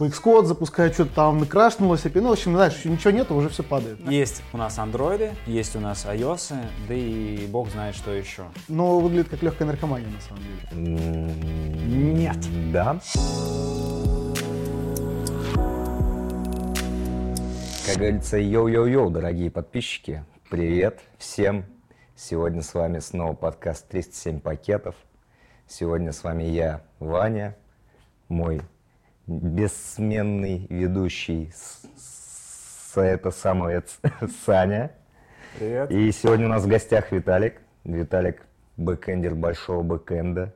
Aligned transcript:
по 0.00 0.04
Xcode 0.04 0.46
запускаю, 0.46 0.90
что-то 0.94 1.14
там 1.14 1.40
накрашнулось, 1.40 2.06
API, 2.06 2.22
ну, 2.22 2.30
в 2.30 2.32
общем, 2.32 2.54
знаешь, 2.54 2.82
ничего 2.86 3.10
нету, 3.10 3.34
уже 3.34 3.50
все 3.50 3.62
падает. 3.62 4.00
Есть 4.08 4.42
у 4.54 4.56
нас 4.56 4.78
андроиды, 4.78 5.32
есть 5.44 5.76
у 5.76 5.80
нас 5.80 6.06
iOS, 6.06 6.56
да 6.88 6.94
и 6.94 7.46
бог 7.48 7.68
знает, 7.68 7.94
что 7.94 8.10
еще. 8.10 8.44
Но 8.66 8.98
выглядит 8.98 9.28
как 9.28 9.42
легкая 9.42 9.68
наркомания, 9.68 10.08
на 10.08 10.20
самом 10.22 10.42
деле. 10.42 11.34
Нет. 12.14 12.38
Да. 12.72 12.98
Как 17.86 17.96
говорится, 17.98 18.38
йоу-йоу-йоу, 18.38 19.10
дорогие 19.10 19.50
подписчики. 19.50 20.24
Привет 20.48 21.00
всем. 21.18 21.66
Сегодня 22.16 22.62
с 22.62 22.72
вами 22.72 23.00
снова 23.00 23.34
подкаст 23.34 23.86
307 23.88 24.40
пакетов. 24.40 24.94
Сегодня 25.68 26.12
с 26.12 26.24
вами 26.24 26.44
я, 26.44 26.80
Ваня, 27.00 27.54
мой 28.30 28.62
бессменный 29.26 30.66
ведущий, 30.68 31.50
с- 31.54 31.86
с- 31.96 33.00
это 33.00 33.30
самое 33.30 33.82
Саня. 34.44 34.92
Привет. 35.58 35.90
И 35.90 36.10
сегодня 36.12 36.46
у 36.46 36.48
нас 36.48 36.64
в 36.64 36.68
гостях 36.68 37.12
Виталик. 37.12 37.60
Виталик 37.84 38.42
бэкэндер 38.76 39.34
большого 39.34 39.82
бэкэнда 39.82 40.54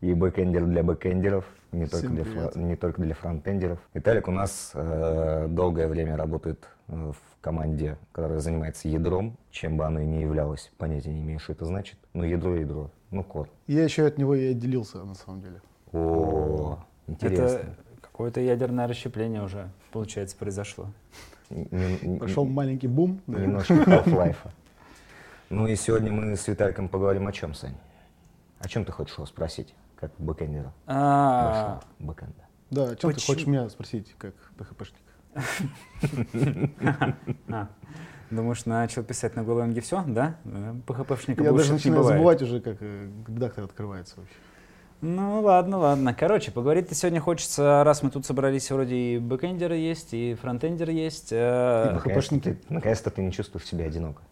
и 0.00 0.12
бэкэндер 0.14 0.64
для 0.66 0.82
бэкэндеров, 0.82 1.44
не 1.72 1.86
только, 1.86 2.06
Всем 2.06 2.14
для, 2.14 2.24
привет. 2.24 2.56
не 2.56 2.76
только 2.76 3.02
для 3.02 3.14
фронтендеров. 3.14 3.78
Виталик 3.94 4.28
у 4.28 4.30
нас 4.32 4.70
э, 4.74 5.46
долгое 5.48 5.88
время 5.88 6.16
работает 6.16 6.66
э, 6.88 6.94
в 7.12 7.40
команде, 7.40 7.96
которая 8.12 8.40
занимается 8.40 8.88
ядром, 8.88 9.36
чем 9.50 9.76
бы 9.76 9.84
оно 9.84 10.00
и 10.00 10.06
не 10.06 10.22
являлось. 10.22 10.70
Понятия 10.78 11.12
не 11.12 11.22
имею, 11.22 11.38
что 11.38 11.52
это 11.52 11.64
значит. 11.64 11.98
Ну, 12.12 12.24
ядро, 12.24 12.54
ядро. 12.54 12.90
Ну, 13.10 13.22
код. 13.24 13.48
Я 13.66 13.84
еще 13.84 14.06
от 14.06 14.18
него 14.18 14.34
и 14.34 14.50
отделился, 14.50 14.98
на 15.04 15.14
самом 15.14 15.42
деле. 15.42 15.60
О, 15.92 16.78
интересно. 17.06 17.44
Это 17.58 17.66
какое-то 18.14 18.40
ядерное 18.40 18.86
расщепление 18.86 19.42
уже, 19.42 19.68
получается, 19.90 20.36
произошло. 20.36 20.86
Пошел 22.20 22.44
маленький 22.44 22.86
бум. 22.86 23.20
да. 23.26 23.40
Немножко 23.40 23.74
Half-Life. 23.74 24.36
Ну 25.50 25.66
и 25.66 25.74
сегодня 25.74 26.12
мы 26.12 26.36
с 26.36 26.46
Виталиком 26.46 26.88
поговорим 26.88 27.26
о 27.26 27.32
чем, 27.32 27.54
Сань? 27.54 27.74
О 28.60 28.68
чем 28.68 28.84
ты 28.84 28.92
хочешь 28.92 29.16
его 29.16 29.26
спросить, 29.26 29.74
как 29.96 30.12
бэкэндера? 30.18 30.72
А, 30.86 31.80
бэкэнда? 31.98 32.44
Да, 32.70 32.90
о 32.90 32.96
чем 32.96 33.12
ты 33.12 33.20
хочешь 33.20 33.48
меня 33.48 33.68
спросить, 33.68 34.14
как 34.16 34.34
PHP 34.58 34.72
шник? 34.72 35.00
а. 37.48 37.68
Думаешь, 38.30 38.64
начал 38.64 39.02
писать 39.02 39.34
на 39.34 39.40
Golang 39.40 39.78
все, 39.80 40.04
да? 40.06 40.36
Э, 40.44 40.74
PHP 40.86 41.05
шника 41.05 41.42
Я 41.42 41.52
даже 41.52 41.70
не 41.70 41.74
начинаю 41.74 42.04
забывать 42.04 42.42
уже, 42.42 42.60
как 42.60 42.76
э, 42.80 43.10
редактор 43.26 43.64
открывается 43.64 44.20
вообще. 44.20 44.34
Ну 45.00 45.40
ладно, 45.42 45.78
ладно. 45.78 46.14
Короче, 46.14 46.50
поговорить-то 46.50 46.94
сегодня 46.94 47.20
хочется, 47.20 47.84
раз 47.84 48.02
мы 48.02 48.10
тут 48.10 48.24
собрались, 48.24 48.70
вроде 48.70 48.94
и 48.96 49.18
бэкэндеры 49.18 49.76
есть, 49.76 50.14
и 50.14 50.34
фронтендеры 50.34 50.92
есть. 50.92 51.28
э, 51.30 51.90
И 51.90 51.94
Наконец-то 51.94 52.56
наконец-то 52.70 53.10
ты 53.10 53.22
не 53.22 53.30
чувствуешь 53.30 53.66
себя 53.66 53.84
одиноко. 53.84 54.22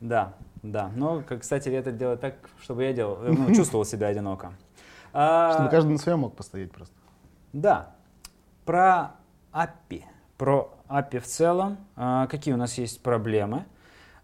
Да, 0.00 0.34
да. 0.62 0.90
Но, 0.94 1.22
как, 1.26 1.40
кстати, 1.40 1.68
это 1.70 1.90
делать 1.90 2.20
так, 2.20 2.34
чтобы 2.60 2.84
я 2.84 2.92
делал, 2.92 3.18
э, 3.22 3.32
ну, 3.32 3.52
чувствовал 3.54 3.84
себя 3.84 4.08
одиноко. 4.08 4.52
А, 5.12 5.54
Чтобы 5.54 5.70
каждый 5.70 5.90
на 5.92 5.98
своем 5.98 6.20
мог 6.20 6.36
постоять 6.36 6.70
просто. 6.70 6.94
Да. 7.52 7.90
Про 8.64 9.12
API. 9.52 10.04
Про 10.38 10.72
API 10.88 11.18
в 11.18 11.26
целом. 11.26 11.78
А, 11.96 12.28
какие 12.28 12.54
у 12.54 12.56
нас 12.56 12.78
есть 12.78 13.02
проблемы? 13.02 13.64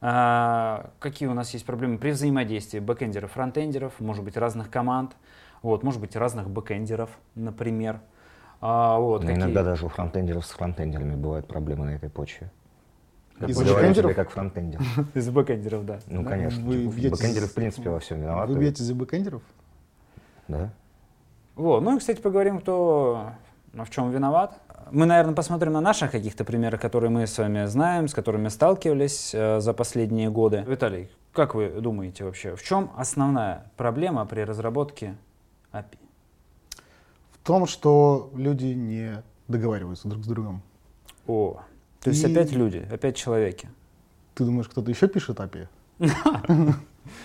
А, 0.01 0.91
какие 1.01 1.29
у 1.29 1.35
нас 1.35 1.53
есть 1.55 1.67
проблемы 1.67 1.99
при 1.99 2.13
взаимодействии 2.13 2.79
бэкэндеров, 2.79 3.33
фронтендеров, 3.33 3.99
может 3.99 4.23
быть, 4.25 4.37
разных 4.37 4.71
команд, 4.71 5.17
вот, 5.63 5.83
может 5.83 6.01
быть, 6.01 6.17
разных 6.17 6.49
бэкэндеров, 6.51 7.11
например. 7.35 8.01
А, 8.61 8.99
вот, 8.99 9.23
Но 9.23 9.29
какие- 9.29 9.43
иногда 9.43 9.63
даже 9.63 9.87
у 9.87 9.89
фронтендеров 9.89 10.45
с 10.45 10.51
фронтендерами 10.51 11.15
бывают 11.15 11.47
проблемы 11.47 11.87
на 11.87 11.91
этой 11.91 12.11
почве. 12.11 12.51
Бэкэндеров? 13.41 13.95
тебе 13.97 14.15
как 14.15 14.31
фронтендер. 14.31 14.81
Из 15.15 15.31
бэкэндеров, 15.31 15.87
да. 15.87 16.01
Ну, 16.07 16.23
Да? 16.25 16.31
конечно. 16.31 16.65
Вы 16.65 16.87
бьетесь- 16.87 17.11
Бэкэндеры, 17.13 17.47
в 17.47 17.55
принципе, 17.55 17.91
во 17.91 18.01
всем 18.01 18.21
виноваты. 18.21 18.53
Вы 18.53 18.61
бьетесь 18.61 18.85
за 18.85 18.95
бэкэндеров? 18.95 19.43
Да? 20.49 20.71
Вот. 21.55 21.81
Ну 21.83 21.97
и, 21.97 21.99
кстати, 21.99 22.21
поговорим, 22.21 22.59
кто 22.61 23.31
ну, 23.73 23.85
в 23.85 23.91
чем 23.91 24.11
виноват. 24.11 24.59
Мы, 24.91 25.07
наверное, 25.07 25.35
посмотрим 25.35 25.73
на 25.75 25.81
наших 25.81 26.11
каких-то 26.11 26.45
примерах, 26.45 26.81
которые 26.81 27.11
мы 27.11 27.27
с 27.27 27.37
вами 27.37 27.67
знаем, 27.67 28.09
с 28.09 28.15
которыми 28.15 28.49
сталкивались 28.49 29.33
э, 29.35 29.61
за 29.61 29.75
последние 29.75 30.31
годы. 30.31 30.65
Виталий, 30.67 31.11
как 31.33 31.55
вы 31.55 31.69
думаете 31.69 32.25
вообще, 32.25 32.57
в 32.57 32.63
чем 32.63 32.91
основная 32.97 33.65
проблема 33.77 34.25
при 34.25 34.41
разработке 34.41 35.15
API? 35.81 35.99
В 37.33 37.39
том, 37.47 37.67
что 37.67 38.31
люди 38.35 38.67
не 38.67 39.23
договариваются 39.49 40.09
друг 40.09 40.25
с 40.25 40.27
другом. 40.29 40.63
О, 41.27 41.61
то 42.01 42.11
есть 42.11 42.23
И- 42.23 42.31
опять 42.31 42.53
люди, 42.53 42.87
опять 42.93 43.17
человеки. 43.17 43.69
Ты 44.35 44.45
думаешь, 44.45 44.69
кто-то 44.69 44.91
еще 44.91 45.09
пишет 45.09 45.39
API? 45.41 45.69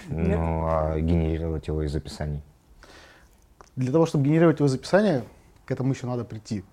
Ну, 0.07 0.65
а 0.65 0.97
генерировать 0.99 1.67
его 1.67 1.83
из 1.83 1.93
описаний. 1.93 2.41
Для 3.75 3.91
того, 3.91 4.05
чтобы 4.05 4.23
генерировать 4.25 4.59
его 4.59 4.67
из 4.67 4.73
описания, 4.73 5.25
к 5.65 5.71
этому 5.71 5.91
еще 5.93 6.07
надо 6.07 6.23
прийти. 6.23 6.63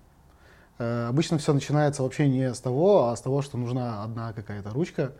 Э, 0.79 1.07
Обычно 1.09 1.37
все 1.37 1.53
начинается 1.53 2.03
вообще 2.03 2.29
не 2.29 2.53
с 2.53 2.59
того, 2.61 3.09
а 3.09 3.15
с 3.17 3.21
того, 3.21 3.41
что 3.41 3.57
нужна 3.57 4.03
одна 4.03 4.31
какая-то 4.31 4.69
ручка, 4.69 5.11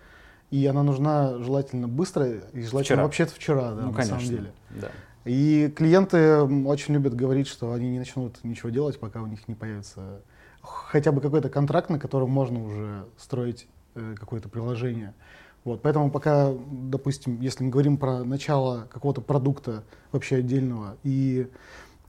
и 0.51 0.65
она 0.67 0.83
нужна 0.83 1.37
желательно 1.39 1.87
быстро, 1.89 2.27
и 2.29 2.61
желательно 2.61 2.81
Вчера. 2.83 3.03
вообще-то 3.03 3.33
вчера, 3.33 3.71
да, 3.71 3.81
ну, 3.81 3.87
на 3.89 3.93
конечно. 3.93 4.19
самом 4.19 4.29
деле. 4.29 4.53
Да. 4.69 4.91
И 5.25 5.71
клиенты 5.75 6.41
очень 6.41 6.93
любят 6.95 7.15
говорить, 7.15 7.47
что 7.47 7.73
они 7.73 7.89
не 7.89 7.99
начнут 7.99 8.43
ничего 8.43 8.69
делать, 8.69 8.99
пока 8.99 9.21
у 9.21 9.27
них 9.27 9.47
не 9.47 9.55
появится 9.55 10.21
хотя 10.61 11.11
бы 11.11 11.21
какой-то 11.21 11.49
контракт, 11.49 11.89
на 11.89 11.99
котором 11.99 12.29
можно 12.29 12.63
уже 12.63 13.05
строить 13.17 13.67
э, 13.95 14.15
какое-то 14.19 14.49
приложение. 14.49 15.13
Вот, 15.63 15.81
поэтому 15.81 16.09
пока, 16.09 16.51
допустим, 16.71 17.39
если 17.39 17.63
мы 17.63 17.69
говорим 17.69 17.97
про 17.97 18.23
начало 18.23 18.87
какого-то 18.91 19.21
продукта 19.21 19.83
вообще 20.11 20.37
отдельного 20.37 20.97
и 21.03 21.47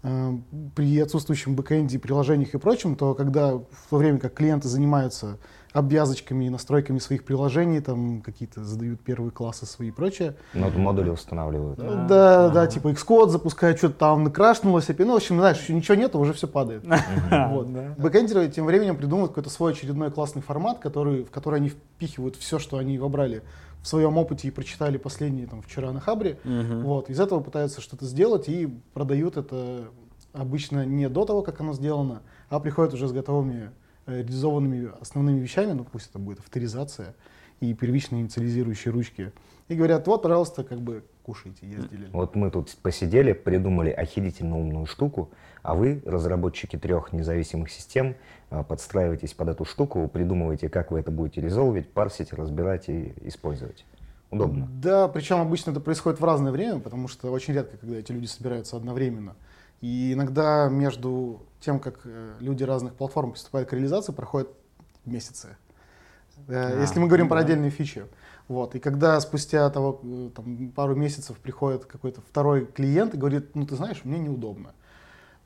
э, 0.02 0.32
при 0.74 0.98
отсутствующем 0.98 1.54
бэкэнде, 1.54 1.98
приложениях 1.98 2.54
и 2.54 2.58
прочем, 2.58 2.96
то 2.96 3.14
когда 3.14 3.56
в 3.56 3.66
то 3.90 3.96
время 3.96 4.18
как 4.18 4.34
клиенты 4.34 4.68
занимаются 4.68 5.38
обвязочками 5.72 6.44
и 6.44 6.50
настройками 6.50 6.98
своих 6.98 7.24
приложений, 7.24 7.80
там 7.80 8.20
какие-то 8.22 8.62
задают 8.64 9.00
первые 9.00 9.30
классы 9.30 9.66
свои 9.66 9.88
и 9.88 9.90
прочее, 9.90 10.36
Нод- 10.54 10.76
Модули 10.76 11.10
устанавливают. 11.10 11.78
ну, 11.78 12.06
Да, 12.08 12.48
да, 12.50 12.62
ага. 12.62 12.66
типа 12.66 12.88
Xcode 12.88 13.30
запускаю, 13.30 13.76
что-то 13.76 13.94
там 13.94 14.24
накрашнулось, 14.24 14.88
API, 14.90 15.04
ну, 15.06 15.12
в 15.14 15.16
общем, 15.16 15.38
знаешь, 15.38 15.60
еще 15.60 15.72
ничего 15.74 15.94
нету, 15.96 16.18
уже 16.18 16.32
все 16.32 16.46
падает. 16.46 16.84
Вот. 16.84 17.62
Да. 17.72 17.94
Бэкэндеры 17.96 18.48
тем 18.48 18.66
временем 18.66 18.96
придумывают 18.96 19.30
какой-то 19.32 19.48
свой 19.50 19.72
очередной 19.72 20.10
классный 20.10 20.42
формат, 20.42 20.78
который, 20.78 21.24
в 21.24 21.30
который 21.30 21.56
они 21.60 21.70
впихивают 21.70 22.36
все, 22.36 22.58
что 22.58 22.76
они 22.76 22.98
вобрали 22.98 23.42
в 23.80 23.88
своем 23.88 24.18
опыте 24.18 24.48
и 24.48 24.50
прочитали 24.50 24.98
последние, 24.98 25.46
там, 25.46 25.62
вчера 25.62 25.90
на 25.92 26.00
Хабре. 26.00 26.38
Вот. 26.44 27.08
Из 27.08 27.18
этого 27.18 27.40
пытаются 27.40 27.80
что-то 27.80 28.04
сделать 28.04 28.48
и 28.48 28.66
продают 28.92 29.36
это 29.36 29.84
обычно 30.34 30.84
не 30.84 31.08
до 31.08 31.24
того, 31.24 31.42
как 31.42 31.60
оно 31.60 31.72
сделано, 31.72 32.22
а 32.48 32.60
приходят 32.60 32.94
уже 32.94 33.08
с 33.08 33.12
готовыми 33.12 33.70
реализованными 34.06 34.90
основными 35.00 35.40
вещами, 35.40 35.72
ну 35.72 35.84
пусть 35.84 36.10
это 36.10 36.18
будет 36.18 36.38
авторизация 36.40 37.14
и 37.60 37.74
первичные 37.74 38.22
инициализирующие 38.22 38.92
ручки. 38.92 39.32
И 39.68 39.74
говорят, 39.74 40.06
вот, 40.06 40.22
пожалуйста, 40.22 40.64
как 40.64 40.80
бы 40.80 41.04
кушайте, 41.22 41.66
ездили. 41.66 42.08
Вот 42.12 42.34
мы 42.34 42.50
тут 42.50 42.74
посидели, 42.82 43.32
придумали 43.32 43.90
охерительно 43.90 44.58
умную 44.58 44.86
штуку, 44.86 45.30
а 45.62 45.74
вы, 45.74 46.02
разработчики 46.04 46.76
трех 46.76 47.12
независимых 47.12 47.70
систем, 47.70 48.16
а, 48.50 48.64
подстраиваетесь 48.64 49.32
под 49.32 49.48
эту 49.48 49.64
штуку, 49.64 50.08
придумываете, 50.08 50.68
как 50.68 50.90
вы 50.90 51.00
это 51.00 51.10
будете 51.10 51.40
резолвить, 51.40 51.88
парсить, 51.90 52.32
разбирать 52.32 52.88
и 52.88 53.14
использовать. 53.22 53.84
Удобно. 54.30 54.68
Да, 54.82 55.08
причем 55.08 55.40
обычно 55.40 55.72
это 55.72 55.80
происходит 55.80 56.18
в 56.18 56.24
разное 56.24 56.52
время, 56.52 56.80
потому 56.80 57.06
что 57.06 57.30
очень 57.30 57.54
редко, 57.54 57.76
когда 57.76 57.98
эти 57.98 58.12
люди 58.12 58.26
собираются 58.26 58.76
одновременно. 58.76 59.36
И 59.82 60.14
иногда 60.14 60.68
между 60.70 61.42
тем, 61.62 61.78
как 61.80 62.00
э, 62.04 62.34
люди 62.40 62.64
разных 62.64 62.94
платформ 62.94 63.32
приступают 63.32 63.68
к 63.68 63.72
реализации, 63.72 64.12
проходят 64.12 64.50
месяцы. 65.06 65.56
Э, 66.48 66.74
А, 66.76 66.80
Если 66.80 66.98
мы 67.00 67.06
говорим 67.06 67.26
ну 67.26 67.30
про 67.30 67.36
да. 67.40 67.44
отдельные 67.44 67.70
фичи. 67.70 68.04
Вот. 68.48 68.74
И 68.74 68.80
когда 68.80 69.18
спустя 69.20 69.70
того, 69.70 70.00
э, 70.02 70.30
там, 70.34 70.68
пару 70.74 70.94
месяцев 70.94 71.38
приходит 71.38 71.84
какой-то 71.86 72.20
второй 72.20 72.66
клиент 72.66 73.14
и 73.14 73.16
говорит, 73.16 73.54
ну 73.54 73.64
ты 73.66 73.76
знаешь, 73.76 74.00
мне 74.04 74.18
неудобно, 74.18 74.72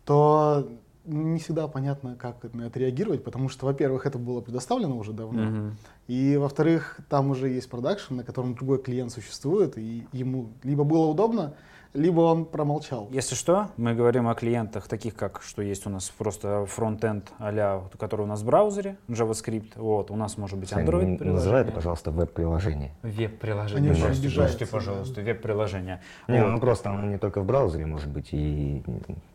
то 0.05 0.69
не 1.05 1.38
всегда 1.38 1.69
понятно, 1.69 2.17
как 2.17 2.43
на 2.52 2.62
это 2.62 2.81
реагировать, 2.81 3.23
потому 3.23 3.49
что, 3.49 3.67
во-первых, 3.67 4.06
это 4.06 4.19
было 4.19 4.41
предоставлено 4.41 4.96
уже 4.99 5.12
давно, 5.12 5.43
Мгм. 5.43 5.76
и, 6.08 6.37
во-вторых, 6.37 6.99
там 7.08 7.31
уже 7.31 7.49
есть 7.49 7.70
продакшн, 7.70 8.17
на 8.17 8.25
котором 8.25 8.55
другой 8.56 8.82
клиент 8.82 9.12
существует, 9.12 9.79
и 9.79 10.05
ему 10.12 10.49
либо 10.64 10.82
было 10.82 11.06
удобно 11.06 11.55
либо 11.96 12.20
он 12.20 12.44
промолчал. 12.44 13.08
Если 13.10 13.34
что, 13.34 13.70
мы 13.76 13.94
говорим 13.94 14.28
о 14.28 14.34
клиентах 14.34 14.87
таких, 14.88 15.14
как, 15.14 15.43
что 15.43 15.62
есть 15.62 15.87
у 15.87 15.90
нас 15.90 16.08
просто 16.10 16.66
фронтенд 16.66 17.32
а 17.38 17.88
который 17.98 18.22
у 18.22 18.26
нас 18.26 18.43
в 18.43 18.46
браузере, 18.46 18.96
JavaScript, 19.08 19.72
вот, 19.76 20.10
у 20.10 20.16
нас 20.16 20.37
может 20.37 20.58
быть 20.58 20.70
Android 20.72 20.84
приложение. 20.84 21.32
Называй 21.32 21.62
это, 21.62 21.72
пожалуйста, 21.72 22.10
веб-приложение. 22.10 22.93
Веб-приложение. 23.02 23.90
Они 23.93 24.00
Простите, 24.00 24.34
простите, 24.34 24.66
пожалуйста, 24.66 25.20
веб-приложение. 25.22 26.00
Не, 26.28 26.43
Вот. 26.43 26.52
ну 26.52 26.60
просто 26.60 26.90
оно 26.90 27.06
не 27.06 27.19
только 27.19 27.40
в 27.40 27.46
браузере 27.46 27.87
может 27.87 28.08
быть, 28.08 28.28
и 28.32 28.82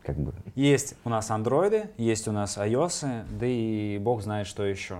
как 0.02 0.16
бы... 0.16 0.32
Есть 0.54 0.96
у 1.04 1.08
нас 1.08 1.30
андроиды, 1.30 1.90
есть 1.96 2.28
у 2.28 2.32
нас 2.32 2.56
iOS, 2.56 3.24
да 3.38 3.46
и 3.46 3.98
бог 3.98 4.22
знает, 4.22 4.46
что 4.46 4.64
еще. 4.64 4.98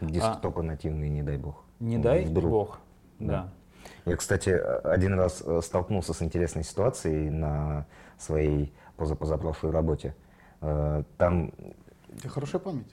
Десктопы 0.00 0.62
нативные, 0.62 1.10
не 1.10 1.22
дай 1.22 1.36
бог. 1.36 1.64
Не 1.78 1.98
дай 1.98 2.24
Вдруг. 2.24 2.50
бог. 2.50 2.80
Да. 3.18 3.26
Да. 3.26 3.48
Я, 4.10 4.16
кстати, 4.16 4.50
один 4.50 5.14
раз 5.14 5.40
э, 5.46 5.60
столкнулся 5.62 6.12
с 6.12 6.20
интересной 6.20 6.64
ситуацией 6.64 7.30
на 7.30 7.86
своей 8.18 8.74
позапозапрошлой 8.96 9.70
работе. 9.70 10.16
Э, 10.60 11.04
Там, 11.16 11.52
У 12.12 12.18
тебя 12.18 12.30
хорошая 12.30 12.60
память. 12.60 12.92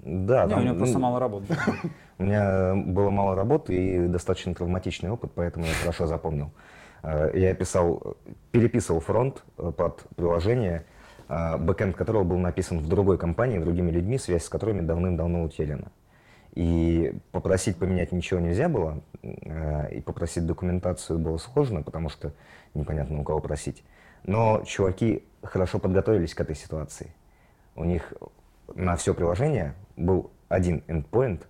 да, 0.00 0.44
Не, 0.44 0.50
там, 0.50 0.60
у 0.60 0.62
него 0.64 0.76
просто 0.76 0.94
ну, 0.94 1.02
мало 1.02 1.20
работы. 1.20 1.54
У 2.18 2.22
меня 2.22 2.74
было 2.74 3.10
мало 3.10 3.36
работы 3.36 3.74
и 3.76 4.06
достаточно 4.08 4.54
травматичный 4.54 5.10
опыт, 5.10 5.32
поэтому 5.34 5.66
я 5.66 5.74
хорошо 5.74 6.06
запомнил. 6.06 6.50
Э, 7.02 7.30
Я 7.34 7.52
писал, 7.54 8.16
переписывал 8.50 9.00
фронт 9.00 9.44
э, 9.58 9.70
под 9.70 10.02
приложение, 10.16 10.86
э, 11.28 11.58
бэкэнд 11.58 11.94
которого 11.94 12.24
был 12.24 12.38
написан 12.38 12.78
в 12.78 12.88
другой 12.88 13.18
компании, 13.18 13.58
другими 13.58 13.90
людьми, 13.90 14.16
связь 14.16 14.44
с 14.44 14.48
которыми 14.48 14.80
давным-давно 14.80 15.42
утеряна. 15.42 15.92
И 16.58 17.14
попросить 17.30 17.76
поменять 17.76 18.10
ничего 18.10 18.40
нельзя 18.40 18.68
было, 18.68 19.00
э, 19.22 19.94
и 19.94 20.00
попросить 20.00 20.44
документацию 20.44 21.16
было 21.16 21.38
сложно, 21.38 21.84
потому 21.84 22.08
что 22.08 22.32
непонятно 22.74 23.20
у 23.20 23.22
кого 23.22 23.38
просить. 23.38 23.84
Но 24.24 24.64
чуваки 24.66 25.22
хорошо 25.44 25.78
подготовились 25.78 26.34
к 26.34 26.40
этой 26.40 26.56
ситуации. 26.56 27.14
У 27.76 27.84
них 27.84 28.12
на 28.74 28.96
все 28.96 29.14
приложение 29.14 29.74
был 29.96 30.32
один 30.48 30.82
endpoint, 30.88 31.42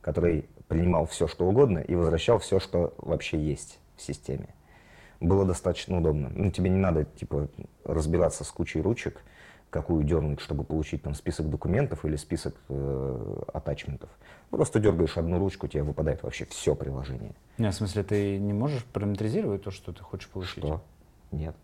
который 0.00 0.48
принимал 0.68 1.06
все, 1.06 1.26
что 1.26 1.48
угодно, 1.48 1.80
и 1.80 1.96
возвращал 1.96 2.38
все, 2.38 2.60
что 2.60 2.94
вообще 2.98 3.40
есть 3.40 3.80
в 3.96 4.02
системе. 4.02 4.46
Было 5.18 5.44
достаточно 5.44 5.98
удобно. 5.98 6.30
Ну, 6.32 6.52
тебе 6.52 6.70
не 6.70 6.78
надо, 6.78 7.04
типа, 7.04 7.48
разбираться 7.82 8.44
с 8.44 8.50
кучей 8.52 8.80
ручек, 8.80 9.24
какую 9.70 10.04
дернуть, 10.04 10.40
чтобы 10.40 10.64
получить 10.64 11.02
там 11.02 11.14
список 11.14 11.50
документов 11.50 12.04
или 12.04 12.16
список 12.16 12.54
э, 12.68 13.42
атачментов. 13.52 14.10
Просто 14.50 14.78
дергаешь 14.78 15.16
одну 15.16 15.38
ручку, 15.38 15.68
тебе 15.68 15.82
выпадает 15.82 16.22
вообще 16.22 16.46
все 16.46 16.74
приложение. 16.74 17.34
Не, 17.58 17.70
в 17.70 17.74
смысле, 17.74 18.02
ты 18.02 18.38
не 18.38 18.52
можешь 18.52 18.84
параметризировать 18.84 19.62
то, 19.62 19.70
что 19.70 19.92
ты 19.92 20.02
хочешь 20.02 20.28
получить? 20.28 20.64
Что? 20.64 20.82
Нет. 21.32 21.54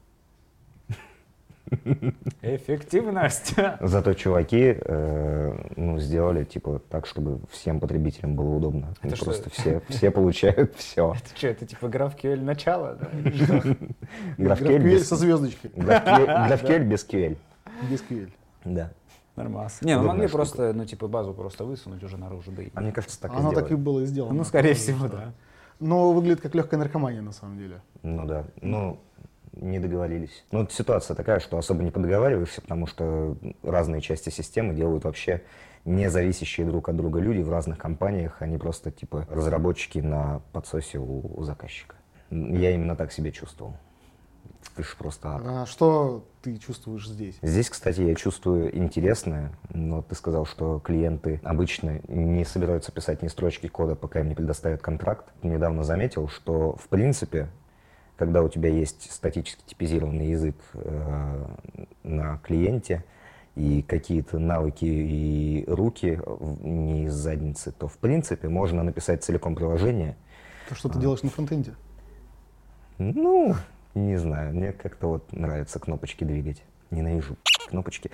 Эффективность. 2.42 3.54
Зато 3.80 4.14
чуваки 4.14 4.76
э, 4.78 5.52
ну, 5.76 5.98
сделали 5.98 6.44
типа 6.44 6.82
так, 6.90 7.06
чтобы 7.06 7.40
всем 7.50 7.80
потребителям 7.80 8.34
было 8.34 8.56
удобно. 8.56 8.94
Это 9.00 9.10
Ну, 9.10 9.16
что? 9.16 9.24
Просто 9.26 9.50
все, 9.50 9.80
все 9.88 10.10
получают 10.10 10.74
все. 10.76 11.14
Это 11.14 11.36
что, 11.36 11.48
это 11.48 11.66
типа 11.66 11.86
GraphQL 11.86 12.40
начало? 12.42 12.98
да? 13.00 13.06
GraphQL 13.16 13.76
GraphQL 14.36 14.78
без, 14.78 15.08
со 15.08 15.16
звездочкой. 15.16 15.70
GraphQL 15.70 16.48
GraphQL 16.48 16.84
без 16.84 17.06
QL. 17.08 17.36
Без 17.90 18.02
QL. 18.02 18.30
Да. 18.64 18.92
Нормас. 19.36 19.80
Не, 19.80 19.96
ну 19.96 20.08
могли 20.08 20.28
штука. 20.28 20.36
просто, 20.36 20.72
ну 20.74 20.84
типа 20.84 21.08
базу 21.08 21.32
просто 21.32 21.64
высунуть 21.64 22.02
уже 22.02 22.18
наружу, 22.18 22.52
да 22.52 22.62
и... 22.62 22.70
А 22.74 22.80
мне 22.80 22.92
кажется, 22.92 23.20
так 23.20 23.32
и 23.32 23.36
Оно 23.36 23.52
так 23.52 23.70
и 23.70 23.74
было 23.74 24.00
и 24.00 24.06
сделано. 24.06 24.34
Ну, 24.34 24.44
скорее 24.44 24.74
всего, 24.74 25.08
да. 25.08 25.32
Но 25.80 26.12
выглядит 26.12 26.40
как 26.40 26.54
легкая 26.54 26.78
наркомания 26.78 27.22
на 27.22 27.32
самом 27.32 27.58
деле. 27.58 27.80
Ну 28.02 28.26
да. 28.26 28.44
Ну, 28.60 29.00
не 29.52 29.78
договорились. 29.78 30.44
Ну, 30.50 30.68
ситуация 30.68 31.14
такая, 31.14 31.40
что 31.40 31.58
особо 31.58 31.82
не 31.82 31.90
подоговариваешься, 31.90 32.60
потому 32.60 32.86
что 32.86 33.36
разные 33.62 34.00
части 34.00 34.28
системы 34.28 34.74
делают 34.74 35.04
вообще 35.04 35.42
не 35.84 36.08
зависящие 36.10 36.66
друг 36.66 36.88
от 36.88 36.96
друга 36.96 37.18
люди 37.20 37.42
в 37.42 37.50
разных 37.50 37.78
компаниях. 37.78 38.40
Они 38.40 38.58
просто 38.58 38.90
типа 38.90 39.26
разработчики 39.30 39.98
на 39.98 40.42
подсосе 40.52 40.98
у, 40.98 41.38
у 41.38 41.42
заказчика. 41.42 41.96
Я 42.30 42.70
именно 42.70 42.96
так 42.96 43.12
себя 43.12 43.30
чувствовал. 43.30 43.74
Ты 44.76 44.84
ж 44.84 44.96
просто 44.96 45.36
ад. 45.36 45.42
А 45.44 45.66
что 45.66 46.24
ты 46.40 46.56
чувствуешь 46.56 47.06
здесь? 47.06 47.36
Здесь, 47.42 47.68
кстати, 47.68 48.00
я 48.00 48.14
чувствую 48.14 48.74
интересное, 48.76 49.52
но 49.68 50.00
ты 50.02 50.14
сказал, 50.14 50.46
что 50.46 50.78
клиенты 50.80 51.40
обычно 51.44 52.00
не 52.08 52.44
собираются 52.44 52.90
писать 52.90 53.22
ни 53.22 53.28
строчки 53.28 53.66
кода, 53.68 53.94
пока 53.94 54.20
им 54.20 54.28
не 54.28 54.34
предоставят 54.34 54.80
контракт. 54.80 55.26
Недавно 55.42 55.84
заметил, 55.84 56.28
что 56.28 56.76
в 56.76 56.88
принципе, 56.88 57.48
когда 58.16 58.42
у 58.42 58.48
тебя 58.48 58.70
есть 58.70 59.12
статически 59.12 59.62
типизированный 59.66 60.28
язык 60.30 60.56
э, 60.72 61.46
на 62.02 62.38
клиенте 62.38 63.04
и 63.54 63.82
какие-то 63.82 64.38
навыки 64.38 64.86
и 64.86 65.64
руки 65.68 66.18
не 66.62 67.04
из 67.04 67.12
задницы, 67.12 67.72
то 67.72 67.88
в 67.88 67.98
принципе 67.98 68.48
можно 68.48 68.82
написать 68.82 69.22
целиком 69.22 69.54
приложение, 69.54 70.16
То, 70.70 70.74
что 70.74 70.88
ты 70.88 70.98
делаешь 70.98 71.22
на 71.22 71.28
фронтенде. 71.28 71.74
ну, 72.96 73.54
не 73.94 74.16
знаю, 74.16 74.54
мне 74.54 74.72
как-то 74.72 75.08
вот 75.08 75.32
нравится 75.32 75.78
кнопочки 75.78 76.24
двигать. 76.24 76.62
Ненавижу 76.90 77.36
кнопочки. 77.68 78.10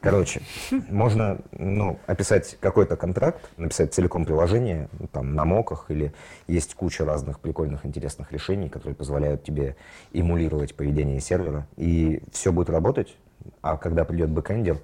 Короче, 0.00 0.40
можно 0.88 1.40
ну, 1.52 1.98
описать 2.06 2.56
какой-то 2.60 2.96
контракт, 2.96 3.50
написать 3.58 3.92
целиком 3.92 4.24
приложение, 4.24 4.88
ну, 4.98 5.06
там, 5.08 5.34
на 5.34 5.44
моках, 5.44 5.90
или 5.90 6.14
есть 6.46 6.74
куча 6.74 7.04
разных 7.04 7.38
прикольных, 7.38 7.84
интересных 7.84 8.32
решений, 8.32 8.70
которые 8.70 8.94
позволяют 8.94 9.42
тебе 9.42 9.76
эмулировать 10.12 10.74
поведение 10.74 11.20
сервера, 11.20 11.66
и 11.76 12.22
все 12.32 12.50
будет 12.50 12.70
работать, 12.70 13.14
а 13.60 13.76
когда 13.76 14.06
придет 14.06 14.30
бэкэндер, 14.30 14.78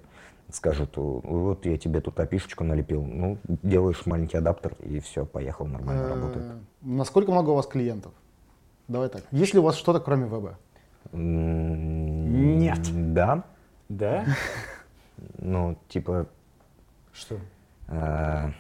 скажет, 0.53 0.99
«О, 0.99 1.21
вот 1.25 1.65
я 1.65 1.79
тебе 1.79 2.03
тут 2.03 2.21
опишечку 2.21 2.65
налепил, 2.65 3.03
ну, 3.03 3.39
делаешь 3.49 4.05
маленький 4.05 4.37
адаптер, 4.37 4.77
и 4.81 5.01
все, 5.01 5.25
поехал, 5.25 5.67
нормально 5.67 6.09
работает. 6.11 6.47
Э, 6.47 6.59
Насколько 6.83 7.33
много 7.33 7.51
у 7.51 7.55
вас 7.55 7.67
клиентов? 7.67 8.13
Давай 8.89 9.09
так. 9.09 9.23
Есть 9.33 9.53
ли 9.55 9.61
у 9.61 9.63
вас 9.63 9.77
что-то 9.77 10.01
кроме 10.01 10.27
веба? 10.27 10.59
М, 11.13 12.59
Нет. 12.59 12.81
Да. 13.15 13.45
Да? 13.89 14.25
Ну, 15.39 15.79
типа, 15.89 16.27
Что? 17.11 17.37
э, 17.89 18.51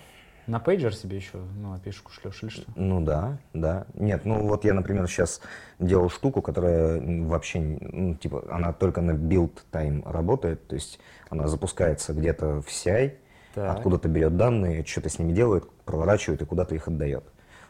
На 0.46 0.58
пейджер 0.58 0.94
себе 0.94 1.16
еще, 1.18 1.36
ну, 1.36 1.74
опишку 1.74 2.10
шлешь 2.10 2.42
или 2.42 2.48
что? 2.48 2.64
ну 2.76 3.02
да, 3.02 3.36
да. 3.52 3.84
Нет, 3.92 4.24
ну 4.24 4.46
вот 4.48 4.64
я, 4.64 4.72
например, 4.72 5.06
сейчас 5.06 5.42
делал 5.78 6.08
штуку, 6.08 6.40
которая 6.40 6.98
вообще, 7.26 7.58
ну, 7.60 8.14
типа, 8.14 8.44
она 8.50 8.72
только 8.72 9.02
на 9.02 9.10
build 9.10 9.52
time 9.70 10.10
работает, 10.10 10.66
то 10.66 10.76
есть 10.76 10.98
она 11.28 11.46
запускается 11.46 12.14
где-то 12.14 12.62
в 12.62 12.68
CI, 12.68 13.12
Так. 13.54 13.76
откуда-то 13.76 14.08
берет 14.08 14.38
данные, 14.38 14.82
что-то 14.86 15.10
с 15.10 15.18
ними 15.18 15.32
делает, 15.34 15.70
проворачивает 15.84 16.40
и 16.40 16.46
куда-то 16.46 16.74
их 16.74 16.88
отдает. 16.88 17.24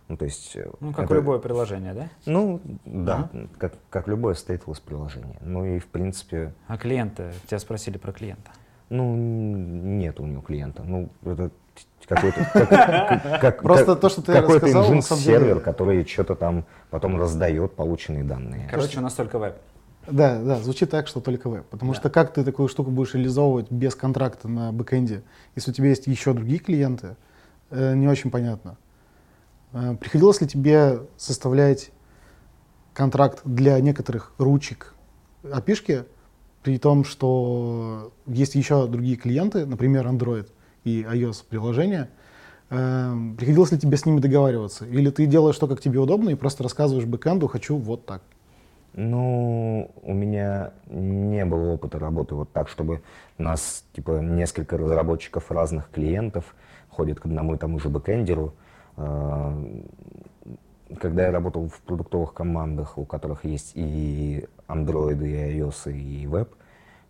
Ну, 0.09 0.17
то 0.17 0.25
есть... 0.25 0.55
э, 0.55 0.69
Ну, 0.81 0.93
как 0.93 1.07
это- 1.07 1.15
любое 1.15 1.39
приложение, 1.39 1.93
да? 1.93 2.09
Ну, 2.27 2.61
да, 2.85 3.29
как, 3.59 3.75
как 3.91 4.07
любое 4.09 4.35
stateless 4.35 4.81
приложение. 4.85 5.37
Ну 5.41 5.65
и, 5.65 5.79
в 5.79 5.87
принципе, 5.87 6.53
А 6.69 6.77
клиенты, 6.79 7.33
тебя 7.47 7.59
спросили 7.59 7.99
про 7.99 8.13
клиента. 8.13 8.51
Ну, 8.89 9.17
нет 9.17 10.21
у 10.21 10.27
него 10.27 10.43
клиента. 10.43 10.83
Ну, 10.85 11.09
это 11.25 11.51
какой-то 12.07 12.49
как- 12.53 12.69
как- 12.69 13.41
как- 13.41 13.63
Просто 13.63 13.87
как- 13.87 14.01
то, 14.01 14.09
что 14.09 14.23
ты 14.23 14.33
какой-то 14.33 14.67
рассказал, 14.67 14.89
на 14.91 14.95
engine 14.99 15.03
самом 15.03 15.23
деле- 15.25 15.39
сервер, 15.41 15.61
который 15.61 16.05
что-то 16.07 16.37
там 16.37 16.65
потом 16.91 17.19
раздает 17.21 17.75
полученные 17.75 18.23
данные. 18.23 18.69
Короче, 18.71 18.99
у 19.01 19.03
нас 19.03 19.15
только 19.15 19.41
веб. 19.41 19.57
Да, 20.09 20.39
да, 20.41 20.61
звучит 20.61 20.89
так, 20.91 21.09
что 21.09 21.21
только 21.21 21.51
веб. 21.51 21.67
Потому 21.67 21.93
что 21.95 22.11
как 22.11 22.33
ты 22.33 22.45
такую 22.45 22.69
штуку 22.69 22.93
будешь 22.93 23.15
реализовывать 23.15 23.73
без 23.73 23.97
контракта 23.97 24.47
на 24.47 24.73
бэкэнде, 24.73 25.25
если 25.57 25.73
у 25.73 25.75
тебя 25.75 25.89
есть 25.89 26.07
еще 26.07 26.33
другие 26.33 26.61
клиенты, 26.61 27.17
э, 27.71 27.95
не 27.97 28.07
очень 28.07 28.31
понятно. 28.31 28.77
Э, 29.73 29.97
приходилось 29.99 30.41
ли 30.41 30.47
тебе 30.47 31.01
составлять 31.17 31.91
контракт 32.95 33.41
для 33.45 33.79
некоторых 33.81 34.33
ручек 34.39 34.95
опишки, 35.51 36.05
при 36.63 36.79
том, 36.79 37.05
что 37.05 38.13
есть 38.27 38.55
еще 38.55 38.87
другие 38.87 39.17
клиенты, 39.17 39.67
например, 39.67 40.07
Android 40.07 40.49
и 40.85 41.03
iOS 41.03 41.45
приложения, 41.49 42.11
Э, 42.69 43.15
приходилось 43.39 43.73
ли 43.73 43.79
тебе 43.79 43.97
с 43.97 44.07
ними 44.07 44.21
договариваться? 44.21 44.87
Или 44.87 45.11
ты 45.11 45.27
делаешь 45.27 45.57
то, 45.57 45.69
как 45.69 45.81
тебе 45.81 46.01
удобно, 46.01 46.31
и 46.31 46.35
просто 46.35 46.63
рассказываешь 46.63 47.07
бэкэнду, 47.07 47.47
хочу 47.47 47.77
вот 47.77 48.07
так? 48.07 48.23
Ну, 48.95 49.91
у 50.03 50.15
меня 50.15 50.73
не 50.87 51.45
было 51.45 51.75
опыта 51.75 51.99
работы 51.99 52.35
вот 52.35 52.51
так, 52.53 52.69
чтобы 52.69 53.03
у 53.39 53.43
нас 53.43 53.85
типа 53.93 54.21
несколько 54.21 54.79
разработчиков 54.79 55.51
разных 55.51 55.91
клиентов 55.91 56.55
ходят 56.89 57.21
к 57.21 57.27
одному 57.27 57.55
и 57.55 57.59
тому 57.59 57.79
же 57.79 57.89
бэкэндеру. 57.89 58.55
А, 58.97 59.55
Когда 61.01 61.25
я 61.27 61.33
работал 61.33 61.69
в 61.69 61.81
продуктовых 61.81 62.33
командах, 62.33 62.97
у 62.97 63.05
которых 63.05 63.45
есть 63.45 63.73
и 63.75 64.47
Android, 64.69 65.19
и 65.27 65.59
iOS, 65.59 65.93
и 65.93 66.27
веб, 66.27 66.55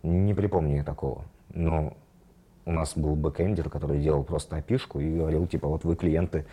не 0.03 0.33
припомню 0.33 0.77
я 0.77 0.83
такого. 0.83 1.25
Но 1.53 1.93
у 2.65 2.71
нас 2.71 2.97
был 2.97 3.15
бэкэндер, 3.15 3.69
который 3.69 4.01
делал 4.01 4.23
просто 4.23 4.57
опишку 4.57 4.99
и 4.99 5.17
говорил, 5.17 5.45
типа, 5.47 5.67
вот 5.67 5.83
вы 5.83 5.95
клиенты 5.95 6.45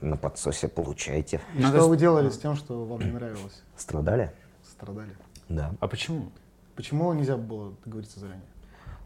на 0.00 0.16
подсосе 0.16 0.68
получаете. 0.68 1.40
И 1.54 1.58
Ну, 1.58 1.62
что 1.64 1.70
то 1.70 1.76
есть- 1.76 1.88
вы 1.90 1.96
делали 1.98 2.30
с 2.30 2.38
тем, 2.38 2.56
что 2.56 2.84
вам 2.84 3.00
не 3.00 3.12
нравилось? 3.12 3.62
Страдали? 3.76 4.32
Страдали. 4.62 5.10
Да. 5.48 5.72
А 5.80 5.86
почему? 5.86 6.30
Почему 6.76 7.12
нельзя 7.12 7.36
было 7.36 7.72
договориться 7.84 8.20
заранее? 8.20 8.42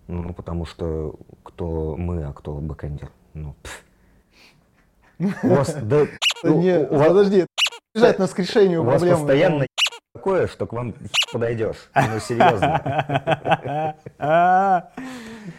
Ну, 0.07 0.33
потому 0.33 0.65
что 0.65 1.17
кто 1.43 1.97
мы, 1.97 2.23
а 2.25 2.33
кто 2.33 2.55
бэкэндер. 2.55 3.11
Ну, 3.35 3.55
пф. 3.63 3.85
У 5.43 5.49
вас, 5.49 5.75
да, 5.83 6.07
Да 6.43 6.51
не, 6.51 6.79
у 6.79 6.97
вас- 6.97 7.09
подожди, 7.09 7.47
бежать 7.95 8.19
нас 8.19 8.33
к 8.33 8.39
решению 8.39 8.83
у 8.83 8.85
вас 8.85 9.01
проблемы. 9.01 9.19
постоянно 9.19 9.67
такое, 10.15 10.47
что 10.47 10.67
к 10.67 10.73
вам 10.73 10.95
подойдешь. 11.33 11.91
Ну, 11.95 12.21
серьезно. 12.21 13.95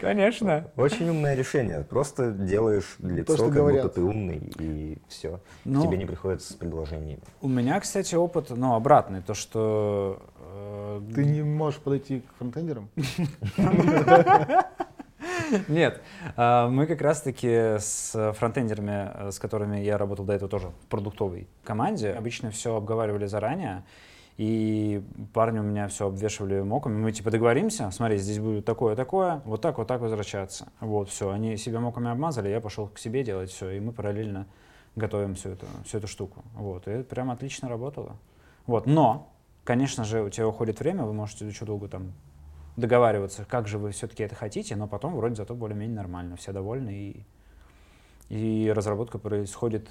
Конечно. 0.01 0.65
Очень 0.77 1.09
умное 1.09 1.33
решение. 1.35 1.81
Просто 1.89 2.31
делаешь 2.31 2.95
лицо, 2.99 3.35
что 3.35 3.45
как 3.45 3.53
говорят. 3.55 3.83
будто 3.83 3.95
ты 3.95 4.01
умный, 4.01 4.37
и 4.59 4.97
все. 5.07 5.39
Ну, 5.65 5.81
Тебе 5.85 5.97
не 5.97 6.05
приходится 6.05 6.53
с 6.53 6.55
предложениями. 6.55 7.21
У 7.41 7.47
меня, 7.47 7.79
кстати, 7.79 8.13
опыт, 8.15 8.49
ну, 8.51 8.75
обратный, 8.75 9.21
то, 9.21 9.33
что... 9.33 10.21
э, 10.39 11.01
Ты 11.15 11.25
не 11.25 11.41
можешь 11.41 11.79
подойти 11.79 12.19
к 12.21 12.37
фронтендерам? 12.37 12.89
Нет, 15.67 16.01
а, 16.35 16.69
мы 16.69 16.85
как 16.85 17.01
раз-таки 17.01 17.77
с 17.79 18.33
фронтендерами, 18.37 19.11
э, 19.13 19.31
с 19.31 19.39
которыми 19.39 19.79
я 19.79 19.97
работал 19.97 20.25
до 20.25 20.33
этого 20.33 20.49
тоже 20.49 20.67
в 20.67 20.87
продуктовой 20.87 21.47
команде, 21.63 22.11
обычно 22.11 22.51
все 22.51 22.75
обговаривали 22.75 23.25
заранее, 23.25 23.83
и 24.37 25.03
парни 25.33 25.59
у 25.59 25.63
меня 25.63 25.89
все 25.89 26.07
обвешивали 26.07 26.61
моками. 26.61 26.97
Мы 26.97 27.11
типа 27.11 27.29
договоримся, 27.29 27.91
смотри, 27.91 28.17
здесь 28.17 28.39
будет 28.39 28.63
такое-такое, 28.63 29.41
вот 29.43 29.61
так, 29.61 29.77
вот 29.77 29.87
так 29.87 29.99
возвращаться. 29.99 30.69
Вот, 30.79 31.09
все, 31.09 31.29
они 31.29 31.57
себя 31.57 31.81
моками 31.81 32.09
обмазали, 32.09 32.47
я 32.47 32.61
пошел 32.61 32.87
к 32.87 32.99
себе 32.99 33.23
делать 33.23 33.49
все, 33.49 33.69
и 33.71 33.79
мы 33.79 33.91
параллельно 33.91 34.47
готовим 34.95 35.35
всю 35.35 35.49
эту, 35.49 35.65
всю 35.85 35.97
эту 35.97 36.07
штуку. 36.07 36.43
Вот, 36.55 36.87
и 36.87 36.91
это 36.91 37.03
прям 37.03 37.31
отлично 37.31 37.67
работало. 37.67 38.15
Вот, 38.65 38.85
но, 38.85 39.29
конечно 39.65 40.05
же, 40.05 40.21
у 40.21 40.29
тебя 40.29 40.47
уходит 40.47 40.79
время, 40.79 41.03
вы 41.03 41.13
можете 41.13 41.45
еще 41.45 41.65
долго 41.65 41.89
там 41.89 42.13
договариваться, 42.79 43.45
как 43.47 43.67
же 43.67 43.77
вы 43.77 43.91
все-таки 43.91 44.23
это 44.23 44.35
хотите, 44.35 44.75
но 44.75 44.87
потом 44.87 45.15
вроде 45.15 45.35
зато 45.35 45.53
более-менее 45.55 45.95
нормально, 45.95 46.35
все 46.35 46.51
довольны, 46.51 47.25
и, 48.29 48.65
и 48.65 48.71
разработка 48.71 49.17
происходит 49.19 49.89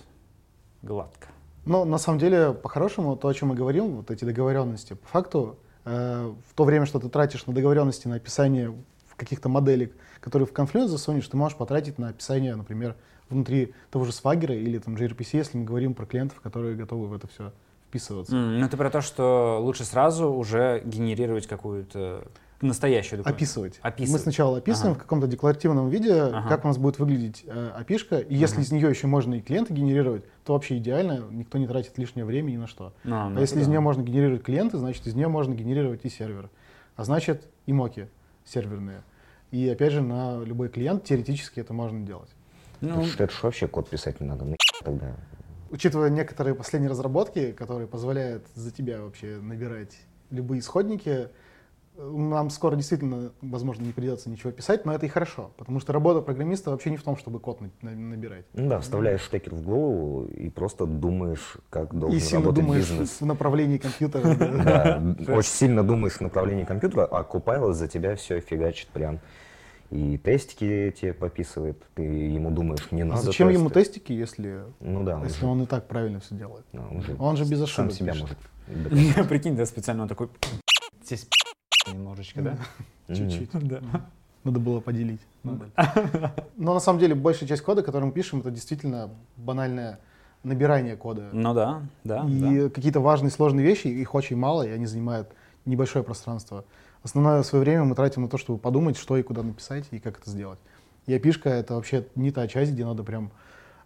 гладко. 0.82 1.28
Но 1.64 1.84
на 1.84 1.98
самом 1.98 2.18
деле, 2.18 2.52
по-хорошему, 2.52 3.16
то, 3.16 3.28
о 3.28 3.34
чем 3.34 3.48
мы 3.48 3.54
говорим, 3.54 3.96
вот 3.96 4.10
эти 4.10 4.24
договоренности, 4.24 4.94
по 4.94 5.06
факту, 5.08 5.58
э, 5.84 6.32
в 6.48 6.54
то 6.54 6.64
время, 6.64 6.86
что 6.86 6.98
ты 6.98 7.08
тратишь 7.08 7.46
на 7.46 7.52
договоренности, 7.52 8.08
на 8.08 8.16
описание 8.16 8.74
каких-то 9.16 9.48
моделек, 9.48 9.94
которые 10.20 10.46
в 10.46 10.52
конфликт 10.52 10.88
засунешь, 10.88 11.26
ты 11.28 11.36
можешь 11.36 11.58
потратить 11.58 11.98
на 11.98 12.08
описание, 12.08 12.54
например, 12.54 12.96
внутри 13.28 13.74
того 13.90 14.04
же 14.04 14.12
Swagger 14.12 14.56
или 14.56 14.78
там 14.78 14.94
gRPC, 14.94 15.28
если 15.32 15.58
мы 15.58 15.64
говорим 15.64 15.94
про 15.94 16.06
клиентов, 16.06 16.40
которые 16.40 16.76
готовы 16.76 17.08
в 17.08 17.12
это 17.12 17.26
все 17.26 17.52
вписываться. 17.88 18.34
М, 18.34 18.60
Ну, 18.60 18.66
это 18.66 18.76
про 18.76 18.90
то, 18.90 19.00
что 19.00 19.58
лучше 19.60 19.84
сразу 19.84 20.30
уже 20.30 20.80
генерировать 20.84 21.46
какую-то 21.46 22.24
настоящую 22.60 23.18
документ. 23.18 23.36
Описывать. 23.36 23.78
Описывать. 23.82 24.12
Мы 24.12 24.18
сначала 24.18 24.58
описываем 24.58 24.92
Ага. 24.92 24.98
в 25.00 25.02
каком-то 25.02 25.26
декларативном 25.26 25.88
виде, 25.88 26.12
Ага. 26.14 26.48
как 26.48 26.64
у 26.64 26.68
нас 26.68 26.78
будет 26.78 26.98
выглядеть 26.98 27.44
э, 27.46 27.72
API-шка, 27.80 28.18
и 28.20 28.34
если 28.34 28.56
Ага. 28.56 28.62
из 28.64 28.72
нее 28.72 28.90
еще 28.90 29.06
можно 29.06 29.34
и 29.34 29.40
клиенты 29.40 29.72
генерировать, 29.74 30.24
то 30.44 30.54
вообще 30.54 30.78
идеально, 30.78 31.24
никто 31.30 31.58
не 31.58 31.66
тратит 31.66 31.96
лишнее 31.98 32.24
время 32.24 32.50
ни 32.50 32.56
на 32.56 32.66
что. 32.66 32.92
Ну, 33.04 33.16
А 33.16 33.28
ну, 33.28 33.40
если 33.40 33.56
это 33.56 33.62
из 33.62 33.66
да. 33.66 33.70
нее 33.72 33.80
можно 33.80 34.02
генерировать 34.02 34.42
клиенты, 34.42 34.76
значит 34.78 35.06
из 35.06 35.14
нее 35.14 35.28
можно 35.28 35.54
генерировать 35.54 36.00
и 36.04 36.08
сервер. 36.08 36.50
А 36.96 37.04
значит 37.04 37.46
и 37.66 37.72
моки 37.72 38.08
серверные. 38.44 39.02
И 39.50 39.68
опять 39.68 39.92
же 39.92 40.02
на 40.02 40.42
любой 40.42 40.68
клиент 40.68 41.04
теоретически 41.04 41.60
это 41.60 41.72
можно 41.72 42.04
делать. 42.04 42.30
Ну, 42.80 43.02
это 43.18 43.32
ж 43.32 43.42
вообще 43.42 43.66
код 43.68 43.88
писать 43.88 44.20
не 44.20 44.26
надо. 44.26 44.44
Ну, 44.44 44.56
тогда. 44.84 45.16
Учитывая 45.70 46.10
некоторые 46.10 46.54
последние 46.54 46.90
разработки, 46.90 47.52
которые 47.52 47.86
позволяют 47.86 48.46
за 48.54 48.70
тебя 48.70 49.02
вообще 49.02 49.36
набирать 49.40 49.96
любые 50.30 50.60
исходники, 50.60 51.28
нам 51.98 52.48
скоро 52.50 52.76
действительно, 52.76 53.32
возможно, 53.42 53.82
не 53.84 53.92
придется 53.92 54.30
ничего 54.30 54.52
писать, 54.52 54.84
но 54.86 54.92
это 54.94 55.06
и 55.06 55.08
хорошо, 55.08 55.50
потому 55.56 55.80
что 55.80 55.92
работа 55.92 56.20
программиста 56.20 56.70
вообще 56.70 56.90
не 56.90 56.96
в 56.96 57.02
том, 57.02 57.16
чтобы 57.16 57.40
код 57.40 57.60
на- 57.60 57.70
на- 57.82 57.96
набирать. 57.96 58.46
Ну 58.54 58.68
да, 58.68 58.80
вставляешь 58.80 59.20
штекер 59.20 59.54
в 59.54 59.62
голову 59.62 60.26
и 60.26 60.48
просто 60.48 60.86
думаешь, 60.86 61.56
как 61.70 61.92
должен 61.94 62.16
и 62.16 62.20
сильно 62.20 62.44
работать 62.44 62.64
думаешь 62.64 62.88
бизнес. 62.90 63.20
в 63.20 63.26
направлении 63.26 63.78
компьютера. 63.78 64.34
да. 64.64 65.02
Очень 65.32 65.50
сильно 65.50 65.82
думаешь 65.82 66.14
в 66.14 66.20
направлении 66.20 66.64
компьютера, 66.64 67.04
а 67.04 67.22
Copilot 67.22 67.72
за 67.72 67.88
тебя 67.88 68.14
все 68.16 68.40
фигачит 68.40 68.88
прям. 68.88 69.18
И 69.90 70.18
тестики 70.18 70.94
тебе 71.00 71.14
пописывает, 71.14 71.82
ты 71.94 72.02
ему 72.02 72.50
думаешь, 72.50 72.86
не 72.92 73.02
А 73.02 73.06
надо 73.06 73.22
Зачем 73.22 73.48
ему 73.48 73.70
тестики, 73.70 74.12
если, 74.12 74.62
Ну 74.80 75.02
да, 75.02 75.16
он 75.16 75.24
если 75.24 75.46
он 75.46 75.62
и 75.62 75.66
так 75.66 75.88
правильно 75.88 76.20
все 76.20 76.34
делает? 76.34 76.64
он 77.18 77.36
же 77.38 77.44
без 77.44 77.58
сам 77.70 77.86
ошибок 77.88 77.92
себя 77.92 78.12
пишет. 78.12 78.28
может 78.68 79.28
прикинь, 79.28 79.56
да, 79.56 79.64
специально 79.64 80.02
он 80.02 80.08
такой, 80.08 80.28
здесь 81.02 81.26
немножечко, 81.92 82.42
да? 82.42 82.58
Чуть-чуть. 83.14 83.50
Да. 83.52 83.80
Надо 84.44 84.60
было 84.60 84.80
поделить. 84.80 85.20
Но 85.42 86.74
на 86.74 86.80
самом 86.80 86.98
деле 86.98 87.14
большая 87.14 87.48
часть 87.48 87.62
кода, 87.62 87.82
который 87.82 88.04
мы 88.04 88.12
пишем, 88.12 88.40
это 88.40 88.50
действительно 88.50 89.10
банальное 89.36 89.98
набирание 90.42 90.96
кода. 90.96 91.28
Ну 91.32 91.54
да, 91.54 91.82
да. 92.04 92.24
И 92.28 92.68
какие-то 92.68 93.00
важные 93.00 93.30
сложные 93.30 93.66
вещи, 93.66 93.88
их 93.88 94.14
очень 94.14 94.36
мало, 94.36 94.62
и 94.66 94.70
они 94.70 94.86
занимают 94.86 95.28
небольшое 95.64 96.04
пространство. 96.04 96.64
Основное 97.02 97.42
свое 97.42 97.64
время 97.64 97.84
мы 97.84 97.94
тратим 97.94 98.22
на 98.22 98.28
то, 98.28 98.38
чтобы 98.38 98.58
подумать, 98.58 98.96
что 98.96 99.16
и 99.16 99.22
куда 99.22 99.42
написать, 99.42 99.86
и 99.90 99.98
как 99.98 100.18
это 100.18 100.30
сделать. 100.30 100.58
И 101.06 101.12
это 101.12 101.74
вообще 101.74 102.06
не 102.16 102.30
та 102.30 102.46
часть, 102.48 102.72
где 102.72 102.84
надо 102.84 103.02
прям 103.02 103.30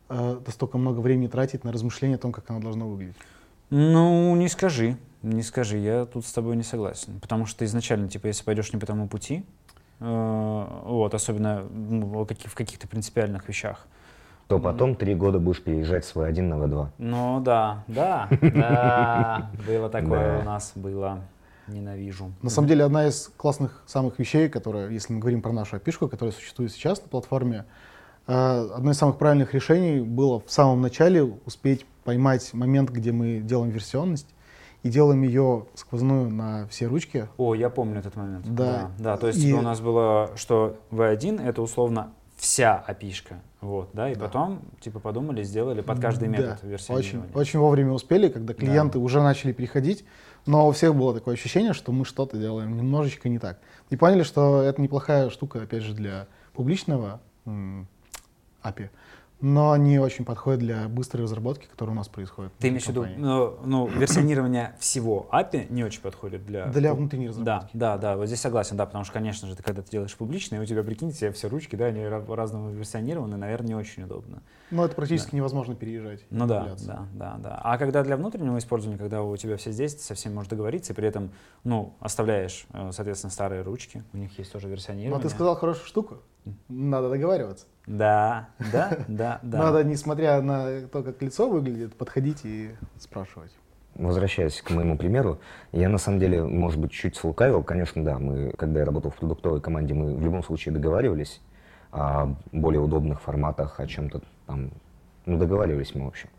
э, 0.09 0.41
столько 0.49 0.79
много 0.79 1.01
времени 1.01 1.29
тратить 1.29 1.63
на 1.63 1.73
размышления 1.73 2.17
о 2.17 2.19
том, 2.19 2.33
как 2.33 2.51
она 2.51 2.59
должна 2.61 2.85
выглядеть. 2.85 3.17
Ну, 3.71 4.35
не 4.37 4.49
скажи, 4.49 4.97
не 5.23 5.43
скажи, 5.43 5.79
я 5.79 6.05
тут 6.05 6.27
с 6.27 6.33
тобой 6.33 6.57
не 6.57 6.63
согласен. 6.63 7.21
Потому 7.21 7.47
что 7.47 7.65
изначально, 7.65 8.09
типа, 8.09 8.27
если 8.27 8.45
пойдешь 8.45 8.73
не 8.73 8.79
по 8.79 8.87
тому 8.87 9.09
пути, 9.09 9.45
э, 10.01 10.67
вот, 10.85 11.15
особенно 11.15 11.63
ну, 11.71 12.07
в 12.07 12.27
каких- 12.27 12.51
в 12.51 12.55
каких-то 12.55 12.89
принципиальных 12.89 13.49
вещах, 13.49 13.87
То 14.49 14.59
потом 14.59 14.97
три 14.97 15.15
года 15.15 15.39
будешь 15.39 15.63
переезжать 15.63 16.05
свой 16.05 16.29
один 16.29 16.49
на 16.51 16.55
V2. 16.55 16.89
Ну 16.99 17.41
да, 17.41 17.85
да, 17.87 18.29
да, 18.41 19.51
было 19.67 19.89
такое 19.89 20.41
у 20.41 20.45
нас, 20.45 20.73
было. 20.75 21.21
Ненавижу. 21.69 22.33
На 22.43 22.51
самом 22.51 22.69
деле, 22.69 22.85
одна 22.85 23.07
из 23.07 23.31
классных 23.37 23.83
самых 23.87 24.19
вещей, 24.19 24.49
которая, 24.49 24.91
если 24.91 25.13
мы 25.15 25.21
говорим 25.21 25.41
про 25.43 25.53
нашу 25.53 25.77
опишку, 25.77 26.09
которая 26.09 26.35
существует 26.35 26.73
сейчас 26.73 27.01
на 27.01 27.09
платформе, 27.09 27.65
э, 28.27 28.69
одно 28.75 28.91
из 28.91 28.99
самых 28.99 29.17
правильных 29.17 29.55
решений 29.55 30.01
было 30.01 30.41
в 30.41 30.51
самом 30.51 30.81
начале 30.83 31.23
успеть 31.23 31.87
поймать 32.05 32.53
момент, 32.53 32.91
где 32.91 33.13
мы 33.13 33.39
делаем 33.39 33.71
версионность, 33.71 34.27
и 34.83 34.89
делаем 34.89 35.23
ее 35.23 35.67
сквозную 35.75 36.29
на 36.31 36.67
все 36.69 36.87
ручки. 36.87 37.29
О, 37.37 37.55
я 37.55 37.71
помню 37.71 37.99
этот 38.01 38.17
момент. 38.17 38.47
Да. 38.53 38.91
Да, 38.99 39.17
то 39.17 39.29
есть 39.29 39.43
И- 39.45 39.53
у 39.55 39.61
нас 39.63 39.81
было, 39.81 40.31
что 40.37 40.77
V1 40.91 41.41
это 41.43 41.63
условно 41.63 42.13
вся 42.37 42.75
опишка. 42.77 43.41
Вот, 43.61 43.91
да, 43.93 44.11
и 44.11 44.17
Да. 44.17 44.23
потом, 44.23 44.63
типа, 44.81 44.99
подумали, 44.99 45.45
сделали 45.45 45.81
под 45.83 46.01
каждый 46.01 46.27
метод 46.29 46.59
Да, 46.63 46.69
версионирования. 46.69 47.29
очень, 47.31 47.41
очень 47.41 47.59
вовремя 47.61 47.93
успели, 47.93 48.29
когда 48.29 48.55
клиенты 48.55 48.99
уже 48.99 49.23
начали 49.23 49.53
переходить, 49.53 50.05
но 50.47 50.67
у 50.67 50.73
всех 50.73 50.97
было 50.97 51.15
такое 51.15 51.35
ощущение, 51.35 51.73
что 51.73 51.93
мы 51.93 52.05
что-то 52.05 52.37
делаем 52.37 52.77
немножечко 52.77 53.29
не 53.29 53.39
так. 53.39 53.61
И 53.91 53.97
поняли, 53.97 54.25
что 54.25 54.63
это 54.63 54.83
неплохая 54.83 55.31
штука, 55.31 55.63
опять 55.63 55.83
же, 55.85 55.95
для 55.95 56.27
публичного 56.55 57.21
API, 58.65 58.91
но 59.43 59.77
не 59.77 59.99
очень 59.99 60.25
подходит 60.25 60.61
для 60.61 60.89
быстрой 60.89 61.25
разработки, 61.25 61.67
которая 61.67 61.95
у 61.95 61.97
нас 61.99 62.09
происходит. 62.09 62.53
Ты 62.59 62.69
имеешь 62.69 62.85
в 62.85 62.89
виду, 62.89 63.05
ну, 63.17 63.59
ну, 63.65 63.87
версионирование 63.89 64.75
всего 64.79 65.29
API 65.33 65.67
не 65.71 65.83
очень 65.83 66.01
подходит 66.01 66.47
для... 66.47 66.67
Для 66.69 66.95
внутренней 66.95 67.27
Да, 67.27 67.31
разработки. 67.33 67.77
да, 67.77 67.99
да, 67.99 68.17
вот 68.17 68.27
здесь 68.27 68.41
согласен, 68.41 68.77
да, 68.77 68.87
потому 68.87 69.03
что, 69.05 69.13
конечно 69.13 69.49
же, 69.49 69.57
ты 69.57 69.63
когда 69.65 69.83
ты 69.83 69.91
делаешь 69.91 70.15
публичное, 70.17 70.63
у 70.63 70.65
тебя, 70.65 70.85
прикиньте, 70.85 71.33
все 71.33 71.49
ручки, 71.49 71.75
да, 71.75 71.87
они 71.87 72.01
ра- 72.01 72.25
по-разному 72.25 72.71
версионированы, 72.71 73.37
наверное, 73.37 73.69
не 73.69 73.75
очень 73.75 74.05
удобно. 74.05 74.43
Но 74.71 74.85
это 74.85 74.95
практически 74.95 75.35
невозможно 75.35 75.75
переезжать. 75.75 76.21
Ну 76.31 76.47
да, 76.47 76.75
да, 76.87 77.07
да, 77.13 77.37
да. 77.39 77.61
А 77.65 77.77
когда 77.79 78.05
для 78.05 78.17
внутреннего 78.17 78.57
использования, 78.59 78.97
когда 78.97 79.23
у 79.25 79.37
тебя 79.37 79.57
все 79.57 79.73
здесь, 79.73 79.97
ты 79.97 80.03
со 80.03 80.15
всеми 80.15 80.35
можешь 80.35 80.51
договориться, 80.51 80.93
и 80.93 80.97
при 80.97 81.09
этом, 81.09 81.31
ну, 81.65 81.95
оставляешь, 82.01 82.65
э, 82.73 82.91
соответственно, 82.93 83.33
старые 83.33 83.63
ручки, 83.63 84.05
у 84.13 84.17
них 84.19 84.39
есть 84.39 84.53
тоже 84.53 84.69
Но 84.69 84.73
версионирование. 84.75 85.23
ты 85.29 85.35
сказал 85.35 85.57
хорошую 85.57 85.85
штуку. 85.87 86.19
Надо 86.69 87.11
договариваться. 87.11 87.67
Да, 87.87 88.49
да, 88.73 88.99
да, 89.09 89.41
да. 89.43 89.59
Надо, 89.59 89.85
несмотря 89.85 90.41
на 90.41 90.83
то, 90.89 91.03
как 91.03 91.21
лицо 91.23 91.49
выглядит, 91.49 91.95
подходить 91.95 92.41
и 92.45 92.71
спрашивать. 92.99 93.53
Возвращаясь 93.95 94.63
к 94.63 94.71
моему 94.71 94.97
примеру, 94.97 95.41
я 95.73 95.89
на 95.89 95.99
самом 95.99 96.19
деле, 96.19 96.43
может 96.43 96.81
быть, 96.81 96.93
чуть 96.93 97.17
слукавил. 97.17 97.63
Конечно, 97.63 98.03
да, 98.05 98.19
мы, 98.19 98.53
когда 98.57 98.81
я 98.81 98.87
работал 98.87 99.11
в 99.11 99.17
продуктовой 99.17 99.61
команде, 99.61 99.95
мы 99.95 100.15
в 100.15 100.23
любом 100.23 100.43
случае 100.43 100.73
договаривались 100.73 101.43
о 101.91 102.35
более 102.53 102.81
удобных 102.81 103.21
форматах, 103.21 103.81
о 103.81 103.87
чем-то 103.87 104.23
там, 104.47 104.71
ну, 105.27 105.39
договаривались 105.39 105.95
мы, 105.95 106.07
в 106.07 106.09
общем. 106.09 106.31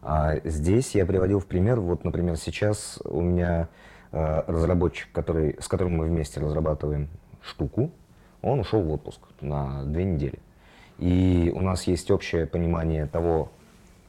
А 0.00 0.36
здесь 0.44 0.94
я 0.94 1.04
приводил 1.04 1.40
в 1.40 1.46
пример, 1.46 1.80
вот, 1.80 2.04
например, 2.04 2.36
сейчас 2.36 2.98
у 3.04 3.20
меня 3.20 3.68
э, 4.12 4.42
разработчик, 4.46 5.12
который, 5.12 5.56
с 5.60 5.68
которым 5.68 5.96
мы 5.96 6.06
вместе 6.06 6.40
разрабатываем 6.40 7.08
штуку, 7.42 7.90
он 8.50 8.60
ушел 8.60 8.82
в 8.82 8.90
отпуск 8.92 9.20
на 9.40 9.84
две 9.84 10.04
недели. 10.04 10.38
И 10.98 11.52
у 11.54 11.60
нас 11.60 11.86
есть 11.86 12.10
общее 12.10 12.46
понимание 12.46 13.06
того, 13.06 13.50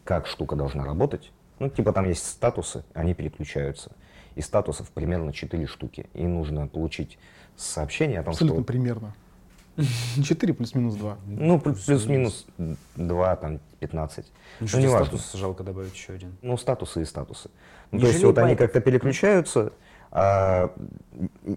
как 0.04 0.28
штука 0.28 0.56
должна 0.56 0.84
работать. 0.86 1.32
Ну, 1.60 1.70
типа 1.70 1.94
там 1.94 2.06
есть 2.08 2.26
статусы, 2.26 2.84
они 2.94 3.14
переключаются. 3.14 3.92
и 4.36 4.42
статусов 4.42 4.90
примерно 4.92 5.32
4 5.32 5.66
штуки. 5.66 6.08
И 6.14 6.26
нужно 6.28 6.68
получить 6.68 7.18
сообщение 7.56 8.20
о 8.20 8.24
том, 8.24 8.32
Абсолютно 8.34 8.60
что... 8.64 8.66
примерно. 8.68 9.14
4 10.24 10.54
плюс-минус 10.54 10.96
2. 10.96 11.18
Ну, 11.28 11.60
плюс- 11.60 11.86
плюс-минус 11.86 12.46
2, 12.98 13.36
там, 13.38 13.60
15. 13.80 14.26
Ну, 14.26 14.32
Ну, 14.60 14.68
тебе 14.68 14.84
неважно. 14.84 15.06
статус 15.18 15.34
жалко 15.40 15.64
добавить 15.64 15.94
еще 15.94 16.14
один. 16.14 16.36
Ну, 16.42 16.58
статусы 16.58 17.02
и 17.02 17.06
статусы. 17.06 17.50
Ну, 17.92 17.98
Не 18.00 18.04
то 18.04 18.10
есть 18.12 18.24
вот 18.26 18.38
они 18.38 18.56
как-то 18.58 18.82
переключаются. 18.82 19.72
А, 20.18 20.72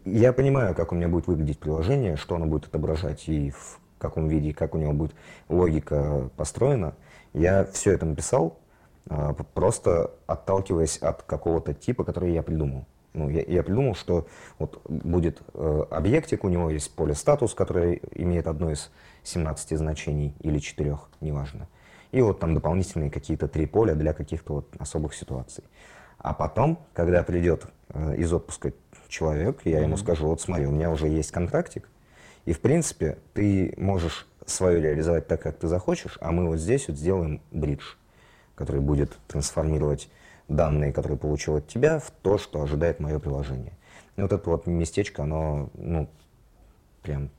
я 0.04 0.32
понимаю, 0.32 0.74
как 0.74 0.90
у 0.90 0.96
меня 0.96 1.06
будет 1.06 1.28
выглядеть 1.28 1.60
приложение, 1.60 2.16
что 2.16 2.34
оно 2.34 2.46
будет 2.46 2.66
отображать 2.66 3.28
и 3.28 3.50
в 3.52 3.78
каком 3.98 4.26
виде, 4.26 4.52
как 4.52 4.74
у 4.74 4.78
него 4.78 4.92
будет 4.92 5.14
логика 5.48 6.28
построена. 6.36 6.94
Я 7.32 7.64
все 7.66 7.92
это 7.92 8.04
написал, 8.04 8.58
а, 9.08 9.32
просто 9.54 10.10
отталкиваясь 10.26 10.98
от 10.98 11.22
какого-то 11.22 11.72
типа, 11.72 12.02
который 12.02 12.32
я 12.32 12.42
придумал. 12.42 12.84
Ну, 13.14 13.28
я, 13.28 13.42
я 13.46 13.62
придумал, 13.62 13.94
что 13.94 14.26
вот 14.58 14.82
будет 14.88 15.40
э, 15.54 15.84
объектик, 15.90 16.42
у 16.42 16.48
него 16.48 16.68
есть 16.68 16.94
поле 16.94 17.14
статус, 17.14 17.54
которое 17.54 18.00
имеет 18.14 18.48
одно 18.48 18.72
из 18.72 18.90
17 19.22 19.78
значений 19.78 20.34
или 20.40 20.58
4, 20.58 20.98
неважно. 21.20 21.68
И 22.10 22.20
вот 22.20 22.40
там 22.40 22.54
дополнительные 22.54 23.10
какие-то 23.10 23.46
три 23.46 23.66
поля 23.66 23.94
для 23.94 24.12
каких-то 24.12 24.54
вот 24.54 24.68
особых 24.78 25.14
ситуаций. 25.14 25.62
А 26.18 26.34
потом, 26.34 26.80
когда 26.92 27.22
придет 27.22 27.68
из 28.16 28.32
отпуска 28.32 28.72
человек, 29.08 29.60
я 29.64 29.80
ему 29.80 29.96
скажу, 29.96 30.26
вот 30.26 30.40
смотри, 30.40 30.66
у 30.66 30.70
меня 30.70 30.90
уже 30.90 31.08
есть 31.08 31.30
контрактик, 31.30 31.88
и 32.44 32.52
в 32.52 32.60
принципе 32.60 33.18
ты 33.34 33.74
можешь 33.76 34.26
свое 34.46 34.80
реализовать 34.80 35.26
так, 35.26 35.42
как 35.42 35.58
ты 35.58 35.68
захочешь, 35.68 36.18
а 36.20 36.32
мы 36.32 36.46
вот 36.46 36.58
здесь 36.58 36.88
вот 36.88 36.96
сделаем 36.96 37.40
бридж, 37.50 37.94
который 38.54 38.80
будет 38.80 39.18
трансформировать 39.26 40.10
данные, 40.48 40.92
которые 40.92 41.18
получил 41.18 41.56
от 41.56 41.68
тебя, 41.68 41.98
в 41.98 42.10
то, 42.22 42.38
что 42.38 42.62
ожидает 42.62 43.00
мое 43.00 43.18
приложение. 43.18 43.72
И 44.16 44.22
вот 44.22 44.32
это 44.32 44.50
вот 44.50 44.66
местечко, 44.66 45.22
оно, 45.22 45.70
ну, 45.74 46.08
прям 47.02 47.30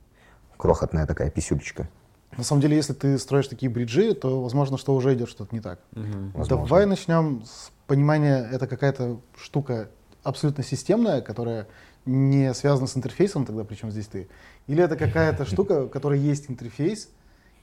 крохотная 0.56 1.06
такая 1.06 1.30
писюлечка. 1.30 1.88
На 2.36 2.44
самом 2.44 2.62
деле, 2.62 2.76
если 2.76 2.92
ты 2.92 3.18
строишь 3.18 3.48
такие 3.48 3.70
бриджи, 3.70 4.14
то 4.14 4.40
возможно, 4.40 4.78
что 4.78 4.94
уже 4.94 5.14
идет 5.14 5.28
что-то 5.28 5.54
не 5.54 5.60
так. 5.60 5.80
Возможно. 5.92 6.56
Давай 6.56 6.86
начнем 6.86 7.42
с 7.44 7.72
понимания, 7.86 8.48
это 8.50 8.68
какая-то 8.68 9.20
штука 9.36 9.90
абсолютно 10.22 10.64
системная, 10.64 11.20
которая 11.20 11.66
не 12.06 12.52
связана 12.54 12.86
с 12.86 12.96
интерфейсом, 12.96 13.44
тогда 13.44 13.64
причем 13.64 13.90
здесь 13.90 14.06
ты? 14.06 14.28
Или 14.66 14.82
это 14.82 14.96
какая-то 14.96 15.44
штука, 15.46 15.84
у 15.84 15.88
которой 15.88 16.18
есть 16.18 16.50
интерфейс, 16.50 17.10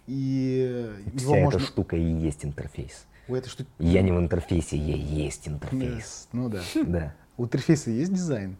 и 0.07 0.89
его 1.13 1.33
Вся 1.33 1.43
можно... 1.43 1.57
эта 1.57 1.65
штука 1.65 1.95
и 1.95 2.01
есть 2.01 2.45
интерфейс. 2.45 3.05
У 3.27 3.35
этой 3.35 3.49
штуки... 3.49 3.69
Я 3.77 4.01
не 4.01 4.11
в 4.11 4.19
интерфейсе, 4.19 4.77
я 4.77 4.95
есть 4.95 5.47
интерфейс. 5.47 6.29
Ну 6.31 6.49
да. 6.49 6.61
Да, 6.85 7.13
У 7.35 7.45
интерфейса 7.45 7.91
есть 7.91 8.13
дизайн, 8.13 8.55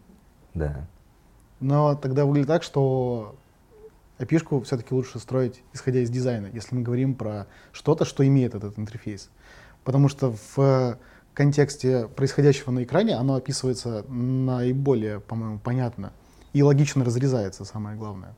да. 0.54 0.86
но 1.60 1.94
тогда 1.94 2.26
выглядит 2.26 2.48
так, 2.48 2.62
что 2.62 3.36
API-шку 4.18 4.60
все-таки 4.62 4.94
лучше 4.94 5.18
строить, 5.18 5.62
исходя 5.72 6.00
из 6.00 6.10
дизайна, 6.10 6.48
если 6.52 6.74
мы 6.74 6.82
говорим 6.82 7.14
про 7.14 7.46
что-то, 7.72 8.04
что 8.04 8.26
имеет 8.26 8.54
этот 8.54 8.78
интерфейс. 8.78 9.30
Потому 9.84 10.08
что 10.08 10.34
в 10.54 10.98
контексте 11.38 12.08
происходящего 12.08 12.70
на 12.72 12.82
экране 12.82 13.14
оно 13.16 13.36
описывается 13.36 14.04
наиболее, 14.08 15.20
по-моему, 15.20 15.58
понятно 15.58 16.12
и 16.52 16.62
логично 16.62 17.04
разрезается, 17.04 17.64
самое 17.64 17.96
главное. 17.96 18.34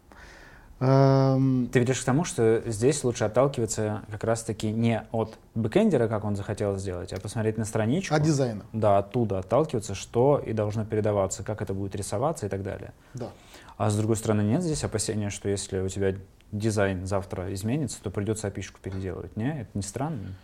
Эм, 0.80 1.68
Ты 1.72 1.80
ведешь 1.80 2.00
к 2.00 2.04
тому, 2.04 2.24
что 2.24 2.62
здесь 2.66 3.04
лучше 3.04 3.24
отталкиваться 3.24 4.02
как 4.10 4.24
раз-таки 4.24 4.70
не 4.70 5.02
от 5.12 5.38
бэкэндера, 5.54 6.08
как 6.08 6.24
он 6.24 6.36
захотел 6.36 6.76
сделать, 6.78 7.12
а 7.12 7.20
посмотреть 7.20 7.58
на 7.58 7.64
страничку. 7.64 8.14
От 8.14 8.22
дизайна, 8.22 8.64
Да, 8.72 8.98
оттуда 8.98 9.38
отталкиваться, 9.38 9.94
что 9.94 10.38
и 10.38 10.52
должно 10.52 10.84
передаваться, 10.84 11.42
как 11.42 11.60
это 11.62 11.74
будет 11.74 11.94
рисоваться 11.96 12.46
и 12.46 12.48
так 12.48 12.62
далее. 12.62 12.92
да. 13.14 13.28
А 13.76 13.88
с 13.88 13.96
другой 13.96 14.16
стороны, 14.16 14.42
нет 14.42 14.62
здесь 14.62 14.84
опасения, 14.84 15.30
что 15.30 15.48
если 15.48 15.80
у 15.80 15.88
тебя 15.88 16.14
дизайн 16.52 17.06
завтра 17.06 17.52
изменится, 17.54 17.98
то 18.02 18.10
придется 18.10 18.48
опишку 18.48 18.78
переделывать. 18.82 19.36
Не, 19.36 19.62
это 19.62 19.70
не 19.74 19.82
странно. 19.82 20.34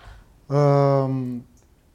Эм, 0.49 1.45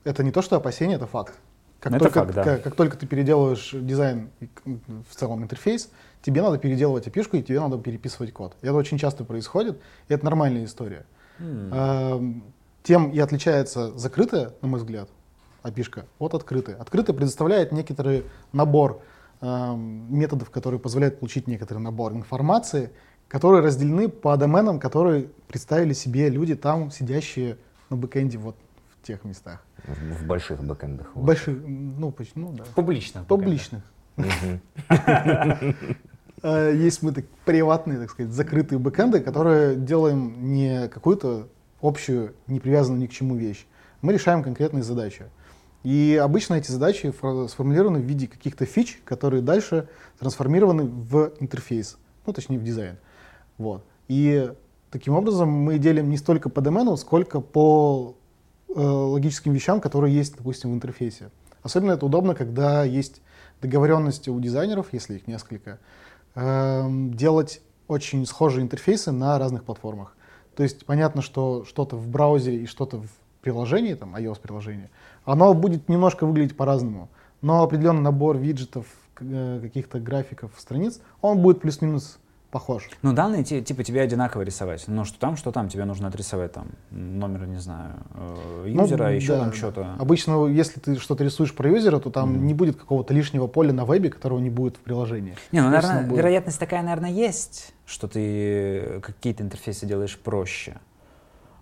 Это 0.04 0.24
не 0.24 0.32
то, 0.32 0.42
что 0.42 0.56
опасение, 0.56 0.96
это 0.96 1.08
факт. 1.08 1.38
Как, 1.80 1.94
это 1.94 2.06
только, 2.06 2.20
факт, 2.20 2.36
да. 2.36 2.44
как, 2.44 2.64
как 2.64 2.76
только 2.76 2.98
ты 2.98 3.08
переделываешь 3.08 3.72
дизайн, 3.74 4.30
в 4.66 5.16
целом 5.16 5.44
интерфейс, 5.44 5.90
тебе 6.22 6.42
надо 6.42 6.58
переделывать 6.60 7.08
API-шку, 7.08 7.38
и 7.38 7.44
тебе 7.44 7.60
надо 7.60 7.78
переписывать 7.80 8.32
код. 8.34 8.56
И 8.62 8.68
это 8.68 8.76
очень 8.76 8.98
часто 9.00 9.24
происходит, 9.24 9.82
и 10.08 10.14
это 10.14 10.24
нормальная 10.24 10.66
история. 10.66 11.06
Эм, 11.40 12.44
Тем 12.84 13.12
и 13.12 13.20
отличается 13.20 13.98
закрытая, 13.98 14.54
на 14.62 14.68
мой 14.68 14.80
взгляд, 14.80 15.10
API-шка 15.64 16.06
от 16.20 16.34
открытой. 16.34 16.76
Открытая 16.76 17.16
предоставляет 17.16 17.72
некоторый 17.72 18.26
набор 18.54 19.02
методов, 19.42 20.52
которые 20.52 20.80
позволяют 20.80 21.20
получить 21.20 21.48
некоторый 21.48 21.80
набор 21.80 22.14
информации, 22.14 22.92
которые 23.28 23.64
разделены 23.64 24.08
по 24.08 24.38
доменам, 24.38 24.80
которые 24.80 25.30
представили 25.48 25.94
себе 25.94 26.30
люди 26.30 26.56
там, 26.56 26.92
сидящие 26.92 27.58
на 27.90 27.98
бэкэнде 27.98 28.38
вот 28.38 28.56
тех 29.02 29.24
местах. 29.24 29.64
В, 29.86 30.14
в 30.24 30.26
больших 30.28 30.64
бэкэндах. 30.64 31.12
вот. 31.16 31.26
Больших, 31.26 31.58
ну, 31.66 32.12
поч- 32.12 32.32
ну 32.36 32.52
да, 32.54 32.64
Публично. 32.76 33.24
публичных. 33.28 33.84
Мгм. 34.18 34.62
Э, 36.44 36.74
Есть 36.76 37.04
мы 37.04 37.12
так, 37.12 37.26
приватные, 37.46 38.00
так 38.00 38.10
сказать, 38.10 38.32
закрытые 38.32 38.80
бэкэнды, 38.80 39.20
которые 39.20 39.76
делаем 39.76 40.54
не 40.54 40.88
какую-то 40.88 41.48
общую, 41.82 42.34
не 42.48 42.60
привязанную 42.60 43.02
ни 43.02 43.08
к 43.08 43.12
чему 43.12 43.36
вещь. 43.36 43.66
Мы 44.02 44.14
решаем 44.14 44.42
конкретные 44.44 44.84
задачи. 44.84 45.26
И 45.84 46.20
обычно 46.22 46.56
эти 46.56 46.72
задачи 46.72 47.12
фор- 47.12 47.48
сформулированы 47.48 48.00
в 48.00 48.04
виде 48.04 48.28
каких-то 48.28 48.66
фич, 48.66 49.02
которые 49.06 49.42
дальше 49.42 49.88
трансформированы 50.20 50.84
в 50.84 51.32
интерфейс, 51.40 51.98
ну 52.26 52.34
точнее 52.34 52.58
в 52.60 52.64
дизайн. 52.64 52.98
Вот. 53.58 53.84
И 54.08 54.52
таким 54.92 55.14
образом 55.16 55.50
мы 55.50 55.78
делим 55.80 56.10
не 56.10 56.18
столько 56.18 56.50
по 56.50 56.62
домену, 56.62 56.98
сколько 56.98 57.40
по 57.40 58.16
логическим 58.76 59.54
вещам, 59.54 59.82
которые 59.82 60.16
есть, 60.16 60.38
допустим, 60.38 60.72
в 60.72 60.76
интерфейсе. 60.76 61.30
Особенно 61.64 61.92
это 61.92 62.06
удобно, 62.06 62.36
когда 62.36 62.84
есть 62.84 63.22
договоренности 63.62 64.30
у 64.30 64.40
дизайнеров, 64.40 64.88
если 64.92 65.16
их 65.16 65.28
несколько, 65.28 65.80
эм, 66.36 67.14
делать 67.14 67.62
очень 67.88 68.26
схожие 68.26 68.64
интерфейсы 68.64 69.12
на 69.12 69.38
разных 69.38 69.64
платформах. 69.64 70.16
То 70.56 70.64
есть 70.64 70.86
понятно, 70.86 71.22
что 71.22 71.66
что-то 71.66 71.96
в 71.96 72.08
браузере 72.08 72.64
и 72.64 72.66
что-то 72.66 72.98
в 72.98 73.10
приложении, 73.42 73.94
там 73.94 74.16
iOS-приложение, 74.16 74.90
оно 75.26 75.54
будет 75.54 75.90
немножко 75.90 76.26
выглядеть 76.26 76.56
по-разному. 76.56 77.10
Но 77.42 77.64
определенный 77.64 78.02
набор 78.02 78.38
виджетов, 78.38 78.86
э, 79.20 79.60
каких-то 79.62 80.00
графиков, 80.00 80.52
страниц, 80.58 81.02
он 81.22 81.40
будет 81.40 81.62
плюс-минус 81.62 82.20
похож. 82.52 82.90
Ну, 83.02 83.14
данные 83.14 83.44
ти- 83.44 83.62
типа 83.62 83.84
тебе 83.84 84.02
одинаково 84.02 84.42
рисовать. 84.44 84.84
Ну, 84.88 85.06
что 85.06 85.18
там, 85.20 85.38
что 85.38 85.52
там, 85.52 85.70
тебе 85.70 85.86
нужно 85.86 86.10
отрисовать 86.10 86.52
там 86.52 86.68
номер, 86.92 87.48
не 87.48 87.58
знаю, 87.60 87.94
э, 88.14 88.64
Ну, 88.68 88.84
юзера, 88.84 89.14
еще 89.14 89.34
да, 89.34 89.40
там 89.40 89.54
что-то. 89.54 89.96
Обычно, 90.00 90.48
если 90.48 90.80
ты 90.80 90.98
что-то 91.00 91.24
рисуешь 91.24 91.56
про 91.56 91.70
юзера, 91.70 92.00
то 92.00 92.10
там 92.12 92.46
не 92.46 92.54
будет 92.54 92.76
какого-то 92.76 93.14
лишнего 93.14 93.48
поля 93.48 93.74
на 93.74 93.86
вебе, 93.86 94.10
которого 94.10 94.40
не 94.40 94.50
будет 94.50 94.76
в 94.76 94.80
приложении. 94.80 95.36
Не, 95.52 95.62
ну, 95.62 95.70
наверное, 95.70 96.04
будет. 96.04 96.20
вероятность 96.20 96.60
такая, 96.60 96.84
наверное, 96.84 97.12
есть, 97.12 97.74
что 97.86 98.08
ты 98.08 99.00
какие-то 99.02 99.44
интерфейсы 99.44 99.86
делаешь 99.86 100.20
проще. 100.20 100.78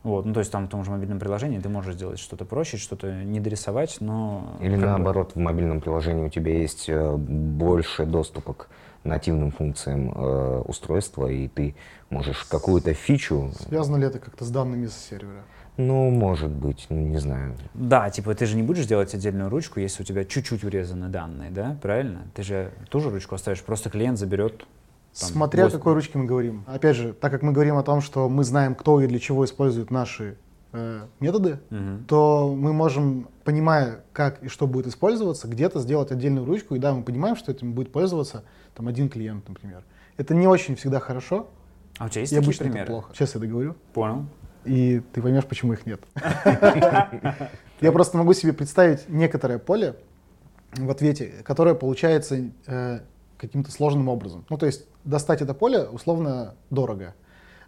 Вот, 0.01 0.25
ну, 0.25 0.33
то 0.33 0.39
есть 0.39 0.49
там 0.51 0.65
в 0.67 0.69
том 0.69 0.85
же 0.85 0.91
мобильном 0.91 1.19
приложении 1.19 1.59
ты 1.59 1.67
можешь 1.67 1.95
сделать 1.95 2.19
что-то 2.19 2.45
проще, 2.45 2.77
что-то 2.77 3.11
не 3.23 3.41
дорисовать, 3.41 3.97
но... 3.99 4.55
Или 4.61 4.71
как 4.71 4.79
бы- 4.79 4.85
наоборот, 4.85 5.31
в 5.35 5.39
мобильном 5.39 5.81
приложении 5.81 6.23
у 6.25 6.29
тебя 6.29 6.57
есть 6.57 6.85
э, 6.87 7.15
больше 7.17 8.05
доступа 8.05 8.53
к 8.53 8.67
нативным 9.03 9.51
функциям 9.51 10.11
э, 10.13 10.61
устройства, 10.67 11.27
и 11.27 11.47
ты 11.47 11.75
можешь 12.09 12.43
какую-то 12.43 12.93
фичу, 12.93 13.51
Связано 13.67 13.97
ли 13.97 14.07
это 14.07 14.19
как-то 14.19 14.45
с 14.45 14.49
данными 14.49 14.87
с 14.87 14.93
сервера? 14.95 15.43
ну, 15.77 16.09
может 16.09 16.51
быть, 16.51 16.87
ну, 16.89 16.97
не 16.97 17.19
знаю. 17.19 17.55
Да, 17.73 18.09
типа 18.09 18.35
ты 18.35 18.45
же 18.45 18.57
не 18.57 18.63
будешь 18.63 18.85
делать 18.85 19.13
отдельную 19.13 19.49
ручку, 19.49 19.79
если 19.79 20.03
у 20.03 20.05
тебя 20.05 20.25
чуть-чуть 20.25 20.63
урезаны 20.65 21.07
данные, 21.07 21.51
да, 21.51 21.77
правильно? 21.81 22.27
Ты 22.33 22.43
же 22.43 22.71
ту 22.89 22.99
же 22.99 23.09
ручку 23.09 23.35
оставишь, 23.35 23.63
просто 23.63 23.89
клиент 23.89 24.17
заберет. 24.17 24.57
Там, 24.57 25.29
Смотря 25.29 25.63
о 25.63 25.65
восемь. 25.67 25.77
какой 25.79 25.93
ручке 25.93 26.17
мы 26.17 26.25
говорим. 26.25 26.65
Опять 26.67 26.97
же, 26.97 27.13
так 27.13 27.31
как 27.31 27.41
мы 27.43 27.53
говорим 27.53 27.77
о 27.77 27.83
том, 27.83 28.01
что 28.01 28.27
мы 28.27 28.43
знаем, 28.43 28.75
кто 28.75 28.99
и 29.01 29.07
для 29.07 29.19
чего 29.19 29.45
использует 29.45 29.89
наши 29.89 30.35
методы, 31.19 31.59
Мгм. 31.71 32.05
то 32.07 32.53
мы 32.55 32.73
можем, 32.73 33.27
понимая, 33.43 34.03
как 34.13 34.43
и 34.43 34.47
что 34.49 34.67
будет 34.67 34.87
использоваться, 34.87 35.47
где-то 35.47 35.79
сделать 35.79 36.11
отдельную 36.11 36.45
ручку, 36.45 36.75
и 36.75 36.79
да, 36.79 36.93
мы 36.93 37.03
понимаем, 37.03 37.35
что 37.35 37.51
этим 37.51 37.73
будет 37.73 37.91
пользоваться 37.91 38.43
там 38.75 38.87
один 38.87 39.09
клиент, 39.09 39.47
например. 39.49 39.83
Это 40.17 40.35
не 40.35 40.47
очень 40.47 40.75
всегда 40.75 40.99
хорошо, 40.99 41.47
А 41.97 42.05
у 42.05 42.09
тебя 42.09 42.21
есть 42.21 42.33
и 42.33 42.35
такие 42.35 42.47
обычно 42.47 42.63
примеры? 42.65 42.83
это 42.83 42.91
плохо. 42.91 43.13
Сейчас 43.15 43.33
я 43.33 43.41
договорю, 43.41 43.75
Понял. 43.93 44.25
и 44.63 45.01
ты 45.13 45.21
поймешь, 45.21 45.45
почему 45.45 45.73
их 45.73 45.85
нет. 45.87 46.01
Я 47.81 47.91
просто 47.93 48.17
могу 48.17 48.33
себе 48.33 48.51
представить 48.53 49.07
некоторое 49.09 49.57
поле 49.57 49.95
в 50.73 50.89
ответе, 50.91 51.31
которое 51.45 51.75
получается 51.75 52.51
э, 52.67 52.99
каким-то 53.37 53.71
сложным 53.71 54.09
образом. 54.09 54.45
Ну, 54.49 54.57
то 54.57 54.65
есть 54.65 54.85
достать 55.05 55.41
это 55.41 55.53
поле 55.53 55.83
условно 55.87 56.55
дорого. 56.69 57.15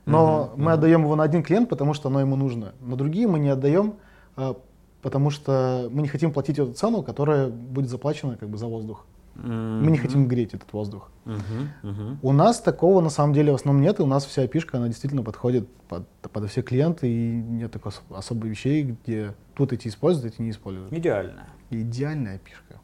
Но 0.06 0.54
мы 0.56 0.72
отдаем 0.74 1.04
его 1.04 1.16
на 1.16 1.24
один 1.24 1.44
клиент, 1.44 1.70
потому 1.70 1.94
что 1.94 2.10
оно 2.10 2.20
ему 2.20 2.36
нужно. 2.36 2.74
На 2.82 2.96
другие 2.96 3.28
мы 3.28 3.40
не 3.40 3.50
отдаем 3.50 3.96
э, 4.38 4.54
потому 5.02 5.30
что 5.30 5.90
мы 5.92 6.02
не 6.02 6.08
хотим 6.08 6.32
платить 6.32 6.60
эту 6.60 6.74
цену, 6.74 7.02
которая 7.04 7.50
будет 7.50 7.90
заплачена 7.90 8.38
как 8.38 8.50
бы 8.50 8.58
за 8.58 8.68
воздух. 8.68 9.06
Мы 9.34 9.92
не 9.92 9.98
хотим 9.98 10.28
греть 10.28 10.54
этот 10.54 10.72
воздух. 10.74 11.10
У 12.22 12.32
нас 12.34 12.60
такого 12.60 13.02
на 13.02 13.10
самом 13.10 13.34
деле 13.34 13.52
в 13.52 13.56
основном 13.56 13.82
нет, 13.82 14.00
и 14.00 14.04
у 14.04 14.06
нас 14.06 14.26
вся 14.26 14.42
опишка, 14.44 14.78
она 14.78 14.88
действительно 14.88 15.24
подходит 15.24 15.68
под, 15.88 16.08
под 16.08 16.50
все 16.50 16.62
клиенты, 16.62 17.08
и 17.10 17.32
нет 17.32 17.72
такой 17.72 17.90
ос- 17.90 18.02
особых 18.10 18.50
вещей, 18.52 18.84
где 18.84 19.34
тут 19.56 19.72
эти 19.74 19.88
используют, 19.88 20.34
эти 20.34 20.42
не 20.42 20.50
используют. 20.50 20.92
Идеально. 20.92 21.48
Идеальная 21.70 22.36
опишка. 22.36 22.76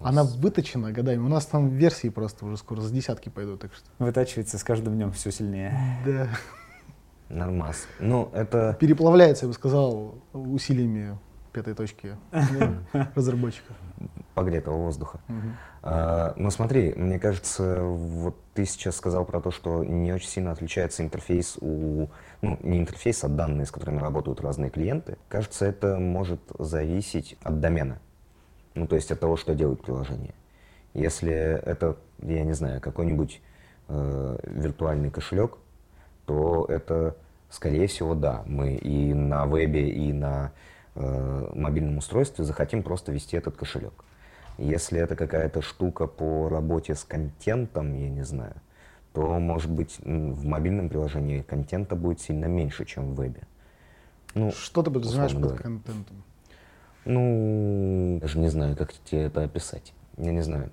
Она 0.00 0.24
выточена 0.24 0.92
годами. 0.92 1.18
У 1.18 1.28
нас 1.28 1.46
там 1.46 1.68
версии 1.68 2.08
просто 2.08 2.46
уже 2.46 2.56
скоро 2.56 2.80
за 2.80 2.92
десятки 2.92 3.28
пойдут, 3.28 3.60
так 3.60 3.74
что. 3.74 3.84
Вытачивается 3.98 4.58
с 4.58 4.64
каждым 4.64 4.94
днем 4.94 5.12
все 5.12 5.30
сильнее. 5.30 5.74
Да. 6.04 6.28
Нормас. 7.28 7.86
Ну, 8.00 8.30
это... 8.32 8.76
Переплавляется, 8.80 9.44
я 9.44 9.48
бы 9.48 9.54
сказал, 9.54 10.16
усилиями 10.32 11.16
пятой 11.52 11.74
точки 11.74 12.16
ну, 12.32 13.06
разработчиков. 13.14 13.76
погретого 14.34 14.76
воздуха. 14.76 15.20
А, 15.82 16.32
но 16.36 16.50
смотри, 16.50 16.92
мне 16.94 17.18
кажется, 17.18 17.82
вот 17.82 18.36
ты 18.54 18.64
сейчас 18.64 18.96
сказал 18.96 19.24
про 19.24 19.40
то, 19.40 19.50
что 19.50 19.84
не 19.84 20.12
очень 20.12 20.28
сильно 20.28 20.52
отличается 20.52 21.02
интерфейс 21.02 21.56
у... 21.60 22.08
Ну, 22.42 22.58
не 22.62 22.78
интерфейс, 22.78 23.22
а 23.24 23.28
данные, 23.28 23.66
с 23.66 23.70
которыми 23.70 23.98
работают 23.98 24.40
разные 24.40 24.70
клиенты. 24.70 25.18
Кажется, 25.28 25.66
это 25.66 25.98
может 25.98 26.40
зависеть 26.58 27.36
от 27.42 27.60
домена. 27.60 28.00
Ну, 28.74 28.86
то 28.86 28.96
есть 28.96 29.10
от 29.10 29.20
того, 29.20 29.36
что 29.36 29.54
делает 29.54 29.82
приложение. 29.82 30.34
Если 30.94 31.32
это, 31.32 31.96
я 32.22 32.44
не 32.44 32.52
знаю, 32.52 32.80
какой-нибудь 32.80 33.40
э, 33.88 34.38
виртуальный 34.44 35.10
кошелек, 35.10 35.58
то 36.26 36.66
это, 36.68 37.16
скорее 37.48 37.86
всего, 37.86 38.14
да. 38.14 38.42
Мы 38.46 38.74
и 38.74 39.12
на 39.14 39.46
вебе, 39.46 39.90
и 39.90 40.12
на 40.12 40.52
э, 40.94 41.50
мобильном 41.54 41.98
устройстве 41.98 42.44
захотим 42.44 42.82
просто 42.82 43.12
вести 43.12 43.36
этот 43.36 43.56
кошелек. 43.56 44.04
Если 44.58 45.00
это 45.00 45.16
какая-то 45.16 45.62
штука 45.62 46.06
по 46.06 46.48
работе 46.48 46.94
с 46.94 47.04
контентом, 47.04 47.94
я 47.94 48.10
не 48.10 48.22
знаю, 48.22 48.54
то, 49.12 49.38
может 49.38 49.70
быть, 49.70 49.98
в 49.98 50.44
мобильном 50.44 50.88
приложении 50.88 51.42
контента 51.42 51.96
будет 51.96 52.20
сильно 52.20 52.46
меньше, 52.46 52.84
чем 52.84 53.14
в 53.14 53.16
вебе. 53.16 53.42
Ну, 54.34 54.52
Что 54.52 54.82
ты 54.82 54.90
подразумеваешь 54.90 55.32
под 55.32 55.60
контентом? 55.60 56.22
Ну, 57.04 58.18
даже 58.20 58.38
не 58.38 58.48
знаю, 58.48 58.76
как 58.76 58.92
тебе 58.92 59.22
это 59.22 59.42
описать. 59.42 59.92
Я 60.16 60.32
не 60.32 60.42
знаю. 60.42 60.70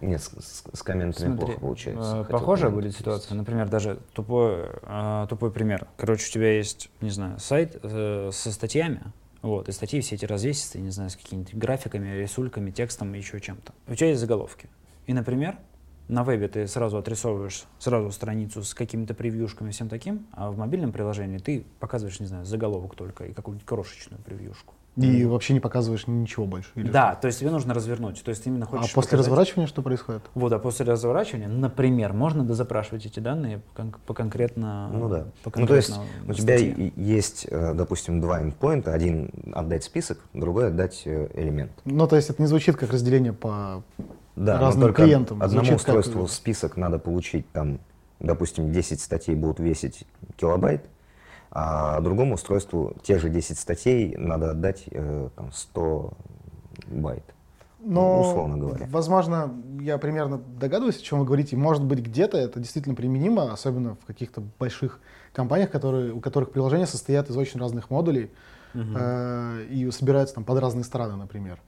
Нет, 0.00 0.20
с, 0.22 0.64
с- 0.72 0.82
комментами 0.82 1.26
Смотри, 1.26 1.46
плохо 1.46 1.60
получается. 1.60 2.24
э, 2.28 2.30
Похожая 2.30 2.70
будет 2.70 2.94
ситуация. 2.96 3.34
Например, 3.36 3.68
даже 3.68 3.98
тупой, 4.12 4.66
э, 4.82 5.26
тупой 5.28 5.50
пример. 5.50 5.88
Короче, 5.96 6.28
у 6.28 6.32
тебя 6.32 6.56
есть, 6.56 6.90
не 7.00 7.10
знаю, 7.10 7.38
сайт 7.40 7.78
э, 7.82 8.30
со 8.32 8.52
статьями, 8.52 9.02
вот, 9.42 9.68
и 9.68 9.72
статьи 9.72 10.00
все 10.00 10.14
эти 10.14 10.24
развесистые, 10.24 10.82
не 10.82 10.90
знаю, 10.90 11.10
с 11.10 11.16
какими-то 11.16 11.56
графиками, 11.56 12.16
рисульками, 12.16 12.70
текстом 12.70 13.14
и 13.14 13.18
еще 13.18 13.40
чем-то. 13.40 13.72
У 13.88 13.94
тебя 13.94 14.08
есть 14.08 14.20
заголовки. 14.20 14.68
И, 15.06 15.12
например, 15.12 15.58
на 16.06 16.22
вебе 16.22 16.48
ты 16.48 16.66
сразу 16.68 16.96
отрисовываешь 16.98 17.64
сразу 17.78 18.10
страницу 18.12 18.62
с 18.62 18.74
какими-то 18.74 19.14
превьюшками 19.14 19.70
и 19.70 19.72
всем 19.72 19.88
таким, 19.88 20.26
а 20.32 20.50
в 20.50 20.58
мобильном 20.58 20.92
приложении 20.92 21.38
ты 21.38 21.64
показываешь, 21.80 22.20
не 22.20 22.26
знаю, 22.26 22.44
заголовок 22.44 22.94
только 22.94 23.24
и 23.24 23.32
какую-нибудь 23.32 23.66
крошечную 23.66 24.22
превьюшку. 24.22 24.74
И 25.06 25.24
вообще 25.24 25.54
не 25.54 25.60
показываешь 25.60 26.06
ничего 26.08 26.44
больше. 26.46 26.70
или 26.74 26.90
Да, 26.90 27.14
то 27.14 27.26
есть 27.28 27.38
тебе 27.38 27.50
нужно 27.50 27.72
развернуть. 27.72 28.22
То 28.24 28.30
есть 28.30 28.44
именно 28.46 28.66
что? 28.66 28.74
А 28.76 28.78
хочешь 28.80 28.92
после 28.94 29.10
показать- 29.10 29.26
разворачивания 29.26 29.66
что 29.68 29.82
происходит? 29.82 30.22
вот, 30.34 30.52
а 30.52 30.58
после 30.58 30.86
разворачивания, 30.86 31.46
например, 31.48 32.12
можно 32.12 32.42
дозапрашивать 32.44 33.06
эти 33.06 33.20
данные 33.20 33.58
по, 33.58 33.74
кон- 33.82 33.94
по 34.06 34.14
конкретно. 34.14 34.88
Ну 34.92 35.08
да. 35.08 35.26
По 35.44 35.52
Ну, 35.58 35.66
то 35.66 35.76
есть 35.76 35.92
конкретно 35.94 36.30
у 36.30 36.34
тебя 36.34 36.58
статье. 36.58 36.92
есть, 36.96 37.46
э, 37.48 37.74
допустим, 37.74 38.20
два 38.20 38.42
endpoint, 38.42 38.88
один 38.88 39.30
отдать 39.54 39.84
список, 39.84 40.18
другой 40.34 40.68
отдать 40.68 41.02
э, 41.04 41.28
элемент. 41.34 41.70
Ну, 41.84 42.06
то 42.08 42.16
есть 42.16 42.30
это 42.30 42.42
не 42.42 42.48
звучит 42.48 42.76
как 42.76 42.90
разделение 42.92 43.32
по... 43.32 43.82
Да, 44.34 44.58
Разным 44.60 44.80
но 44.82 44.86
только 44.88 45.04
клиентам. 45.04 45.42
одному 45.42 45.64
Звучит 45.66 45.84
как- 45.84 45.96
устройству 45.96 46.28
список 46.28 46.76
надо 46.76 46.98
получить, 46.98 47.48
там, 47.52 47.78
допустим, 48.20 48.72
10 48.72 49.00
статей 49.00 49.34
будут 49.34 49.58
весить 49.60 50.04
килобайт, 50.36 50.84
а 51.50 52.00
другому 52.00 52.34
устройству 52.34 52.96
те 53.02 53.18
же 53.18 53.28
10 53.28 53.58
статей 53.58 54.16
надо 54.16 54.50
отдать 54.50 54.84
э, 54.90 55.28
там, 55.34 55.52
100 55.52 56.12
байт. 56.88 57.24
Но, 57.80 58.20
условно 58.20 58.58
говоря. 58.58 58.86
возможно, 58.90 59.54
я 59.80 59.98
примерно 59.98 60.38
догадываюсь, 60.38 60.96
о 60.96 61.02
чем 61.02 61.20
вы 61.20 61.24
говорите. 61.24 61.56
Может 61.56 61.84
быть, 61.84 62.00
где-то 62.00 62.36
это 62.36 62.58
действительно 62.58 62.96
применимо, 62.96 63.52
особенно 63.52 63.94
в 63.94 64.04
каких-то 64.04 64.42
больших 64.58 65.00
компаниях, 65.32 65.70
которые, 65.70 66.12
у 66.12 66.20
которых 66.20 66.50
приложения 66.50 66.86
состоят 66.86 67.30
из 67.30 67.36
очень 67.36 67.60
разных 67.60 67.90
модулей 67.90 68.30
э, 68.74 69.64
и 69.70 69.90
собираются 69.92 70.34
там 70.34 70.44
под 70.44 70.58
разные 70.58 70.84
страны, 70.84 71.16
например. 71.16 71.60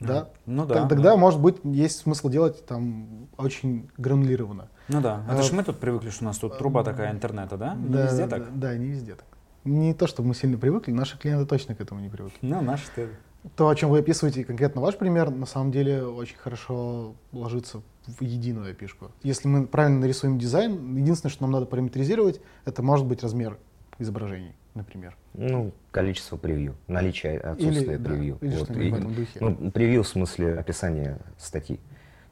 Да? 0.00 0.28
Ну 0.46 0.66
да. 0.66 0.86
Тогда, 0.86 1.10
да. 1.10 1.16
может 1.16 1.40
быть, 1.40 1.56
есть 1.64 1.98
смысл 1.98 2.28
делать 2.28 2.66
там 2.66 3.28
очень 3.36 3.88
гранулированно. 3.96 4.68
Ну 4.88 5.00
да. 5.00 5.24
Это 5.28 5.40
А, 5.40 5.42
ж 5.42 5.52
мы 5.52 5.62
тут 5.62 5.78
привыкли, 5.78 6.10
что 6.10 6.24
у 6.24 6.26
нас 6.26 6.38
тут 6.38 6.58
труба 6.58 6.84
такая 6.84 7.12
интернета, 7.12 7.56
да? 7.56 7.74
Не 7.74 7.88
да, 7.88 8.04
везде 8.06 8.26
да, 8.26 8.38
так? 8.38 8.58
Да, 8.58 8.76
не 8.76 8.86
везде 8.86 9.14
так. 9.14 9.26
Не 9.64 9.94
то, 9.94 10.06
чтобы 10.06 10.28
мы 10.28 10.34
сильно 10.34 10.58
привыкли, 10.58 10.92
наши 10.92 11.18
клиенты 11.18 11.46
точно 11.46 11.74
к 11.74 11.80
этому 11.80 12.00
не 12.00 12.10
привыкли. 12.10 12.38
Ну, 12.42 12.60
наш 12.60 12.82
ты. 12.94 13.08
То, 13.56 13.68
о 13.68 13.74
чем 13.74 13.90
вы 13.90 13.98
описываете, 13.98 14.44
конкретно 14.44 14.80
ваш 14.80 14.96
пример, 14.96 15.30
на 15.30 15.46
самом 15.46 15.70
деле 15.70 16.04
очень 16.04 16.36
хорошо 16.36 17.14
ложится 17.32 17.82
в 18.06 18.22
единую 18.22 18.70
опишку. 18.70 19.10
Если 19.22 19.48
мы 19.48 19.66
правильно 19.66 20.00
нарисуем 20.00 20.38
дизайн, 20.38 20.96
единственное, 20.96 21.30
что 21.30 21.42
нам 21.42 21.50
надо 21.50 21.66
параметризировать, 21.66 22.40
это 22.64 22.82
может 22.82 23.06
быть 23.06 23.22
размер 23.22 23.58
изображений, 23.98 24.54
например. 24.74 25.16
Ну, 25.34 25.72
количество 25.90 26.36
превью, 26.36 26.76
наличие, 26.88 27.38
отсутствие 27.38 27.84
Или, 27.84 27.96
да, 27.96 28.10
превью. 28.10 28.38
или 28.40 28.56
Вот, 28.56 28.70
и- 28.70 28.90
в 28.90 28.94
этом 28.94 29.14
духе. 29.14 29.38
Ну, 29.40 29.70
превью 29.70 30.02
в 30.02 30.08
смысле 30.08 30.54
описания 30.58 31.18
статьи. 31.38 31.80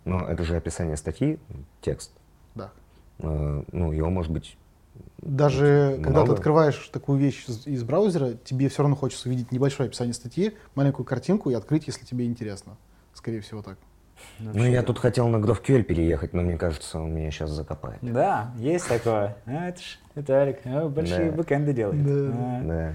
Но 0.05 0.27
это 0.29 0.43
же 0.45 0.57
описание 0.57 0.97
статьи, 0.97 1.39
текст. 1.81 2.13
Да. 2.55 2.73
Э, 3.19 3.63
ну, 3.73 3.93
его 3.93 4.11
может 4.11 4.33
быть 4.33 4.57
Даже 5.19 5.95
Много. 5.99 6.03
когда 6.05 6.27
ты 6.27 6.33
открываешь 6.33 6.89
такую 6.93 7.19
вещь 7.21 7.45
из, 7.49 7.67
из 7.67 7.85
браузера, 7.85 8.35
тебе 8.45 8.69
все 8.69 8.83
равно 8.83 8.97
хочется 8.97 9.29
увидеть 9.29 9.53
небольшое 9.53 9.87
описание 9.89 10.13
статьи, 10.15 10.55
маленькую 10.75 11.07
картинку 11.07 11.51
и 11.51 11.55
открыть, 11.55 11.87
если 11.87 12.05
тебе 12.05 12.27
интересно. 12.27 12.77
Скорее 13.15 13.41
всего 13.41 13.63
так. 13.63 13.79
Ну, 14.39 14.65
я 14.65 14.83
тут 14.83 14.99
хотел 14.99 15.29
на 15.29 15.37
GraphQL 15.37 15.83
переехать, 15.83 16.33
но 16.33 16.43
мне 16.43 16.57
кажется, 16.59 16.99
он 16.99 17.15
меня 17.15 17.31
сейчас 17.31 17.51
закопает. 17.51 17.99
Да, 18.03 18.51
есть 18.57 18.89
такое. 18.89 19.37
А, 19.47 19.69
это 19.69 19.81
ж 19.81 19.99
Виталик, 20.15 20.59
а, 20.65 20.89
большие 20.89 21.31
Да. 21.31 21.37
бэкэнды 21.37 21.73
делает. 21.73 22.05
Да, 22.05 22.35
А. 22.35 22.61
Да. 22.63 22.93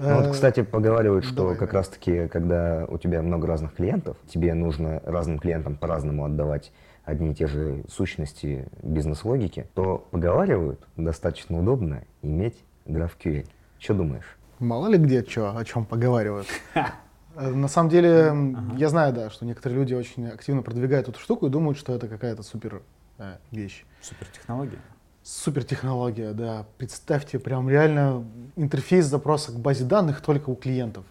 Ну, 0.00 0.22
вот, 0.22 0.32
кстати, 0.32 0.62
поговаривают, 0.62 1.24
что 1.24 1.34
давай, 1.38 1.56
как 1.56 1.70
давай. 1.70 1.80
раз-таки, 1.80 2.28
когда 2.28 2.86
у 2.88 2.98
тебя 2.98 3.20
много 3.20 3.48
разных 3.48 3.74
клиентов, 3.74 4.16
тебе 4.28 4.54
нужно 4.54 5.02
разным 5.04 5.40
клиентам 5.40 5.74
по-разному 5.76 6.24
отдавать 6.24 6.72
одни 7.04 7.32
и 7.32 7.34
те 7.34 7.46
же 7.48 7.82
сущности 7.88 8.68
бизнес-логики, 8.82 9.66
то 9.74 10.06
поговаривают, 10.12 10.80
достаточно 10.96 11.58
удобно 11.58 12.02
иметь 12.22 12.56
GraphQL. 12.86 13.46
Что 13.80 13.94
думаешь? 13.94 14.36
Мало 14.60 14.86
ли 14.88 14.98
где 14.98 15.24
что, 15.24 15.56
о 15.56 15.64
чем 15.64 15.84
поговаривают. 15.84 16.46
Э, 17.38 17.50
На 17.50 17.68
самом 17.68 17.88
деле, 17.88 18.08
м, 18.10 18.76
я 18.76 18.88
знаю, 18.88 19.12
да, 19.12 19.30
что 19.30 19.44
некоторые 19.46 19.78
люди 19.78 19.94
очень 19.94 20.26
активно 20.26 20.62
продвигают 20.62 21.08
эту 21.08 21.20
штуку 21.20 21.46
и 21.46 21.50
думают, 21.50 21.78
что 21.78 21.94
это 21.94 22.08
какая-то 22.08 22.42
супер 22.42 22.82
э, 23.18 23.36
вещь. 23.52 23.84
Супер 24.02 24.26
технология. 24.26 24.78
Супер 25.22 25.62
технология, 25.62 26.32
да. 26.32 26.66
Представьте, 26.78 27.38
прям 27.38 27.70
реально 27.70 28.24
интерфейс 28.56 29.06
запроса 29.06 29.52
к 29.52 29.56
базе 29.60 29.84
данных 29.84 30.20
только 30.20 30.50
у 30.50 30.56
клиентов. 30.56 31.04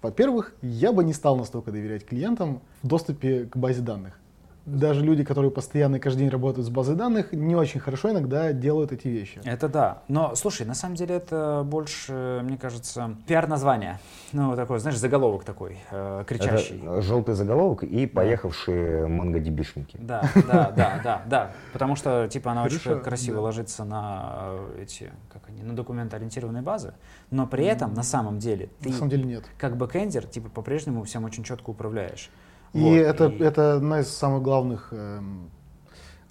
Во-первых, 0.00 0.52
я 0.62 0.92
бы 0.92 1.04
не 1.04 1.12
стал 1.12 1.36
настолько 1.36 1.70
доверять 1.70 2.04
клиентам 2.04 2.60
в 2.82 2.88
доступе 2.88 3.44
к 3.44 3.56
базе 3.56 3.82
данных. 3.82 4.18
Даже 4.64 5.02
люди, 5.02 5.24
которые 5.24 5.50
постоянно 5.50 5.96
и 5.96 5.98
каждый 5.98 6.20
день 6.20 6.28
работают 6.28 6.66
с 6.66 6.70
базой 6.70 6.94
данных, 6.94 7.32
не 7.32 7.56
очень 7.56 7.80
хорошо 7.80 8.10
иногда 8.10 8.52
делают 8.52 8.92
эти 8.92 9.08
вещи. 9.08 9.40
Это 9.44 9.68
да. 9.68 10.02
Но, 10.06 10.36
слушай, 10.36 10.64
на 10.64 10.74
самом 10.74 10.94
деле 10.94 11.16
это 11.16 11.62
больше, 11.66 12.40
мне 12.44 12.56
кажется, 12.56 13.16
пиар-название. 13.26 13.98
Ну, 14.32 14.54
такой, 14.54 14.78
знаешь, 14.78 14.98
заголовок 14.98 15.44
такой, 15.44 15.78
э, 15.90 16.24
кричащий. 16.26 16.80
Это 16.80 17.02
желтый 17.02 17.34
заголовок 17.34 17.82
и 17.82 18.06
поехавшие 18.06 19.06
MongoDB-шники. 19.08 19.96
Да, 19.98 20.22
да, 20.46 20.72
да, 20.76 21.00
да, 21.02 21.22
да. 21.26 21.52
Потому 21.72 21.96
что, 21.96 22.28
типа, 22.28 22.52
она 22.52 22.62
очень 22.62 22.78
Хорошо, 22.78 23.02
красиво 23.02 23.36
да. 23.36 23.42
ложится 23.42 23.84
на 23.84 24.32
э, 24.76 24.82
эти, 24.82 25.10
как 25.32 25.42
они, 25.48 25.62
на 25.62 25.74
документоориентированные 25.74 26.62
базы. 26.62 26.94
Но 27.30 27.46
при 27.46 27.64
этом, 27.64 27.94
на 27.94 28.04
самом 28.04 28.38
деле, 28.38 28.68
ты 28.80 28.90
На 28.90 28.94
самом 28.94 29.10
деле 29.10 29.24
нет. 29.24 29.44
как 29.58 29.76
бэкэндер, 29.76 30.26
типа, 30.26 30.48
по-прежнему 30.50 31.02
всем 31.02 31.24
очень 31.24 31.42
четко 31.42 31.70
управляешь. 31.70 32.30
И 32.72 32.80
Вот, 32.80 32.90
это, 32.94 33.26
и- 33.26 33.38
это 33.42 33.74
одна 33.74 34.00
из 34.00 34.08
самых 34.08 34.42
главных 34.42 34.88
эм, 34.92 35.50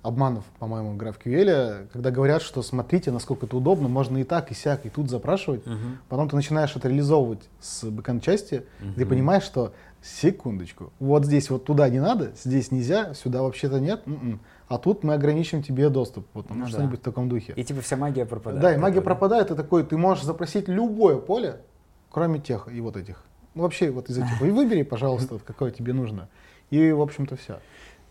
обманов, 0.01 0.43
по-моему, 0.57 0.97
GraphQL, 0.97 1.87
когда 1.93 2.09
говорят, 2.09 2.41
что 2.41 2.63
смотрите, 2.63 3.11
насколько 3.11 3.45
это 3.45 3.55
удобно, 3.57 3.87
можно 3.87 4.17
и 4.17 4.23
так, 4.23 4.49
и 4.49 4.55
сяк, 4.55 4.85
и 4.85 4.89
тут 4.89 5.09
запрашивать. 5.11 5.63
Мгм. 5.67 5.99
Потом 6.09 6.27
ты 6.29 6.35
начинаешь 6.35 6.75
это 6.75 6.87
реализовывать 6.89 7.47
с 7.59 7.83
бэкэнд 7.85 8.23
части, 8.23 8.63
ты 8.95 9.05
понимаешь, 9.05 9.43
что 9.43 9.73
секундочку, 10.01 10.91
вот 10.99 11.25
здесь 11.25 11.51
вот 11.51 11.65
туда 11.65 11.87
не 11.89 11.99
надо, 11.99 12.31
здесь 12.35 12.71
нельзя, 12.71 13.13
сюда 13.13 13.43
вообще-то 13.43 13.79
нет, 13.79 14.01
м-м. 14.07 14.39
а 14.67 14.79
тут 14.79 15.03
мы 15.03 15.13
ограничим 15.13 15.61
тебе 15.61 15.89
доступ, 15.89 16.25
вот 16.33 16.49
ну, 16.49 16.55
Ну 16.55 16.63
да. 16.65 16.69
что-нибудь 16.71 16.99
в 17.01 17.03
таком 17.03 17.29
духе. 17.29 17.53
И 17.55 17.63
типа 17.63 17.81
вся 17.81 17.97
магия 17.97 18.25
пропадает. 18.25 18.61
да, 18.63 18.73
и 18.73 18.77
магия 18.77 18.97
Это- 18.97 19.05
пропадает, 19.05 19.51
и 19.51 19.55
такой, 19.55 19.83
ты 19.83 19.95
можешь 19.97 20.23
запросить 20.23 20.67
любое 20.67 21.17
поле, 21.17 21.61
кроме 22.09 22.39
тех 22.39 22.67
и 22.73 22.81
вот 22.81 22.97
этих. 22.97 23.23
Ну, 23.53 23.63
вообще, 23.63 23.91
вот 23.91 24.09
из 24.09 24.17
этих, 24.17 24.41
и 24.41 24.51
выбери, 24.51 24.83
пожалуйста, 24.83 25.35
вот 25.35 25.43
какое 25.43 25.71
тебе 25.71 25.93
нужно. 25.93 26.29
И, 26.69 26.91
в 26.91 27.01
общем-то, 27.01 27.35
все. 27.35 27.59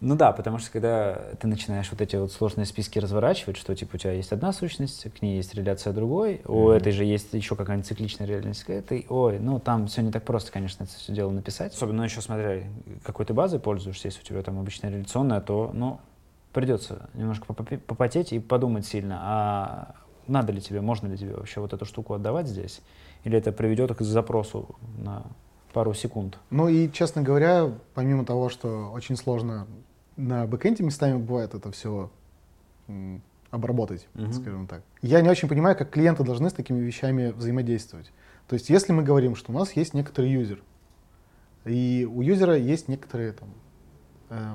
Ну 0.00 0.16
да, 0.16 0.32
потому 0.32 0.58
что 0.58 0.70
когда 0.70 1.14
ты 1.40 1.46
начинаешь 1.46 1.90
вот 1.90 2.00
эти 2.00 2.16
вот 2.16 2.32
сложные 2.32 2.64
списки 2.64 2.98
разворачивать, 2.98 3.58
что 3.58 3.74
типа 3.74 3.96
у 3.96 3.98
тебя 3.98 4.12
есть 4.12 4.32
одна 4.32 4.50
сущность, 4.54 5.06
к 5.12 5.20
ней 5.20 5.36
есть 5.36 5.54
реляция 5.54 5.92
другой, 5.92 6.36
mm-hmm. 6.36 6.52
у 6.52 6.70
этой 6.70 6.90
же 6.90 7.04
есть 7.04 7.34
еще 7.34 7.54
какая-нибудь 7.54 7.86
цикличная 7.86 8.26
реальность 8.26 8.64
к 8.64 8.70
этой, 8.70 9.04
ой, 9.10 9.38
ну 9.38 9.60
там 9.60 9.88
все 9.88 10.00
не 10.00 10.10
так 10.10 10.24
просто, 10.24 10.52
конечно, 10.52 10.84
это 10.84 10.92
все 10.94 11.12
дело 11.12 11.30
написать. 11.30 11.74
Особенно 11.74 12.02
еще 12.02 12.22
смотря, 12.22 12.62
какой 13.04 13.26
ты 13.26 13.34
базой 13.34 13.60
пользуешься, 13.60 14.08
если 14.08 14.20
у 14.20 14.24
тебя 14.24 14.42
там 14.42 14.58
обычная 14.58 14.90
реляционная, 14.90 15.42
то, 15.42 15.70
ну, 15.74 16.00
придется 16.54 17.10
немножко 17.12 17.52
попотеть 17.52 18.32
и 18.32 18.38
подумать 18.38 18.86
сильно, 18.86 19.18
а 19.20 19.94
надо 20.26 20.52
ли 20.52 20.62
тебе, 20.62 20.80
можно 20.80 21.08
ли 21.08 21.18
тебе 21.18 21.34
вообще 21.34 21.60
вот 21.60 21.74
эту 21.74 21.84
штуку 21.84 22.14
отдавать 22.14 22.46
здесь, 22.46 22.80
или 23.24 23.38
это 23.38 23.52
приведет 23.52 23.94
к 23.96 24.02
запросу 24.02 24.76
на 24.98 25.24
пару 25.72 25.94
секунд. 25.94 26.38
Ну 26.50 26.68
и, 26.68 26.90
честно 26.90 27.22
говоря, 27.22 27.72
помимо 27.94 28.24
того, 28.24 28.48
что 28.48 28.90
очень 28.92 29.16
сложно 29.16 29.66
на 30.16 30.46
бэкэнде 30.46 30.82
местами 30.82 31.16
бывает 31.16 31.54
это 31.54 31.70
все 31.70 32.10
обработать, 33.50 34.06
uh-huh. 34.14 34.32
скажем 34.32 34.66
так. 34.66 34.82
Я 35.02 35.20
не 35.20 35.28
очень 35.28 35.48
понимаю, 35.48 35.76
как 35.76 35.90
клиенты 35.90 36.24
должны 36.24 36.50
с 36.50 36.52
такими 36.52 36.78
вещами 36.80 37.30
взаимодействовать. 37.30 38.12
То 38.48 38.54
есть, 38.54 38.70
если 38.70 38.92
мы 38.92 39.02
говорим, 39.02 39.36
что 39.36 39.52
у 39.52 39.54
нас 39.54 39.72
есть 39.72 39.94
некоторый 39.94 40.30
юзер, 40.30 40.62
и 41.64 42.08
у 42.10 42.22
юзера 42.22 42.56
есть 42.56 42.88
некоторые 42.88 43.32
там, 43.32 43.48
э, 44.30 44.54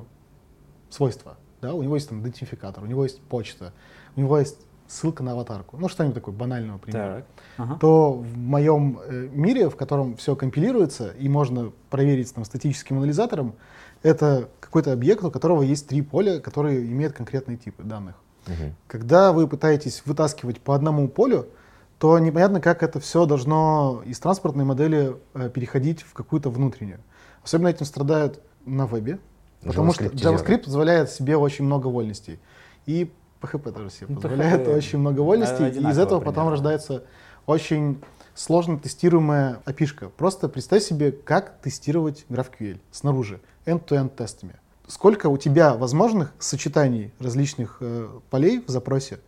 свойства, 0.89 1.37
да, 1.61 1.73
у 1.73 1.81
него 1.81 1.95
есть 1.95 2.09
там 2.09 2.21
идентификатор, 2.21 2.83
у 2.83 2.87
него 2.87 3.03
есть 3.03 3.21
почта, 3.21 3.73
у 4.15 4.21
него 4.21 4.37
есть 4.37 4.57
ссылка 4.87 5.23
на 5.23 5.31
аватарку, 5.31 5.77
ну 5.77 5.89
что-нибудь 5.89 6.15
такое 6.15 6.33
банального 6.33 6.77
примера, 6.77 7.25
ага. 7.57 7.77
то 7.79 8.13
в 8.13 8.37
моем 8.37 8.99
э, 9.03 9.29
мире, 9.31 9.69
в 9.69 9.75
котором 9.75 10.15
все 10.15 10.35
компилируется 10.35 11.09
и 11.09 11.27
можно 11.27 11.71
проверить 11.89 12.33
там, 12.33 12.45
статическим 12.45 12.97
анализатором, 12.97 13.55
это 14.03 14.49
какой-то 14.59 14.93
объект, 14.93 15.23
у 15.23 15.31
которого 15.31 15.63
есть 15.63 15.87
три 15.87 16.01
поля, 16.01 16.39
которые 16.39 16.85
имеют 16.85 17.13
конкретные 17.13 17.57
типы 17.57 17.83
данных. 17.83 18.15
Угу. 18.47 18.73
Когда 18.87 19.33
вы 19.33 19.47
пытаетесь 19.47 20.03
вытаскивать 20.05 20.61
по 20.61 20.75
одному 20.75 21.07
полю, 21.07 21.47
то 21.97 22.19
непонятно, 22.19 22.61
как 22.61 22.83
это 22.83 22.99
все 22.99 23.25
должно 23.25 24.03
из 24.05 24.19
транспортной 24.19 24.65
модели 24.65 25.15
э, 25.33 25.49
переходить 25.49 26.01
в 26.01 26.13
какую-то 26.13 26.49
внутреннюю. 26.49 26.99
Особенно 27.43 27.69
этим 27.69 27.85
страдают 27.85 28.41
на 28.65 28.85
вебе, 28.85 29.19
потому 29.63 29.93
что 29.93 30.05
JavaScript 30.05 30.65
позволяет 30.65 31.09
себе 31.09 31.37
очень 31.37 31.65
много 31.65 31.87
вольностей. 31.87 32.39
И 32.85 33.11
PHP 33.45 33.71
тоже 33.71 33.89
себе 33.89 34.07
ну, 34.09 34.15
позволяет 34.15 34.67
PHP 34.67 34.77
очень 34.77 34.99
много 34.99 35.21
вольностей, 35.21 35.69
и 35.69 35.89
из 35.89 35.97
этого 35.97 36.19
потом 36.19 36.49
рождается 36.49 37.03
очень 37.45 38.01
сложно 38.33 38.77
тестируемая 38.77 39.61
API. 39.65 40.09
Просто 40.15 40.49
представь 40.49 40.83
себе, 40.83 41.11
как 41.11 41.59
тестировать 41.61 42.25
GraphQL 42.29 42.79
снаружи, 42.91 43.39
end-to-end 43.65 44.09
тестами. 44.09 44.55
Сколько 44.87 45.27
у 45.27 45.37
тебя 45.37 45.75
возможных 45.75 46.33
сочетаний 46.37 47.11
различных 47.19 47.77
э, 47.79 48.07
полей 48.29 48.63
в 48.65 48.69
запросе, 48.69 49.19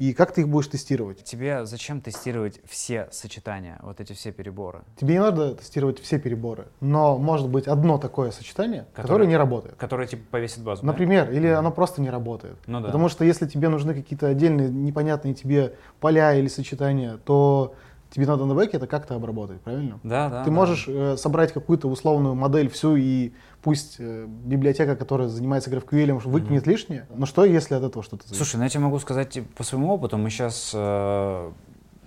и 0.00 0.14
как 0.14 0.32
ты 0.32 0.40
их 0.40 0.48
будешь 0.48 0.66
тестировать? 0.68 1.22
Тебе 1.24 1.66
зачем 1.66 2.00
тестировать 2.00 2.58
все 2.64 3.08
сочетания, 3.12 3.78
вот 3.82 4.00
эти 4.00 4.14
все 4.14 4.32
переборы? 4.32 4.80
Тебе 4.98 5.12
не 5.12 5.20
надо 5.20 5.54
тестировать 5.56 6.00
все 6.00 6.18
переборы, 6.18 6.68
но 6.80 7.18
может 7.18 7.50
быть 7.50 7.66
одно 7.66 7.98
такое 7.98 8.30
сочетание, 8.30 8.86
которое, 8.94 9.02
которое 9.02 9.26
не 9.26 9.36
работает. 9.36 9.76
Которое 9.76 10.08
типа 10.08 10.22
повесит 10.30 10.62
базу. 10.62 10.86
Например, 10.86 11.26
да? 11.26 11.32
или 11.32 11.50
mm. 11.50 11.52
оно 11.52 11.70
просто 11.70 12.00
не 12.00 12.08
работает. 12.08 12.56
Ну, 12.66 12.80
да. 12.80 12.86
Потому 12.86 13.10
что 13.10 13.26
если 13.26 13.46
тебе 13.46 13.68
нужны 13.68 13.92
какие-то 13.92 14.28
отдельные 14.28 14.70
непонятные 14.70 15.34
тебе 15.34 15.74
поля 16.00 16.34
или 16.34 16.48
сочетания, 16.48 17.18
то 17.18 17.74
тебе 18.08 18.26
надо 18.26 18.46
на 18.46 18.54
бэке 18.54 18.78
это 18.78 18.86
как-то 18.86 19.16
обработать, 19.16 19.60
правильно? 19.60 20.00
Да, 20.02 20.30
да. 20.30 20.44
Ты 20.44 20.50
да. 20.50 20.56
можешь 20.56 20.86
э, 20.88 21.18
собрать 21.18 21.52
какую-то 21.52 21.88
условную 21.88 22.34
модель 22.34 22.70
всю 22.70 22.96
и 22.96 23.32
пусть 23.62 23.96
э, 23.98 24.26
библиотека, 24.26 24.96
которая 24.96 25.28
занимается 25.28 25.70
GraphQL, 25.70 26.18
выкинет 26.28 26.66
mm-hmm. 26.66 26.70
лишнее, 26.70 27.06
но 27.14 27.26
что 27.26 27.44
если 27.44 27.74
от 27.74 27.82
этого 27.82 28.02
что-то 28.02 28.24
зависит? 28.24 28.36
Слушай, 28.36 28.56
ну 28.56 28.62
я 28.64 28.68
тебе 28.68 28.80
могу 28.80 28.98
сказать 28.98 29.30
типа, 29.30 29.48
по 29.56 29.64
своему 29.64 29.92
опыту, 29.92 30.18
мы 30.18 30.30
сейчас 30.30 30.72
э, 30.74 31.52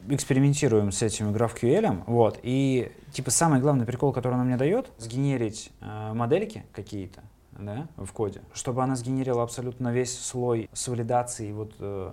экспериментируем 0.10 0.92
с 0.92 1.02
этим 1.02 1.34
GraphQL, 1.34 2.04
вот, 2.08 2.40
и 2.44 2.92
типа 3.12 3.32
самый 3.32 3.60
главный 3.60 3.86
прикол, 3.86 4.14
который 4.14 4.36
она 4.36 4.44
мне 4.44 4.58
дает, 4.58 4.92
сгенерить 4.98 5.72
э, 5.82 6.14
модельки 6.14 6.64
какие-то, 6.74 7.22
да, 7.52 7.88
в 7.98 8.12
коде, 8.12 8.42
чтобы 8.54 8.84
она 8.84 8.96
сгенерила 8.96 9.44
абсолютно 9.44 9.94
весь 9.94 10.18
слой 10.18 10.70
с 10.74 10.88
валидацией 10.88 11.52
вот 11.52 11.74
э, 11.80 12.12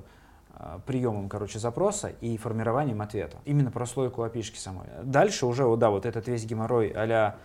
Э, 0.62 0.78
приемом, 0.84 1.30
короче, 1.30 1.58
запроса 1.58 2.08
и 2.20 2.36
формированием 2.36 3.00
ответа. 3.00 3.38
Именно 3.46 3.70
прослойку 3.70 4.22
api 4.22 4.42
самой. 4.54 4.86
Дальше 5.02 5.46
уже, 5.46 5.64
да, 5.76 5.88
вот 5.88 6.04
этот 6.04 6.28
весь 6.28 6.44
геморрой 6.44 6.92
а 6.94 7.36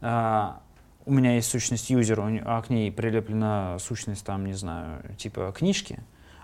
э, 0.00 0.60
у 1.06 1.12
меня 1.12 1.34
есть 1.34 1.50
сущность 1.50 1.90
юзера, 1.90 2.30
а 2.44 2.62
к 2.62 2.70
ней 2.70 2.90
прилеплена 2.92 3.78
сущность, 3.78 4.24
там, 4.24 4.46
не 4.46 4.52
знаю, 4.52 5.02
типа 5.16 5.52
книжки. 5.56 6.00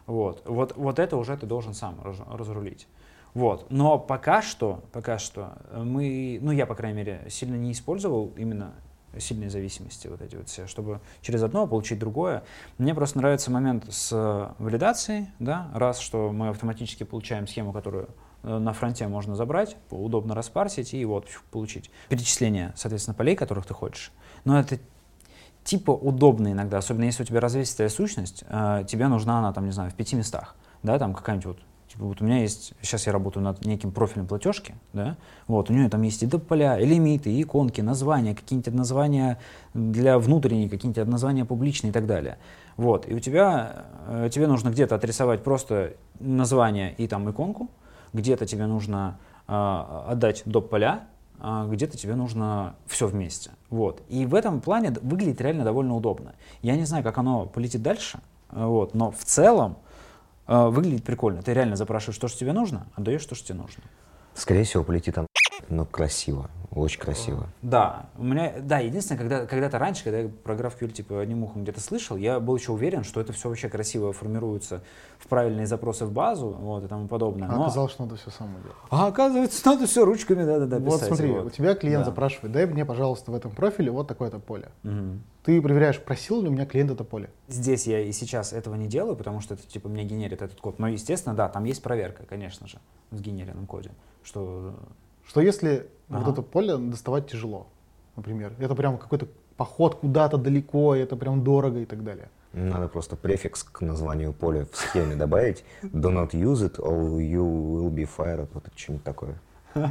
Вот, 0.07 0.43
вот, 0.47 0.77
вот 0.77 0.99
это 0.99 1.17
уже 1.17 1.37
ты 1.37 1.47
должен 1.47 1.75
сам 1.75 2.01
раз, 2.03 2.17
разрулить. 2.31 2.87
Вот. 3.35 3.67
Но 3.71 3.99
пока 3.99 4.41
что, 4.41 4.83
пока 4.93 5.19
что 5.19 5.59
мы, 5.75 6.39
ну 6.41 6.53
я, 6.53 6.65
по 6.65 6.75
крайней 6.75 6.97
мере, 6.97 7.27
сильно 7.29 7.57
не 7.57 7.73
использовал 7.73 8.33
именно 8.37 8.73
сильные 9.19 9.51
зависимости 9.51 10.09
вот 10.09 10.23
эти 10.23 10.37
вот 10.37 10.49
все, 10.49 10.67
чтобы 10.67 11.01
через 11.21 11.43
одно 11.43 11.67
получить 11.67 11.99
другое. 11.99 12.45
Мне 12.79 12.95
просто 12.95 13.19
нравится 13.19 13.51
момент 13.51 13.85
с 13.93 14.55
валидацией, 14.59 15.29
да, 15.39 15.71
раз, 15.75 15.99
что 15.99 16.33
мы 16.33 16.49
автоматически 16.49 17.05
получаем 17.05 17.47
схему, 17.47 17.73
которую 17.73 18.09
э, 18.43 18.59
на 18.59 18.73
фронте 18.73 19.07
можно 19.09 19.35
забрать, 19.35 19.77
удобно 19.91 20.35
распарсить 20.35 20.95
и 20.95 21.05
вот 21.05 21.27
получить 21.51 21.91
перечисление, 22.09 22.73
соответственно, 22.77 23.15
полей, 23.15 23.37
которых 23.37 23.67
ты 23.67 23.75
хочешь. 23.75 24.13
Но 24.47 24.59
это 24.59 24.79
типа 25.65 25.91
удобно 25.91 26.53
иногда, 26.53 26.79
особенно 26.79 27.05
если 27.05 27.25
у 27.25 27.27
тебя 27.27 27.41
развесистая 27.41 27.91
сущность, 27.91 28.45
э, 28.49 28.85
тебе 28.89 29.09
нужна 29.09 29.41
она, 29.41 29.53
там, 29.53 29.67
не 29.67 29.73
знаю, 29.73 29.91
в 29.91 29.95
пяти 29.95 30.17
местах, 30.17 30.57
да, 30.83 30.99
там 30.99 31.13
какая-нибудь 31.13 31.47
вот 31.47 31.59
Типа 31.89 32.05
вот 32.05 32.21
у 32.21 32.25
меня 32.25 32.41
есть, 32.41 32.75
сейчас 32.83 33.07
я 33.07 33.13
работаю 33.13 33.45
над 33.45 33.65
неким 33.65 33.93
профилем 33.93 34.27
платежки, 34.27 34.75
да, 34.93 35.17
вот, 35.47 35.71
у 35.71 35.73
нее 35.73 35.89
там 35.89 36.03
есть 36.03 36.23
и 36.23 36.27
дополя, 36.27 36.79
и 36.79 36.85
лимиты, 36.85 37.31
и 37.31 37.43
иконки, 37.43 37.81
названия, 37.81 38.35
какие-нибудь 38.35 38.75
названия 38.75 39.39
для 39.73 40.19
внутренней, 40.19 40.69
какие-нибудь 40.69 41.07
названия 41.07 41.45
публичные 41.45 41.91
и 41.91 41.93
так 41.93 42.07
далее. 42.07 42.39
Вот, 42.77 43.09
и 43.09 43.15
у 43.15 43.21
тебя, 43.21 43.87
э, 44.09 44.29
тебе 44.33 44.49
нужно 44.49 44.71
где-то 44.71 44.97
отрисовать 44.97 45.45
просто 45.45 45.95
название 46.19 46.93
и 46.95 47.07
там 47.07 47.31
иконку, 47.31 47.71
где-то 48.13 48.47
тебе 48.47 48.67
нужно 48.67 49.19
э, 49.47 49.53
отдать 50.09 50.43
доп. 50.45 50.69
поля, 50.69 51.05
где-то 51.41 51.97
тебе 51.97 52.15
нужно 52.15 52.77
все 52.87 53.07
вместе. 53.07 53.51
Вот. 53.71 54.03
И 54.09 54.27
в 54.27 54.35
этом 54.35 54.61
плане 54.61 54.91
выглядит 55.03 55.41
реально 55.41 55.65
довольно 55.65 55.95
удобно. 55.95 56.35
Я 56.63 56.77
не 56.77 56.85
знаю, 56.85 57.05
как 57.05 57.19
оно 57.19 57.47
полетит 57.47 57.83
дальше, 57.83 58.21
вот, 58.51 58.95
но 58.95 59.11
в 59.11 59.25
целом 59.25 59.79
э, 60.47 60.67
выглядит 60.67 61.05
прикольно. 61.05 61.43
Ты 61.43 61.53
реально 61.53 61.77
запрашиваешь 61.77 62.19
то, 62.19 62.29
что 62.29 62.39
тебе 62.39 62.53
нужно, 62.53 62.87
отдаешь 62.95 63.25
то, 63.27 63.35
что 63.35 63.49
тебе 63.49 63.59
нужно. 63.59 63.83
Скорее 64.35 64.65
всего, 64.65 64.85
полетит 64.85 65.17
он, 65.19 65.26
но 65.69 65.85
красиво. 65.85 66.51
Очень 66.77 67.01
красиво. 67.01 67.47
Да, 67.63 68.11
у 68.19 68.25
меня, 68.25 68.53
да, 68.61 68.81
единственное, 68.81 69.19
когда, 69.19 69.47
когда-то 69.47 69.79
раньше, 69.79 70.05
когда 70.05 70.19
я 70.19 70.29
про 70.29 70.55
GraphQL 70.55 70.91
типа 70.91 71.23
одним 71.23 71.45
ухом 71.45 71.63
где-то 71.63 71.81
слышал, 71.81 72.19
я 72.19 72.39
был 72.39 72.55
еще 72.55 72.73
уверен, 72.73 73.03
что 73.03 73.19
это 73.19 73.33
все 73.33 73.49
вообще 73.49 73.71
красиво 73.71 74.13
формируется 74.13 74.83
в 75.19 75.27
правильные 75.27 75.67
запросы 75.67 76.05
в 76.05 76.13
базу, 76.13 76.49
вот, 76.49 76.85
и 76.85 76.87
тому 76.87 77.09
подобное. 77.09 77.49
А 77.49 77.53
Но... 77.53 77.63
оказалось, 77.63 77.93
что 77.93 78.05
надо 78.05 78.17
все 78.17 78.31
самому 78.31 78.59
делать. 78.59 78.77
А 78.91 79.07
оказывается, 79.07 79.67
надо 79.67 79.87
все 79.87 80.05
ручками, 80.05 80.45
да-да-да, 80.45 80.79
Вот 80.79 81.01
смотри, 81.01 81.33
вот. 81.33 81.47
у 81.47 81.51
тебя 81.51 81.75
клиент 81.75 82.05
да. 82.05 82.11
запрашивает, 82.11 82.53
дай 82.53 82.67
мне, 82.67 82.85
пожалуйста, 82.85 83.31
в 83.31 83.35
этом 83.35 83.53
профиле 83.53 83.91
вот 83.91 84.07
такое-то 84.07 84.39
поле. 84.39 84.69
Угу. 84.85 85.19
Ты 85.45 85.63
проверяешь, 85.63 85.99
просил 85.99 86.43
ли 86.43 86.49
у 86.49 86.51
меня 86.51 86.67
клиент 86.67 86.91
это 86.91 87.05
поле. 87.05 87.31
Здесь 87.49 87.87
я 87.87 88.01
и 88.01 88.13
сейчас 88.13 88.53
этого 88.53 88.75
не 88.75 88.87
делаю, 88.87 89.17
потому 89.17 89.41
что 89.41 89.55
это 89.55 89.67
типа 89.67 89.89
мне 89.89 90.05
генерит 90.05 90.43
этот 90.43 90.61
код. 90.61 90.79
Но, 90.79 90.89
естественно, 90.89 91.35
да, 91.35 91.49
там 91.49 91.65
есть 91.65 91.83
проверка, 91.83 92.25
конечно 92.29 92.67
же, 92.67 92.79
в 93.11 93.17
сгенеренном 93.17 93.67
коде, 93.67 93.93
что 94.23 94.75
что 95.27 95.41
если 95.41 95.87
ага. 96.09 96.21
вот 96.21 96.33
это 96.33 96.43
поле 96.43 96.77
доставать 96.77 97.27
тяжело, 97.29 97.67
например, 98.17 98.53
это 98.59 98.75
прям 98.75 98.99
какой-то 98.99 99.29
поход 99.57 99.97
куда-то 99.97 100.37
далеко, 100.39 100.95
это 100.95 101.17
прям 101.17 101.43
дорого 101.43 101.81
и 101.81 101.85
так 101.85 102.05
далее. 102.05 102.29
Надо 102.53 102.89
просто 102.89 103.17
префикс 103.17 103.65
к 103.65 103.83
названию 103.83 104.33
поля 104.33 104.67
в 104.71 104.77
схеме 104.77 105.15
добавить. 105.15 105.63
Do 105.83 106.11
not 106.11 106.31
use 106.31 106.63
it 106.63 106.77
or 106.79 107.19
you 107.19 107.43
will 107.43 107.91
be 107.91 108.09
fired. 108.09 108.49
Вот 108.55 108.67
это 108.67 108.79
что-нибудь 108.79 109.05
такое. 109.05 109.35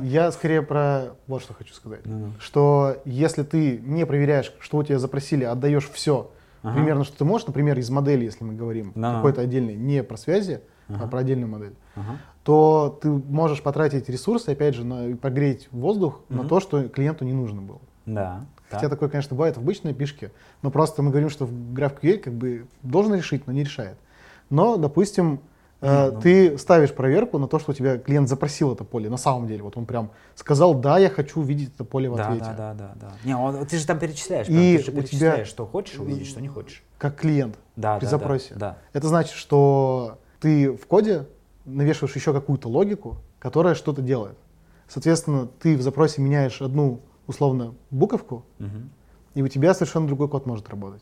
Я 0.02 0.32
скорее 0.32 0.64
про 0.64 1.12
вот 1.28 1.44
что 1.44 1.54
хочу 1.54 1.76
сказать. 1.76 2.02
Mm-hmm. 2.02 2.32
Что 2.40 2.98
если 3.06 3.44
ты 3.44 3.78
не 3.78 4.04
проверяешь, 4.08 4.52
что 4.60 4.78
у 4.78 4.84
тебя 4.84 4.98
запросили, 4.98 5.44
отдаешь 5.44 5.88
все, 5.92 6.32
ага. 6.64 6.74
примерно, 6.74 7.04
что 7.04 7.16
ты 7.16 7.24
можешь, 7.24 7.46
например, 7.46 7.78
из 7.78 7.92
модели, 7.92 8.26
если 8.26 8.44
мы 8.44 8.56
говорим, 8.56 8.94
no. 8.96 9.18
какой-то 9.18 9.42
отдельный, 9.42 9.76
не 9.76 10.02
про 10.02 10.18
связи, 10.18 10.62
ага. 10.88 11.04
а 11.04 11.08
про 11.08 11.20
отдельную 11.20 11.52
модель, 11.52 11.76
ага 11.96 12.18
то 12.46 12.98
ты 13.02 13.10
можешь 13.10 13.62
потратить 13.62 14.08
ресурсы, 14.08 14.50
опять 14.50 14.76
же, 14.76 14.86
на, 14.86 15.18
прогреть 15.18 15.68
воздух 15.72 16.22
mm-hmm. 16.30 16.36
на 16.36 16.48
то, 16.48 16.60
что 16.62 16.88
клиенту 16.88 17.26
не 17.26 17.34
нужно 17.34 17.62
было. 17.62 17.82
Да. 18.06 18.46
Хотя 18.70 18.84
так. 18.84 18.92
такое, 18.92 19.10
конечно, 19.10 19.36
бывает 19.36 19.58
в 19.58 19.60
обычной 19.60 19.94
пишке, 19.94 20.32
но 20.62 20.72
просто 20.72 21.02
мы 21.02 21.10
говорим, 21.10 21.30
что 21.30 21.46
в 21.46 21.52
GraphQL 21.52 22.20
как 22.20 22.34
бы 22.34 22.68
должен 22.84 23.14
решить, 23.16 23.48
но 23.48 23.54
не 23.54 23.64
решает. 23.64 23.98
Но, 24.50 24.78
допустим, 24.78 25.42
Э, 25.82 26.12
ну. 26.12 26.22
Ты 26.22 26.58
ставишь 26.58 26.94
проверку 26.94 27.38
на 27.38 27.48
то, 27.48 27.60
что 27.60 27.72
у 27.72 27.74
тебя 27.74 27.98
клиент 27.98 28.30
запросил 28.30 28.74
это 28.74 28.84
поле. 28.84 29.10
На 29.10 29.18
самом 29.18 29.48
деле, 29.48 29.62
вот 29.62 29.78
он 29.78 29.86
прям 29.86 30.12
сказал, 30.34 30.74
да, 30.74 30.98
я 30.98 31.10
хочу 31.10 31.42
увидеть 31.42 31.74
это 31.76 31.84
поле 31.84 32.10
в 32.10 32.16
Да, 32.16 32.28
ответе. 32.28 32.46
да, 32.58 32.74
да, 32.74 32.74
да, 32.74 32.92
да. 33.02 33.12
Не, 33.24 33.36
он- 33.36 33.66
ты 33.66 33.78
же 33.78 33.86
там 33.86 34.00
перечисляешь, 34.00 34.48
И 34.48 34.52
ты 34.52 34.84
же 34.84 34.90
у 34.90 34.94
тебя- 34.94 35.02
перечисляешь, 35.02 35.48
что 35.48 35.66
хочешь 35.66 36.00
увидеть, 36.00 36.28
что 36.28 36.42
не 36.42 36.48
хочешь. 36.48 36.84
Как 36.98 37.18
клиент 37.18 37.58
Да, 37.76 37.98
при 37.98 38.06
да, 38.06 38.12
запросе. 38.12 38.54
Да, 38.56 38.60
да. 38.60 38.78
Это 38.94 39.08
значит, 39.10 39.36
что 39.36 40.18
ты 40.40 40.72
в 40.72 40.88
коде 40.88 41.28
навешиваешь 41.66 42.16
еще 42.16 42.34
какую-то 42.34 42.68
логику, 42.70 43.18
которая 43.40 43.76
что-то 43.76 44.02
делает. 44.02 44.38
Соответственно, 44.88 45.48
ты 45.60 45.76
в 45.78 45.82
запросе 45.82 46.22
меняешь 46.22 46.62
одну 46.62 47.02
условно 47.28 47.74
буковку, 47.90 48.46
Мгм. 48.60 48.90
и 49.34 49.42
у 49.42 49.48
тебя 49.48 49.74
совершенно 49.74 50.08
другой 50.08 50.30
код 50.30 50.46
может 50.46 50.70
работать. 50.70 51.02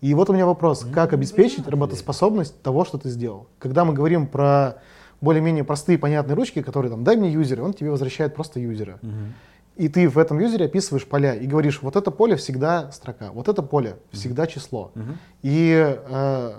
И 0.00 0.12
вот 0.12 0.28
у 0.28 0.32
меня 0.34 0.44
вопрос, 0.44 0.84
как 0.92 1.12
обеспечить 1.12 1.66
работоспособность 1.68 2.60
того, 2.62 2.84
что 2.84 2.98
ты 2.98 3.08
сделал. 3.08 3.46
Когда 3.58 3.84
мы 3.84 3.94
говорим 3.94 4.26
про 4.26 4.78
более-менее 5.20 5.64
простые 5.64 5.96
понятные 5.98 6.34
ручки, 6.34 6.60
которые 6.62 6.90
там, 6.90 7.04
дай 7.04 7.16
мне 7.16 7.30
юзера, 7.32 7.62
он 7.62 7.72
тебе 7.72 7.90
возвращает 7.90 8.34
просто 8.34 8.60
юзера. 8.60 8.98
Мгм. 9.00 9.32
И 9.76 9.88
ты 9.88 10.08
в 10.08 10.18
этом 10.18 10.38
юзере 10.38 10.66
описываешь 10.66 11.06
поля 11.06 11.34
и 11.34 11.46
говоришь, 11.46 11.80
вот 11.82 11.96
это 11.96 12.10
поле 12.10 12.36
всегда 12.36 12.92
строка, 12.92 13.30
вот 13.32 13.48
это 13.48 13.62
поле 13.62 13.96
всегда 14.12 14.46
число. 14.46 14.90
Мгм. 14.94 15.18
И 15.42 15.96
э, 16.06 16.52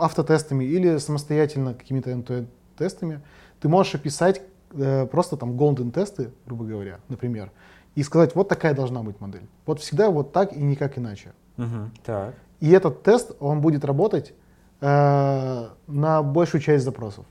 автотестами 0.00 0.64
или 0.64 0.98
самостоятельно 0.98 1.74
какими-то 1.74 2.10
end-to-end 2.10 2.46
тестами 2.76 3.20
ты 3.60 3.68
можешь 3.68 3.94
описать 3.94 4.42
э, 4.72 5.06
просто 5.06 5.36
там 5.36 5.52
golden 5.52 5.92
тесты, 5.92 6.30
грубо 6.46 6.64
говоря, 6.64 6.98
например, 7.08 7.50
и 7.94 8.02
сказать, 8.02 8.34
вот 8.34 8.48
такая 8.48 8.74
должна 8.74 9.02
быть 9.02 9.20
модель. 9.20 9.46
Вот 9.66 9.80
всегда 9.80 10.10
вот 10.10 10.32
так 10.32 10.52
и 10.52 10.62
никак 10.62 10.98
иначе. 10.98 11.32
Мгм. 11.56 11.92
Так. 12.04 12.34
И 12.60 12.70
этот 12.70 13.02
тест, 13.02 13.32
он 13.40 13.60
будет 13.60 13.84
работать 13.84 14.34
э, 14.80 15.68
на 15.86 16.22
большую 16.22 16.60
часть 16.60 16.84
запросов. 16.84 17.24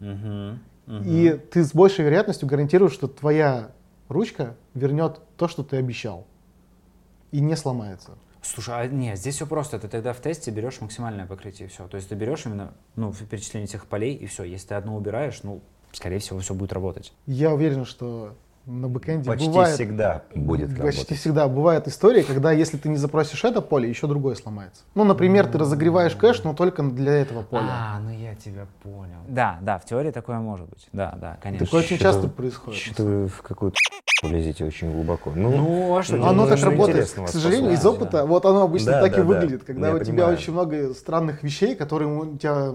Мгм. 0.00 0.60
Мгм. 0.86 1.02
И 1.04 1.32
ты 1.50 1.64
с 1.64 1.72
большей 1.72 2.04
вероятностью 2.04 2.48
гарантируешь, 2.48 2.92
что 2.92 3.08
твоя 3.08 3.72
ручка 4.08 4.54
вернет 4.74 5.20
то, 5.36 5.48
что 5.48 5.62
ты 5.62 5.76
обещал. 5.76 6.26
И 7.32 7.40
не 7.40 7.56
сломается. 7.56 8.12
Слушай, 8.46 8.74
а 8.76 8.86
нет, 8.86 9.18
здесь 9.18 9.36
все 9.36 9.46
просто. 9.46 9.78
Ты 9.78 9.88
тогда 9.88 10.12
в 10.12 10.20
тесте 10.20 10.50
берешь 10.50 10.80
максимальное 10.80 11.26
покрытие, 11.26 11.68
все. 11.68 11.88
То 11.88 11.96
есть 11.96 12.08
ты 12.08 12.14
берешь 12.14 12.46
именно 12.46 12.74
ну, 12.94 13.12
перечисление 13.12 13.66
всех 13.66 13.86
полей, 13.86 14.14
и 14.14 14.26
все. 14.26 14.44
Если 14.44 14.68
ты 14.68 14.74
одно 14.74 14.96
убираешь, 14.96 15.42
ну, 15.42 15.62
скорее 15.92 16.18
всего, 16.18 16.38
все 16.38 16.54
будет 16.54 16.72
работать. 16.72 17.12
Я 17.26 17.52
уверен, 17.52 17.84
что 17.84 18.36
на 18.66 18.88
бэкэнде 18.88 19.28
Почти 19.30 19.46
бывает, 19.48 19.74
всегда 19.76 20.22
будет 20.34 20.70
почти 20.70 20.82
работать. 21.00 21.18
всегда 21.18 21.48
бывает 21.48 21.86
история, 21.86 22.24
когда 22.24 22.50
если 22.50 22.76
ты 22.76 22.88
не 22.88 22.96
запросишь 22.96 23.44
это 23.44 23.60
поле, 23.60 23.88
еще 23.88 24.08
другое 24.08 24.34
сломается. 24.34 24.82
Ну, 24.96 25.04
например, 25.04 25.46
ты 25.46 25.56
разогреваешь 25.58 26.16
кэш, 26.16 26.42
но 26.42 26.52
только 26.52 26.82
для 26.82 27.12
этого 27.12 27.42
поля. 27.42 27.68
А, 27.70 28.00
ну 28.00 28.10
я 28.10 28.34
тебя 28.34 28.66
понял. 28.82 29.18
Да, 29.28 29.58
да, 29.62 29.78
в 29.78 29.84
теории 29.84 30.10
такое 30.10 30.38
может 30.40 30.68
быть. 30.68 30.88
Да, 30.92 31.16
да, 31.20 31.38
конечно. 31.40 31.64
Такое 31.66 31.80
очень 31.82 31.96
Что-то- 31.96 32.12
часто 32.14 32.28
происходит. 32.28 32.78
Что-то 32.80 33.02
вы 33.04 33.28
в 33.28 33.42
какую-то 33.42 33.76
влезете 34.24 34.64
очень 34.64 34.92
глубоко. 34.92 35.30
Ну, 35.34 35.50
Ну, 35.56 35.96
а 35.96 36.02
что? 36.02 36.16
ну, 36.16 36.26
Оно 36.26 36.42
ну, 36.44 36.48
так 36.48 36.60
работает. 36.64 37.08
К 37.08 37.28
сожалению, 37.28 37.72
из 37.72 37.86
опыта, 37.86 38.26
вот 38.26 38.44
оно 38.46 38.62
обычно 38.62 38.92
Да, 38.92 39.02
так 39.02 39.12
да, 39.12 39.18
и 39.18 39.20
да. 39.20 39.26
выглядит, 39.26 39.62
когда 39.62 39.88
Я 39.90 39.94
у 39.94 39.98
тебя 40.00 40.06
понимаю. 40.12 40.34
очень 40.34 40.52
много 40.52 40.94
странных 40.94 41.44
вещей, 41.44 41.76
которые 41.76 42.08
у 42.12 42.36
тебя 42.36 42.74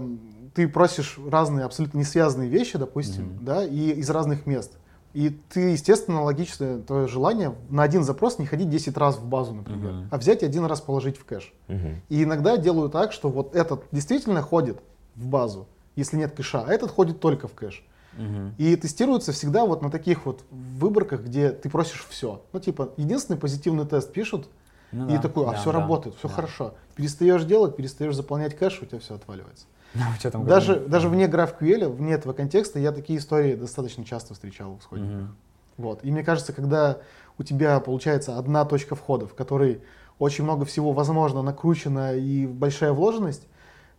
ты 0.54 0.68
просишь 0.68 1.18
разные 1.30 1.64
абсолютно 1.64 1.98
не 1.98 2.04
связанные 2.04 2.48
вещи, 2.48 2.76
допустим, 2.78 3.38
да, 3.40 3.64
и 3.64 3.90
из 3.92 4.08
разных 4.10 4.46
мест. 4.46 4.72
И 5.14 5.28
ты, 5.50 5.60
естественно, 5.72 6.22
логичное 6.22 6.78
твое 6.78 7.06
желание 7.06 7.54
на 7.68 7.82
один 7.82 8.02
запрос 8.02 8.38
не 8.38 8.46
ходить 8.46 8.70
10 8.70 8.96
раз 8.96 9.16
в 9.16 9.24
базу, 9.26 9.52
например, 9.54 9.92
Мгм. 9.92 10.08
а 10.10 10.16
взять 10.16 10.42
и 10.42 10.46
один 10.46 10.64
раз 10.64 10.80
положить 10.80 11.18
в 11.18 11.24
кэш. 11.24 11.52
Мгм. 11.68 12.00
И 12.08 12.22
иногда 12.24 12.56
делаю 12.56 12.88
так, 12.88 13.12
что 13.12 13.28
вот 13.28 13.54
этот 13.54 13.84
действительно 13.92 14.40
ходит 14.40 14.78
в 15.14 15.26
базу, 15.26 15.66
если 15.96 16.16
нет 16.16 16.32
кэша, 16.34 16.64
а 16.66 16.72
этот 16.72 16.90
ходит 16.90 17.20
только 17.20 17.46
в 17.46 17.52
кэш. 17.54 17.84
Мгм. 18.14 18.54
И 18.58 18.74
тестируется 18.76 19.32
всегда 19.32 19.64
вот 19.66 19.82
на 19.82 19.90
таких 19.90 20.24
вот 20.26 20.44
выборках, 20.50 21.22
где 21.22 21.50
ты 21.50 21.68
просишь 21.68 22.06
все. 22.08 22.42
Ну, 22.52 22.60
типа, 22.60 22.90
единственный 22.96 23.36
позитивный 23.38 23.86
тест 23.86 24.12
пишут, 24.12 24.48
Ну 24.92 25.06
и 25.08 25.16
да, 25.16 25.18
такой, 25.22 25.46
а 25.46 25.52
да, 25.52 25.56
все 25.58 25.72
да, 25.72 25.78
работает, 25.80 26.16
все 26.16 26.28
да. 26.28 26.34
хорошо. 26.34 26.74
Перестаешь 26.94 27.44
делать, 27.44 27.76
перестаешь 27.76 28.14
заполнять 28.14 28.56
кэш, 28.56 28.80
у 28.82 28.86
тебя 28.86 28.98
все 28.98 29.14
отваливается. 29.14 29.64
Ну, 30.38 30.44
Даже, 30.44 30.80
даже 30.80 31.08
вне 31.08 31.26
GraphQL, 31.26 31.88
вне 31.88 32.14
этого 32.14 32.32
контекста, 32.32 32.78
я 32.78 32.92
такие 32.92 33.18
истории 33.18 33.54
достаточно 33.54 34.04
часто 34.04 34.34
встречал 34.34 34.74
в 34.74 34.80
исходниках. 34.80 35.16
Мгм. 35.16 35.36
Вот. 35.76 36.04
И 36.04 36.10
мне 36.10 36.22
кажется, 36.22 36.52
когда 36.52 36.98
у 37.38 37.42
тебя 37.42 37.78
получается 37.80 38.38
одна 38.38 38.64
точка 38.64 38.94
входа, 38.94 39.26
в 39.26 39.34
которой 39.34 39.82
очень 40.18 40.44
много 40.44 40.64
всего 40.64 40.92
возможно, 40.92 41.42
накручено 41.42 42.14
и 42.14 42.46
большая 42.46 42.92
вложенность, 42.92 43.46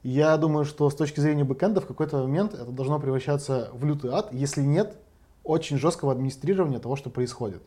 я 0.03 0.35
думаю, 0.37 0.65
что 0.65 0.89
с 0.89 0.95
точки 0.95 1.19
зрения 1.19 1.43
бэкэнда 1.43 1.81
в 1.81 1.87
какой-то 1.87 2.17
момент 2.17 2.53
это 2.53 2.71
должно 2.71 2.99
превращаться 2.99 3.69
в 3.73 3.85
лютый 3.85 4.11
ад, 4.11 4.33
если 4.33 4.61
нет 4.61 4.97
очень 5.43 5.77
жесткого 5.77 6.11
администрирования 6.11 6.79
того, 6.79 6.95
что 6.95 7.09
происходит. 7.09 7.61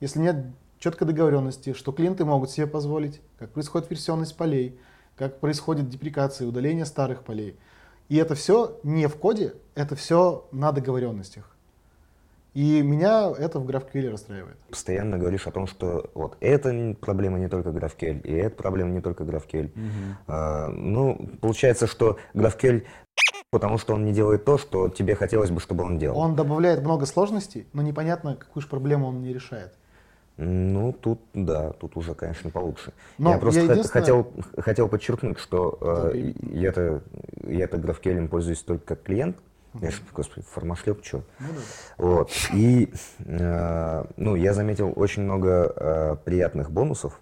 Если 0.00 0.20
нет 0.20 0.46
четкой 0.78 1.06
договоренности, 1.06 1.72
что 1.72 1.92
клиенты 1.92 2.24
могут 2.24 2.50
себе 2.50 2.66
позволить, 2.66 3.20
как 3.38 3.50
происходит 3.50 3.90
версионность 3.90 4.36
полей, 4.36 4.78
как 5.16 5.40
происходит 5.40 5.88
деприкация, 5.88 6.46
удаление 6.46 6.84
старых 6.84 7.22
полей. 7.22 7.58
И 8.08 8.16
это 8.16 8.34
все 8.34 8.78
не 8.82 9.08
в 9.08 9.16
коде, 9.16 9.54
это 9.74 9.96
все 9.96 10.46
на 10.52 10.72
договоренностях. 10.72 11.50
И 12.54 12.80
меня 12.80 13.30
это 13.36 13.58
в 13.58 13.68
GraphQL 13.68 14.10
расстраивает. 14.10 14.56
Постоянно 14.70 15.18
говоришь 15.18 15.46
о 15.46 15.50
том, 15.50 15.66
что 15.66 16.10
вот 16.14 16.38
эта 16.40 16.96
проблема 16.98 17.38
не 17.38 17.48
только 17.48 17.68
GraphQL, 17.68 18.22
и 18.22 18.32
эта 18.32 18.56
проблема 18.56 18.90
не 18.90 19.00
только 19.02 19.24
GraphQL. 19.24 19.72
Мгм. 19.74 20.16
А, 20.26 20.68
ну, 20.68 21.28
получается, 21.40 21.86
что 21.86 22.18
GraphQL 22.34 22.84
потому 23.50 23.78
что 23.78 23.94
он 23.94 24.04
не 24.04 24.12
делает 24.12 24.44
то, 24.44 24.58
что 24.58 24.88
тебе 24.88 25.14
хотелось 25.14 25.50
бы, 25.50 25.60
чтобы 25.60 25.84
он 25.84 25.98
делал. 25.98 26.18
Он 26.18 26.34
добавляет 26.34 26.80
много 26.80 27.06
сложностей, 27.06 27.66
но 27.72 27.80
непонятно, 27.80 28.36
какую 28.36 28.62
же 28.62 28.68
проблему 28.68 29.06
он 29.06 29.22
не 29.22 29.32
решает. 29.32 29.72
Ну, 30.38 30.92
тут, 30.92 31.20
да, 31.32 31.70
тут 31.72 31.96
уже, 31.96 32.14
конечно, 32.14 32.50
получше. 32.50 32.92
Но 33.16 33.30
я 33.30 33.38
просто 33.38 33.60
я 33.60 33.72
единственное- 33.72 34.02
хотел, 34.02 34.32
хотел 34.58 34.88
подчеркнуть, 34.88 35.38
что 35.38 35.78
э, 35.80 36.32
я-то, 36.52 37.00
я-то 37.46 37.78
GraphQL 37.78 38.28
пользуюсь 38.28 38.62
только 38.62 38.84
как 38.84 39.02
клиент. 39.02 39.38
Я 39.80 39.90
ж, 39.90 40.00
господи, 40.14 40.46
формашлеп, 40.50 41.04
что? 41.04 41.22
Ну 41.38 41.46
да. 41.48 42.04
Вот. 42.04 42.30
И, 42.54 42.92
э, 43.24 44.04
ну, 44.16 44.34
я 44.36 44.52
заметил 44.54 44.92
очень 44.94 45.22
много 45.22 45.72
э, 45.76 46.16
приятных 46.24 46.70
бонусов 46.70 47.18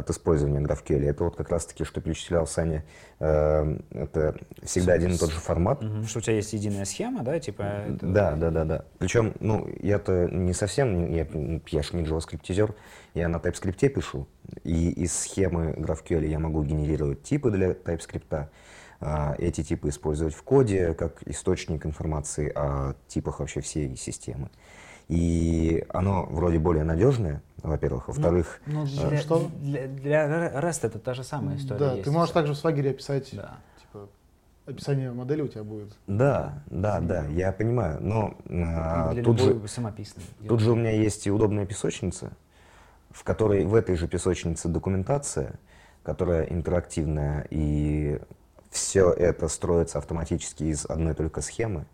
от 0.00 0.10
использования 0.10 0.60
GraphQL. 0.60 1.04
Это 1.08 1.24
вот 1.24 1.36
как 1.36 1.50
раз-таки, 1.50 1.84
что 1.84 2.00
перечислял 2.00 2.46
Саня, 2.46 2.84
э, 3.20 3.78
это 3.92 4.36
всегда 4.62 4.94
один 4.94 5.12
и 5.12 5.16
тот 5.16 5.30
же 5.30 5.38
формат. 5.38 5.82
Мгм. 5.82 6.04
Что 6.04 6.18
у 6.18 6.22
тебя 6.22 6.36
есть 6.36 6.52
единая 6.52 6.84
схема, 6.84 7.22
да, 7.22 7.38
типа? 7.38 7.62
это- 7.62 8.06
Да, 8.06 8.32
да, 8.32 8.50
да, 8.50 8.64
да. 8.64 8.84
Причем, 8.98 9.34
ну, 9.40 9.68
я-то 9.80 10.28
не 10.30 10.52
совсем, 10.54 11.10
я, 11.12 11.26
я 11.66 11.82
ж 11.82 11.92
не 11.92 12.02
JavaScript, 12.02 12.74
я 13.14 13.28
на 13.28 13.36
TypeScript 13.36 13.88
пишу, 13.88 14.26
и 14.64 14.90
из 14.90 15.16
схемы 15.16 15.72
GraphQL 15.78 16.26
я 16.26 16.38
могу 16.38 16.64
генерировать 16.64 17.22
типы 17.22 17.50
для 17.50 17.72
TypeScript, 17.72 18.48
а, 19.02 19.34
эти 19.38 19.62
типы 19.62 19.88
использовать 19.88 20.34
в 20.34 20.42
коде 20.42 20.94
как 20.94 21.22
источник 21.26 21.86
информации 21.86 22.52
о 22.54 22.94
типах 23.08 23.40
вообще 23.40 23.60
всей 23.60 23.96
системы. 23.96 24.50
И 25.08 25.84
оно 25.88 26.26
вроде 26.30 26.58
более 26.60 26.84
надежное, 26.84 27.42
во-первых, 27.62 28.08
во-вторых, 28.08 28.60
Ну, 28.66 28.84
Для, 28.84 29.18
что? 29.18 29.50
для, 29.60 29.86
для 29.88 30.60
REST 30.60 30.86
это 30.86 30.98
та 30.98 31.14
же 31.14 31.24
самая 31.24 31.56
история. 31.56 31.78
Да, 31.78 31.92
есть. 31.92 32.04
ты 32.04 32.10
можешь 32.10 32.32
также 32.32 32.52
в 32.54 32.56
свагере 32.56 32.90
описать, 32.90 33.30
Да. 33.32 33.58
типа, 33.80 34.08
описание 34.66 35.12
модели 35.12 35.42
у 35.42 35.48
тебя 35.48 35.64
будет. 35.64 35.92
да, 36.06 36.62
да, 36.66 37.00
да, 37.00 37.24
я 37.26 37.52
понимаю, 37.52 37.98
но 38.00 38.34
а, 38.48 39.12
для 39.12 39.22
тут 39.22 39.40
же... 39.40 39.54
Тут 40.46 40.60
же 40.60 40.72
у 40.72 40.76
меня 40.76 40.90
есть 40.90 41.26
и 41.26 41.30
удобная 41.30 41.66
песочница, 41.66 42.32
в 43.10 43.24
которой 43.24 43.64
в 43.64 43.74
этой 43.74 43.96
же 43.96 44.08
песочнице 44.08 44.68
документация, 44.68 45.58
которая 46.02 46.44
интерактивная, 46.44 47.46
и 47.50 48.20
все 48.70 49.10
это 49.10 49.48
строится 49.48 49.98
автоматически 49.98 50.64
из 50.64 50.86
одной 50.86 51.14
только 51.14 51.40
схемы. 51.40 51.86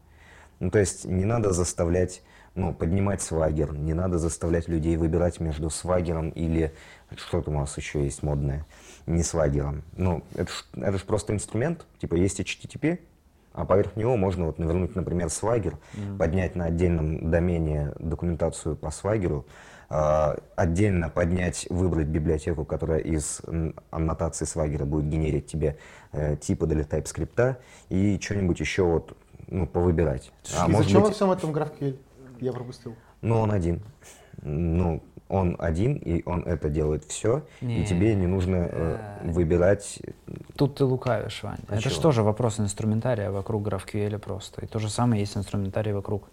Ну, 0.60 0.70
то 0.70 0.78
есть 0.78 1.04
не 1.04 1.24
надо 1.24 1.52
заставлять, 1.52 2.22
ну, 2.56 2.74
поднимать 2.74 3.22
свагер, 3.22 3.74
не 3.74 3.94
надо 3.94 4.18
заставлять 4.18 4.66
людей 4.66 4.96
выбирать 4.96 5.40
между 5.40 5.70
свагером 5.70 6.30
или 6.30 6.72
что 7.16 7.42
там 7.42 7.56
у 7.56 7.60
нас 7.60 7.76
еще 7.76 8.02
есть 8.02 8.22
модное, 8.22 8.66
не 9.06 9.22
свагером. 9.22 9.82
Ну, 9.96 10.24
это 10.34 10.50
ж, 10.50 10.64
это 10.74 10.98
просто 11.06 11.34
инструмент, 11.34 11.86
типа 11.98 12.14
есть 12.14 12.40
HTTP, 12.40 12.98
а 13.52 13.64
поверх 13.64 13.96
него 13.96 14.16
можно 14.16 14.46
вот 14.46 14.58
навернуть, 14.58 14.96
например, 14.96 15.30
свагер, 15.30 15.78
поднять 16.18 16.56
на 16.56 16.66
отдельном 16.66 17.30
домене 17.30 17.92
документацию 17.98 18.74
по 18.76 18.90
свагеру, 18.90 19.46
а, 19.88 20.36
отдельно 20.56 21.10
поднять, 21.10 21.66
выбрать 21.70 22.08
библиотеку, 22.08 22.64
которая 22.64 22.98
из 22.98 23.40
аннотации 23.90 24.44
свагера 24.44 24.84
будет 24.84 25.08
генерить 25.08 25.46
тебе 25.46 25.78
э, 26.10 26.36
типы 26.36 26.66
для 26.66 26.82
TypeScript 26.82 27.56
и 27.88 28.18
что-нибудь 28.20 28.58
еще 28.58 28.82
вот 28.82 29.16
ну, 29.46 29.66
повыбирать. 29.66 30.32
А 30.58 30.66
И 30.66 30.70
может 30.70 30.86
зачем 30.86 31.02
во 31.02 31.06
быть, 31.06 31.16
всем 31.16 31.30
этом 31.30 31.52
GraphQL? 31.52 31.96
Я 32.40 32.52
пропустил. 32.52 32.94
ну 33.22 33.38
он 33.40 33.50
один. 33.50 33.80
ну, 34.42 35.02
он 35.28 35.56
один, 35.58 35.96
и 35.96 36.22
он 36.24 36.42
это 36.44 36.68
делает 36.70 37.04
все, 37.04 37.42
Не. 37.60 37.82
и 37.82 37.84
тебе 37.84 38.14
не 38.14 38.28
нужно 38.28 38.68
э, 38.70 38.98
выбирать. 39.24 39.98
Тут 40.56 40.76
ты 40.76 40.84
лукавишь, 40.84 41.42
Вань. 41.42 41.58
А 41.66 41.74
это 41.74 41.82
чего? 41.82 41.94
же 41.94 42.00
тоже 42.00 42.22
вопрос 42.22 42.60
инструментария 42.60 43.32
вокруг 43.32 43.66
GraphQL 43.66 44.18
просто. 44.20 44.64
И 44.64 44.68
то 44.68 44.78
же 44.78 44.88
самое 44.88 45.20
есть 45.20 45.36
инструментарий 45.36 45.92
вокруг 45.92 46.28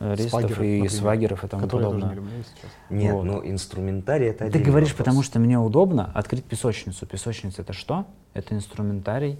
э, 0.00 0.14
ристов 0.16 0.40
Свагеры, 0.40 0.66
и 0.66 0.70
например, 0.80 0.90
свагеров 0.90 1.44
и 1.44 1.46
тому 1.48 1.62
я 1.62 1.68
подобное. 1.68 2.08
не 2.08 2.14
люблю 2.16 2.30
сейчас. 2.42 2.70
Нет, 2.90 3.12
Вот. 3.14 3.22
ну 3.22 3.48
инструментарий 3.48 4.26
это 4.26 4.50
Ты 4.50 4.58
говоришь, 4.58 4.88
вопрос. 4.90 5.06
потому 5.06 5.22
что 5.22 5.38
мне 5.38 5.56
удобно 5.60 6.10
открыть 6.12 6.42
песочницу. 6.44 7.06
Песочница 7.06 7.62
это 7.62 7.72
что? 7.74 8.06
Это 8.34 8.56
инструментарий 8.56 9.38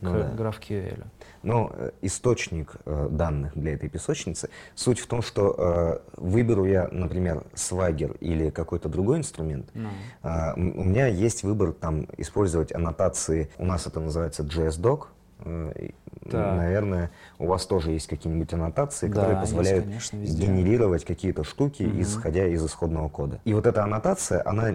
Ну 0.00 0.12
к 0.12 0.14
да. 0.14 0.30
GraphQL. 0.50 1.04
Но 1.42 1.70
э, 1.74 1.90
источник 2.02 2.74
э, 2.84 3.08
данных 3.10 3.52
для 3.56 3.74
этой 3.74 3.88
песочницы, 3.88 4.48
суть 4.74 4.98
в 4.98 5.06
том, 5.06 5.22
что 5.22 5.54
э, 5.56 5.98
выберу 6.16 6.64
я, 6.64 6.88
например, 6.90 7.44
Swagger 7.54 8.16
или 8.18 8.50
какой-то 8.50 8.88
другой 8.88 9.18
инструмент, 9.18 9.68
Ну. 9.74 9.88
а, 10.22 10.54
м- 10.56 10.78
у 10.78 10.84
меня 10.84 11.06
есть 11.06 11.42
выбор 11.42 11.72
там 11.72 12.06
использовать 12.18 12.72
аннотации, 12.74 13.50
у 13.58 13.64
нас 13.64 13.86
это 13.86 14.00
называется 14.00 14.42
JSDoc, 14.42 15.06
э, 15.44 15.72
и, 15.78 15.94
Так. 16.30 16.56
наверное, 16.56 17.10
у 17.38 17.46
вас 17.46 17.66
тоже 17.66 17.92
есть 17.92 18.06
какие-нибудь 18.06 18.52
аннотации, 18.52 19.06
Да, 19.08 19.14
которые 19.14 19.38
есть, 19.40 19.52
позволяют 19.52 19.84
конечно, 19.84 20.16
везде. 20.18 20.46
генерировать 20.46 21.04
какие-то 21.04 21.44
штуки, 21.44 21.82
Мгм. 21.82 22.02
исходя 22.02 22.46
из 22.46 22.64
исходного 22.64 23.08
кода. 23.08 23.40
И 23.44 23.54
вот 23.54 23.66
эта 23.66 23.82
аннотация, 23.84 24.42
она, 24.46 24.74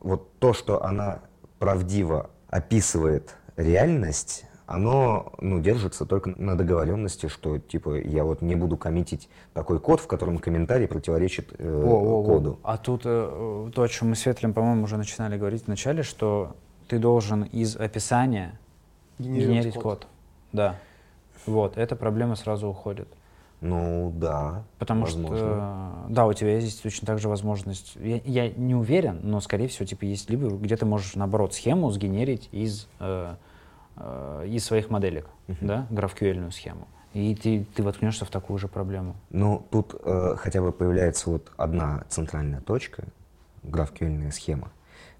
вот 0.00 0.38
то, 0.38 0.52
что 0.52 0.84
она 0.84 1.20
правдиво 1.58 2.30
описывает 2.48 3.36
реальность, 3.56 4.44
оно 4.66 5.32
ну, 5.40 5.60
держится 5.60 6.06
только 6.06 6.30
на 6.36 6.56
договоренности, 6.56 7.28
что 7.28 7.58
типа 7.58 8.00
я 8.00 8.24
вот 8.24 8.42
не 8.42 8.54
буду 8.54 8.76
коммитить 8.76 9.28
такой 9.54 9.80
код, 9.80 10.00
в 10.00 10.06
котором 10.06 10.38
комментарий 10.38 10.86
противоречит 10.86 11.54
э, 11.58 11.82
Во-во-во. 11.84 12.24
коду. 12.24 12.58
А 12.62 12.76
тут 12.76 13.02
э, 13.04 13.70
то, 13.74 13.82
о 13.82 13.88
чем 13.88 14.10
мы 14.10 14.16
с 14.16 14.20
Светлем, 14.20 14.54
по-моему, 14.54 14.84
уже 14.84 14.96
начинали 14.96 15.36
говорить 15.36 15.64
в 15.64 15.68
начале, 15.68 16.02
что 16.02 16.56
ты 16.88 16.98
должен 16.98 17.42
из 17.44 17.76
описания 17.76 18.58
генерить 19.18 19.74
код. 19.74 20.06
Да. 20.52 20.76
Вот, 21.46 21.76
эта 21.76 21.96
проблема 21.96 22.36
сразу 22.36 22.68
уходит. 22.68 23.08
Ну 23.62 24.12
да, 24.16 24.64
Потому 24.80 25.02
возможно. 25.02 25.36
что, 25.36 26.06
да, 26.08 26.26
у 26.26 26.32
тебя 26.32 26.56
есть 26.58 26.82
точно 26.82 27.06
так 27.06 27.20
же 27.20 27.28
возможность, 27.28 27.94
я, 27.94 28.20
я 28.24 28.50
не 28.50 28.74
уверен, 28.74 29.20
но, 29.22 29.40
скорее 29.40 29.68
всего, 29.68 29.86
типа 29.86 30.04
есть 30.04 30.28
либо 30.30 30.48
где 30.48 30.76
ты 30.76 30.84
можешь, 30.84 31.14
наоборот, 31.14 31.54
схему 31.54 31.88
сгенерить 31.90 32.48
из, 32.50 32.88
э, 32.98 33.36
э, 33.96 34.44
из 34.48 34.64
своих 34.64 34.90
моделек, 34.90 35.26
да, 35.60 35.86
GraphQL 35.90 36.50
схему. 36.50 36.86
И 37.14 37.34
ты, 37.34 37.66
ты 37.74 37.82
воткнешься 37.82 38.24
в 38.24 38.30
такую 38.30 38.58
же 38.58 38.68
проблему. 38.68 39.16
Ну, 39.30 39.66
тут 39.70 39.94
э, 40.02 40.34
хотя 40.38 40.62
бы 40.62 40.72
появляется 40.72 41.28
вот 41.30 41.52
одна 41.58 42.04
центральная 42.08 42.60
точка, 42.60 43.04
GraphQL 43.64 44.30
схема, 44.32 44.70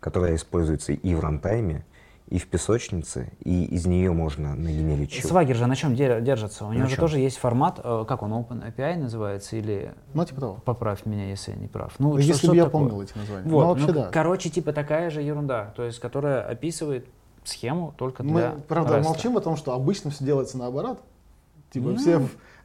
которая 0.01 0.35
используется 0.37 0.93
и 0.93 1.15
в 1.15 1.21
рантайме, 1.21 1.85
и 2.29 2.39
в 2.39 2.47
песочнице, 2.47 3.31
и 3.45 3.65
из 3.67 3.85
нее 3.85 4.11
можно 4.13 4.55
нагенерить 4.55 5.11
чего. 5.11 5.29
Свагер 5.29 5.55
же 5.55 5.67
на 5.67 5.77
чем 5.77 5.95
де- 5.95 6.23
держится? 6.23 6.65
У 6.65 6.71
На 6.73 6.79
него 6.79 6.87
же 6.89 6.97
тоже 6.97 7.19
есть 7.19 7.37
формат, 7.37 7.79
э, 7.85 8.05
как 8.09 8.23
он, 8.23 8.33
OpenAPI 8.33 8.97
называется, 8.97 9.57
или 9.57 9.93
Ну, 10.15 10.25
типа 10.25 10.41
того. 10.41 10.55
поправь 10.65 11.05
меня, 11.05 11.29
если 11.29 11.51
я 11.51 11.59
не 11.59 11.69
прав. 11.69 11.93
Ну, 11.99 12.09
Ну, 12.15 12.19
что- 12.19 12.27
если 12.29 12.39
что 12.45 12.49
бы 12.53 12.57
я 12.57 12.65
такое? 12.65 12.81
помнил 12.81 13.03
эти 13.03 13.19
названия. 13.19 13.45
Вот, 13.51 13.61
ну, 13.61 13.69
вообще 13.69 13.87
ну, 13.89 13.93
да. 13.93 14.09
короче, 14.11 14.49
типа 14.49 14.73
такая 14.73 15.11
же 15.11 15.21
ерунда, 15.21 15.75
то 15.77 15.83
есть, 15.85 15.99
которая 15.99 16.41
описывает 16.43 17.07
схему 17.45 17.95
только 17.97 18.23
для 18.23 18.33
Мы, 18.33 18.61
правда, 18.69 18.99
REST. 18.99 19.03
молчим 19.05 19.37
о 19.37 19.41
том, 19.41 19.57
что 19.57 19.73
обычно 19.73 20.11
все 20.11 20.25
делается 20.25 20.59
наоборот. 20.59 21.03
Типа 21.71 21.89
Ну. 21.89 21.97
все 21.97 22.23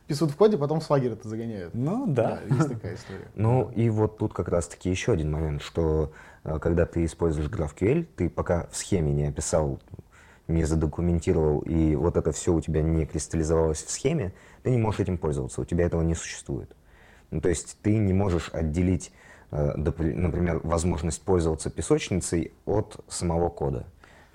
пишут 0.08 0.32
в 0.32 0.36
коде, 0.36 0.58
потом 0.58 0.82
свагер 0.82 1.14
это 1.14 1.28
загоняют. 1.28 1.74
Ну 1.74 2.06
да. 2.08 2.40
есть 2.50 2.70
такая 2.70 2.96
история. 2.96 3.28
Ну 3.36 3.72
и 3.76 3.90
вот 3.90 4.18
тут 4.18 4.34
как 4.34 4.48
раз-таки 4.48 4.90
еще 4.90 5.14
один 5.14 5.32
момент, 5.32 5.62
что 5.62 6.12
э, 6.44 6.60
когда 6.60 6.86
ты 6.86 7.06
используешь 7.06 7.50
GraphQL, 7.50 8.06
ты 8.16 8.30
пока 8.30 8.68
в 8.72 8.78
схеме 8.78 9.12
не 9.12 9.26
описал, 9.26 9.80
не 10.48 10.64
задокументировал, 10.64 11.60
и 11.60 11.96
вот 11.96 12.16
это 12.16 12.32
все 12.32 12.54
у 12.54 12.62
тебя 12.62 12.82
не 12.82 13.06
кристаллизовалось 13.06 13.84
в 13.84 13.92
схеме, 13.92 14.34
ты 14.64 14.72
не 14.72 14.78
можешь 14.78 15.02
этим 15.02 15.18
пользоваться, 15.18 15.62
у 15.62 15.66
тебя 15.66 15.86
этого 15.86 16.02
не 16.02 16.16
существует. 16.16 16.74
Ну, 17.32 17.42
то 17.42 17.50
есть 17.50 17.78
ты 17.82 17.98
не 17.98 18.14
можешь 18.14 18.50
отделить, 18.54 19.12
э, 19.52 19.74
например, 19.76 20.62
возможность 20.64 21.22
пользоваться 21.22 21.70
песочницей 21.70 22.54
от 22.66 23.04
самого 23.10 23.50
кода, 23.50 23.88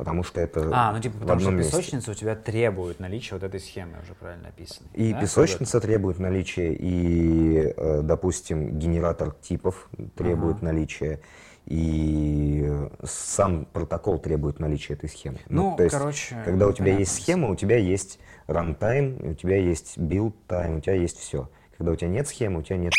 потому 0.02 0.24
что 0.24 0.40
это 0.40 0.68
А, 0.72 0.92
ну 0.92 1.00
типа 1.00 1.18
потому 1.18 1.38
что 1.38 1.48
одном 1.48 1.60
месте. 1.60 1.76
песочница 1.76 2.10
у 2.10 2.14
тебя 2.14 2.34
требует 2.34 2.98
наличия 2.98 3.34
вот 3.34 3.44
этой 3.44 3.60
схемы 3.60 3.92
уже 4.02 4.14
правильно 4.14 4.48
описанной. 4.48 4.90
И 4.94 5.12
да? 5.12 5.20
песочница 5.20 5.80
требует 5.80 6.18
наличия, 6.18 6.74
и, 6.74 7.72
э, 7.76 8.00
допустим, 8.02 8.78
генератор 8.80 9.30
типов 9.30 9.88
требует 10.16 10.56
Ага. 10.56 10.64
наличия, 10.66 11.20
и 11.66 12.68
сам 13.04 13.64
протокол 13.66 14.18
требует 14.18 14.58
наличия 14.58 14.94
этой 14.94 15.08
схемы. 15.08 15.38
Ну, 15.48 15.76
то 15.76 15.84
есть, 15.84 15.96
короче, 15.96 16.36
когда 16.44 16.66
у 16.66 16.72
тебя 16.72 16.86
понятно. 16.86 17.00
есть 17.00 17.14
схема, 17.14 17.48
у 17.50 17.54
тебя 17.54 17.76
есть 17.76 18.18
runtime, 18.48 19.30
у 19.30 19.34
тебя 19.34 19.56
есть 19.56 19.98
build 19.98 20.32
time, 20.48 20.78
у 20.78 20.80
тебя 20.80 20.94
есть 20.94 21.18
все. 21.18 21.48
Когда 21.78 21.92
у 21.92 21.96
тебя 21.96 22.08
нет 22.08 22.26
схемы, 22.26 22.58
у 22.58 22.62
тебя 22.62 22.76
нет 22.78 22.92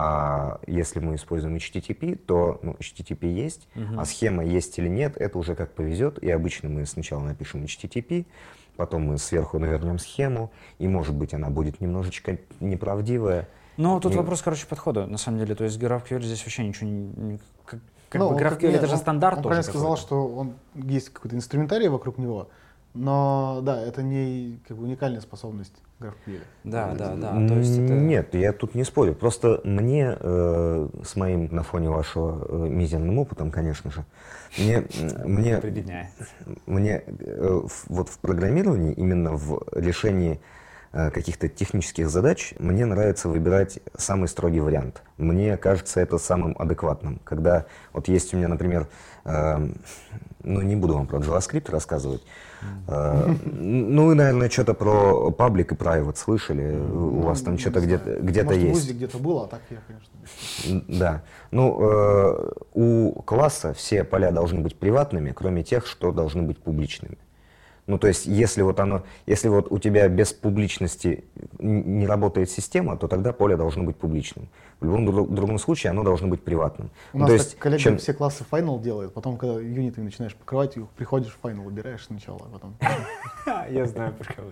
а 0.00 0.60
если 0.68 1.00
мы 1.00 1.16
используем 1.16 1.56
HTTP, 1.56 2.14
то 2.14 2.60
ну, 2.62 2.74
HTTP 2.78 3.26
есть, 3.26 3.66
а 3.96 4.04
схема 4.04 4.44
есть 4.44 4.78
или 4.78 4.86
нет, 4.88 5.16
это 5.16 5.36
уже 5.38 5.56
как 5.56 5.72
повезет. 5.74 6.18
И 6.22 6.30
обычно 6.30 6.68
мы 6.68 6.86
сначала 6.86 7.20
напишем 7.24 7.64
HTTP, 7.64 8.24
потом 8.76 9.02
мы 9.08 9.18
сверху 9.18 9.58
навернем 9.58 9.98
схему, 9.98 10.52
и 10.78 10.86
может 10.86 11.16
быть 11.16 11.34
она 11.34 11.50
будет 11.50 11.80
немножечко 11.80 12.38
неправдивая. 12.60 13.48
Ну, 13.76 13.98
тут 13.98 14.14
И- 14.14 14.16
вопрос, 14.16 14.40
короче, 14.40 14.68
подхода, 14.68 15.06
на 15.06 15.18
самом 15.18 15.40
деле. 15.40 15.56
То 15.56 15.64
есть 15.64 15.80
GraphQL 15.82 16.22
здесь 16.22 16.42
вообще 16.44 16.64
ничего 16.64 16.86
не... 16.88 17.00
не- 17.32 17.40
как 17.66 17.80
как 18.08 18.20
Ну, 18.20 18.28
бы 18.30 18.36
он 18.36 18.40
GraphQL 18.40 18.70
это 18.70 18.86
же 18.86 18.92
он- 18.92 18.98
стандарт 18.98 19.38
он 19.38 19.42
тоже 19.42 19.54
правильно 19.54 19.70
сказал, 19.72 19.96
что 19.96 20.28
он 20.28 20.54
есть 20.74 21.08
какой-то 21.10 21.34
инструментарий 21.34 21.88
вокруг 21.88 22.18
него, 22.18 22.48
но 22.94 23.60
да, 23.64 23.80
это 23.82 24.02
не 24.04 24.60
как 24.68 24.76
бы 24.76 24.84
уникальная 24.84 25.20
способность 25.20 25.74
GraphQL. 26.00 26.40
Да, 26.64 26.94
да, 26.94 27.14
да. 27.16 27.48
То 27.48 27.54
есть 27.54 27.78
это... 27.78 27.92
Нет, 27.92 28.34
я 28.34 28.52
тут 28.52 28.74
не 28.74 28.84
спорю. 28.84 29.14
Просто 29.14 29.60
мне, 29.64 30.16
э, 30.18 30.88
с 31.04 31.16
моим 31.16 31.48
на 31.54 31.62
фоне 31.62 31.90
вашего 31.90 32.46
э, 32.48 32.68
мизерным 32.68 33.18
опытом, 33.18 33.50
конечно 33.50 33.90
же, 33.90 34.04
мне, 34.58 34.84
мне, 35.24 35.60
мне 36.66 37.02
э, 37.06 37.60
вот 37.88 38.08
в 38.08 38.18
программировании, 38.18 38.92
именно 38.92 39.32
в 39.32 39.62
решении 39.72 40.40
каких-то 40.92 41.48
технических 41.48 42.08
задач, 42.08 42.54
мне 42.58 42.86
нравится 42.86 43.28
выбирать 43.28 43.78
самый 43.96 44.28
строгий 44.28 44.60
вариант. 44.60 45.02
Мне 45.16 45.56
кажется 45.56 46.00
это 46.00 46.18
самым 46.18 46.56
адекватным. 46.58 47.20
Когда 47.24 47.66
вот 47.92 48.08
есть 48.08 48.32
у 48.34 48.36
меня, 48.36 48.48
например, 48.48 48.88
э, 49.24 49.68
ну 50.44 50.62
не 50.62 50.76
буду 50.76 50.94
вам 50.94 51.06
про 51.06 51.18
JavaScript 51.18 51.70
рассказывать, 51.70 52.22
Э, 52.86 53.34
ну 53.44 54.06
вы, 54.06 54.14
наверное, 54.14 54.48
что-то 54.48 54.74
про 54.74 55.30
паблик 55.30 55.72
и 55.72 55.74
private 55.74 56.16
слышали, 56.16 56.76
у 56.76 57.20
вас 57.20 57.42
там 57.42 57.54
Ну, 57.54 57.58
что-то 57.58 57.80
где-то 57.80 58.04
знаю. 58.04 58.22
где-то 58.22 58.46
Может, 58.46 58.62
в 58.62 58.66
есть. 58.66 58.80
ВУЗе 58.80 58.92
где-то 58.94 59.18
было, 59.18 59.44
а 59.44 59.46
так 59.48 59.60
я, 59.70 59.78
конечно. 59.86 60.84
Да. 60.88 61.22
Ну, 61.50 61.78
э, 61.80 62.50
у 62.74 63.22
класса 63.22 63.72
все 63.74 64.04
поля 64.04 64.30
должны 64.30 64.60
быть 64.60 64.76
приватными, 64.76 65.32
кроме 65.32 65.62
тех, 65.62 65.86
что 65.86 66.12
должны 66.12 66.42
быть 66.42 66.58
публичными. 66.58 67.18
Ну, 67.88 67.98
то 67.98 68.06
есть, 68.06 68.26
если 68.26 68.60
вот 68.62 68.78
оно, 68.80 69.02
если 69.26 69.48
вот 69.48 69.72
у 69.72 69.78
тебя 69.78 70.06
без 70.08 70.32
публичности 70.34 71.24
не 71.58 72.06
работает 72.06 72.50
система, 72.50 72.96
то 72.98 73.08
тогда 73.08 73.32
поле 73.32 73.56
должно 73.56 73.82
быть 73.82 73.96
публичным. 73.96 74.48
В 74.80 74.84
любом 74.84 75.08
дру- 75.08 75.26
другом 75.28 75.58
случае 75.58 75.90
оно 75.90 76.04
должно 76.04 76.28
быть 76.28 76.44
приватным. 76.44 76.90
У 77.14 77.18
Ну, 77.18 77.24
нас 77.24 77.30
то 77.32 77.38
так 77.38 77.46
есть, 77.46 77.58
коллега 77.58 77.82
чем- 77.82 77.98
все 77.98 78.12
классы 78.12 78.44
final 78.48 78.80
делает, 78.80 79.14
потом, 79.14 79.38
когда 79.38 79.58
юниты 79.58 80.02
начинаешь 80.02 80.36
покрывать, 80.36 80.76
их 80.76 80.86
приходишь 80.90 81.32
в 81.40 81.44
final, 81.44 81.66
убираешь 81.66 82.04
сначала, 82.04 82.40
а 82.44 82.48
потом... 82.52 82.76
Я 83.70 83.86
знаю, 83.86 84.12
про 84.12 84.34
кого 84.34 84.48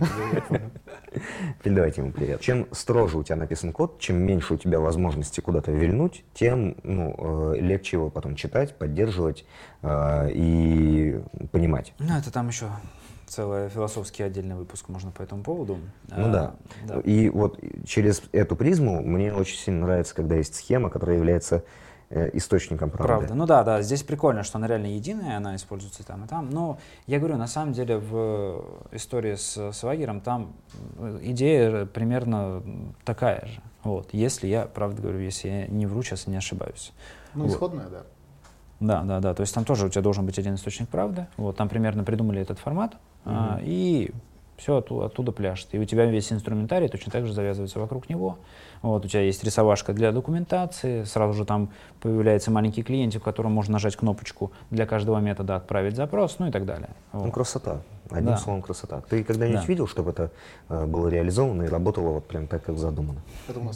Передавайте 1.63 2.01
ему 2.03 2.13
привет. 2.13 2.41
Чем 2.41 2.67
строже 2.73 3.19
у 3.19 3.23
тебя 3.23 3.37
написан 3.37 3.73
код, 3.73 3.99
чем 4.01 4.17
меньше 4.17 4.55
у 4.55 4.57
тебя 4.57 4.81
возможности 4.81 5.41
куда-то 5.41 5.73
вильнуть, 5.73 6.25
тем 6.35 6.77
ну, 6.83 7.15
э, 7.55 7.61
легче 7.61 7.97
его 7.99 8.09
потом 8.11 8.35
читать, 8.35 8.77
поддерживать 8.79 9.45
э, 9.83 10.31
и 10.33 11.21
понимать. 11.53 11.93
Ну, 11.99 12.17
это 12.17 12.33
там 12.33 12.49
еще 12.49 12.67
целый 13.27 13.69
философский 13.69 14.23
отдельный 14.23 14.55
выпуск 14.55 14.89
можно 14.89 15.11
по 15.11 15.23
этому 15.23 15.43
поводу. 15.43 15.79
Ну 16.09 16.29
А, 16.29 16.33
да. 16.33 16.55
да. 16.87 17.01
И 17.01 17.29
вот 17.29 17.59
через 17.87 18.23
эту 18.33 18.57
призму 18.57 19.03
мне 19.03 19.33
очень 19.33 19.59
сильно 19.59 19.87
нравится, 19.87 20.15
когда 20.15 20.37
есть 20.37 20.55
схема, 20.55 20.91
которая 20.91 21.17
является 21.17 21.65
э, 22.09 22.31
источником 22.35 22.91
правды. 22.91 23.07
Правда. 23.09 23.35
Ну 23.35 23.47
да, 23.47 23.65
да, 23.65 23.83
здесь 23.83 24.03
прикольно, 24.03 24.43
что 24.45 24.59
она 24.59 24.67
реально 24.69 24.87
единая, 24.87 25.37
она 25.39 25.57
используется 25.57 26.03
и 26.03 26.07
там, 26.07 26.25
и 26.25 26.29
там. 26.29 26.51
Но 26.51 26.79
я 27.07 27.19
говорю, 27.19 27.37
на 27.37 27.49
самом 27.49 27.73
деле 27.73 27.99
в 27.99 28.65
истории 28.93 29.35
с 29.35 29.73
Свагером 29.73 30.21
там 30.21 30.53
э, 30.99 31.19
идея 31.23 31.87
примерно 31.87 32.63
такая 33.05 33.45
же. 33.47 33.61
Вот, 33.83 34.09
если 34.13 34.47
я, 34.49 34.67
правда 34.67 35.03
говорю, 35.03 35.21
если 35.21 35.49
я 35.49 35.67
не 35.69 35.87
вру, 35.87 36.03
сейчас 36.03 36.27
и 36.27 36.31
не 36.31 36.37
ошибаюсь. 36.37 36.93
Ну, 37.35 37.45
Вот. 37.45 37.53
исходная, 37.53 37.87
да. 37.89 38.03
Да, 38.79 39.03
да, 39.05 39.21
да. 39.21 39.35
То 39.35 39.41
есть 39.41 39.55
там 39.55 39.65
тоже 39.65 39.87
у 39.87 39.89
тебя 39.89 40.03
должен 40.03 40.27
быть 40.27 40.39
один 40.39 40.55
источник 40.57 40.89
правды. 40.89 41.27
Вот, 41.37 41.57
там 41.57 41.69
примерно 41.69 42.05
придумали 42.05 42.41
этот 42.41 42.59
формат. 42.59 42.97
А, 43.27 43.61
и 43.63 44.11
Все 44.57 44.77
оттуда, 44.79 45.07
оттуда 45.07 45.33
пляшет. 45.33 45.69
И 45.73 45.79
у 45.79 45.85
тебя 45.85 46.07
весь 46.07 46.33
инструментарий 46.33 46.89
точно 46.89 47.13
так 47.13 47.27
же 47.27 47.33
завязывается 47.33 47.79
вокруг 47.79 48.09
него. 48.09 48.39
Вот, 48.83 49.05
у 49.05 49.09
тебя 49.09 49.23
есть 49.23 49.43
рисовашка 49.45 49.93
для 49.93 50.13
документации, 50.13 51.05
сразу 51.05 51.33
же 51.33 51.45
там 51.45 51.71
появляется 52.01 52.51
маленький 52.51 52.83
клиентик, 52.83 53.23
в 53.23 53.25
котором 53.25 53.53
можно 53.53 53.75
нажать 53.75 53.97
кнопочку 53.97 54.53
для 54.71 54.87
каждого 54.87 55.19
метода 55.19 55.57
«Отправить 55.57 55.97
запрос», 55.97 56.37
ну 56.39 56.49
и 56.49 56.51
так 56.51 56.67
далее. 56.67 56.91
Ну, 57.13 57.21
Вот. 57.21 57.35
красота. 57.35 57.81
Одним 58.09 58.35
Да. 58.35 58.37
словом, 58.37 58.63
красота. 58.63 59.03
Ты 59.09 59.25
когда-нибудь 59.25 59.63
Да. 59.63 59.67
видел, 59.67 59.89
чтобы 59.89 60.11
это 60.13 60.31
э, 60.69 60.87
было 60.87 61.09
реализовано 61.09 61.65
и 61.65 61.67
работало 61.69 62.11
вот 62.11 62.29
прям 62.29 62.47
так, 62.47 62.63
как 62.63 62.79
задумано? 62.79 63.21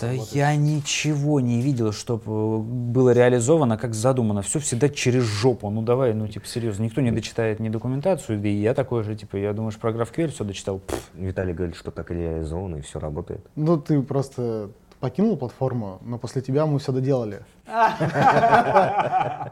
Да 0.01 0.13
я 0.13 0.55
ничего 0.55 1.41
не 1.41 1.61
видел, 1.61 1.93
чтобы 1.93 2.61
было 2.61 3.11
реализовано, 3.13 3.77
как 3.77 3.95
задумано. 3.95 4.43
Все 4.43 4.61
всегда 4.61 4.89
через 4.89 5.25
жопу. 5.25 5.69
Ну 5.71 5.83
давай, 5.83 6.15
ну 6.15 6.29
типа 6.29 6.47
серьезно. 6.47 6.85
Никто 6.85 7.01
не 7.01 7.11
дочитает 7.11 7.59
ни 7.59 7.69
документацию, 7.71 8.39
да 8.39 8.47
и 8.49 8.53
я 8.55 8.75
такой 8.75 9.03
же, 9.03 9.17
типа, 9.17 9.35
я 9.37 9.53
думаю, 9.53 9.73
что 9.73 9.81
про 9.81 9.91
GraphQL 9.91 10.29
все 10.29 10.45
дочитал. 10.45 10.70
Пф, 10.79 11.11
Виталий 11.15 11.53
говорит, 11.53 11.77
что 11.77 11.91
так 11.91 12.11
реализовано, 12.11 12.77
и 12.77 12.81
все 12.81 12.99
работает. 13.01 13.45
Ну, 13.57 13.79
ты 13.79 14.01
просто 14.03 14.71
покинул 15.01 15.37
платформу, 15.37 15.99
но 16.03 16.19
после 16.19 16.43
тебя 16.43 16.67
мы 16.67 16.79
все 16.79 16.93
доделали. 16.93 17.43
Это 17.67 19.51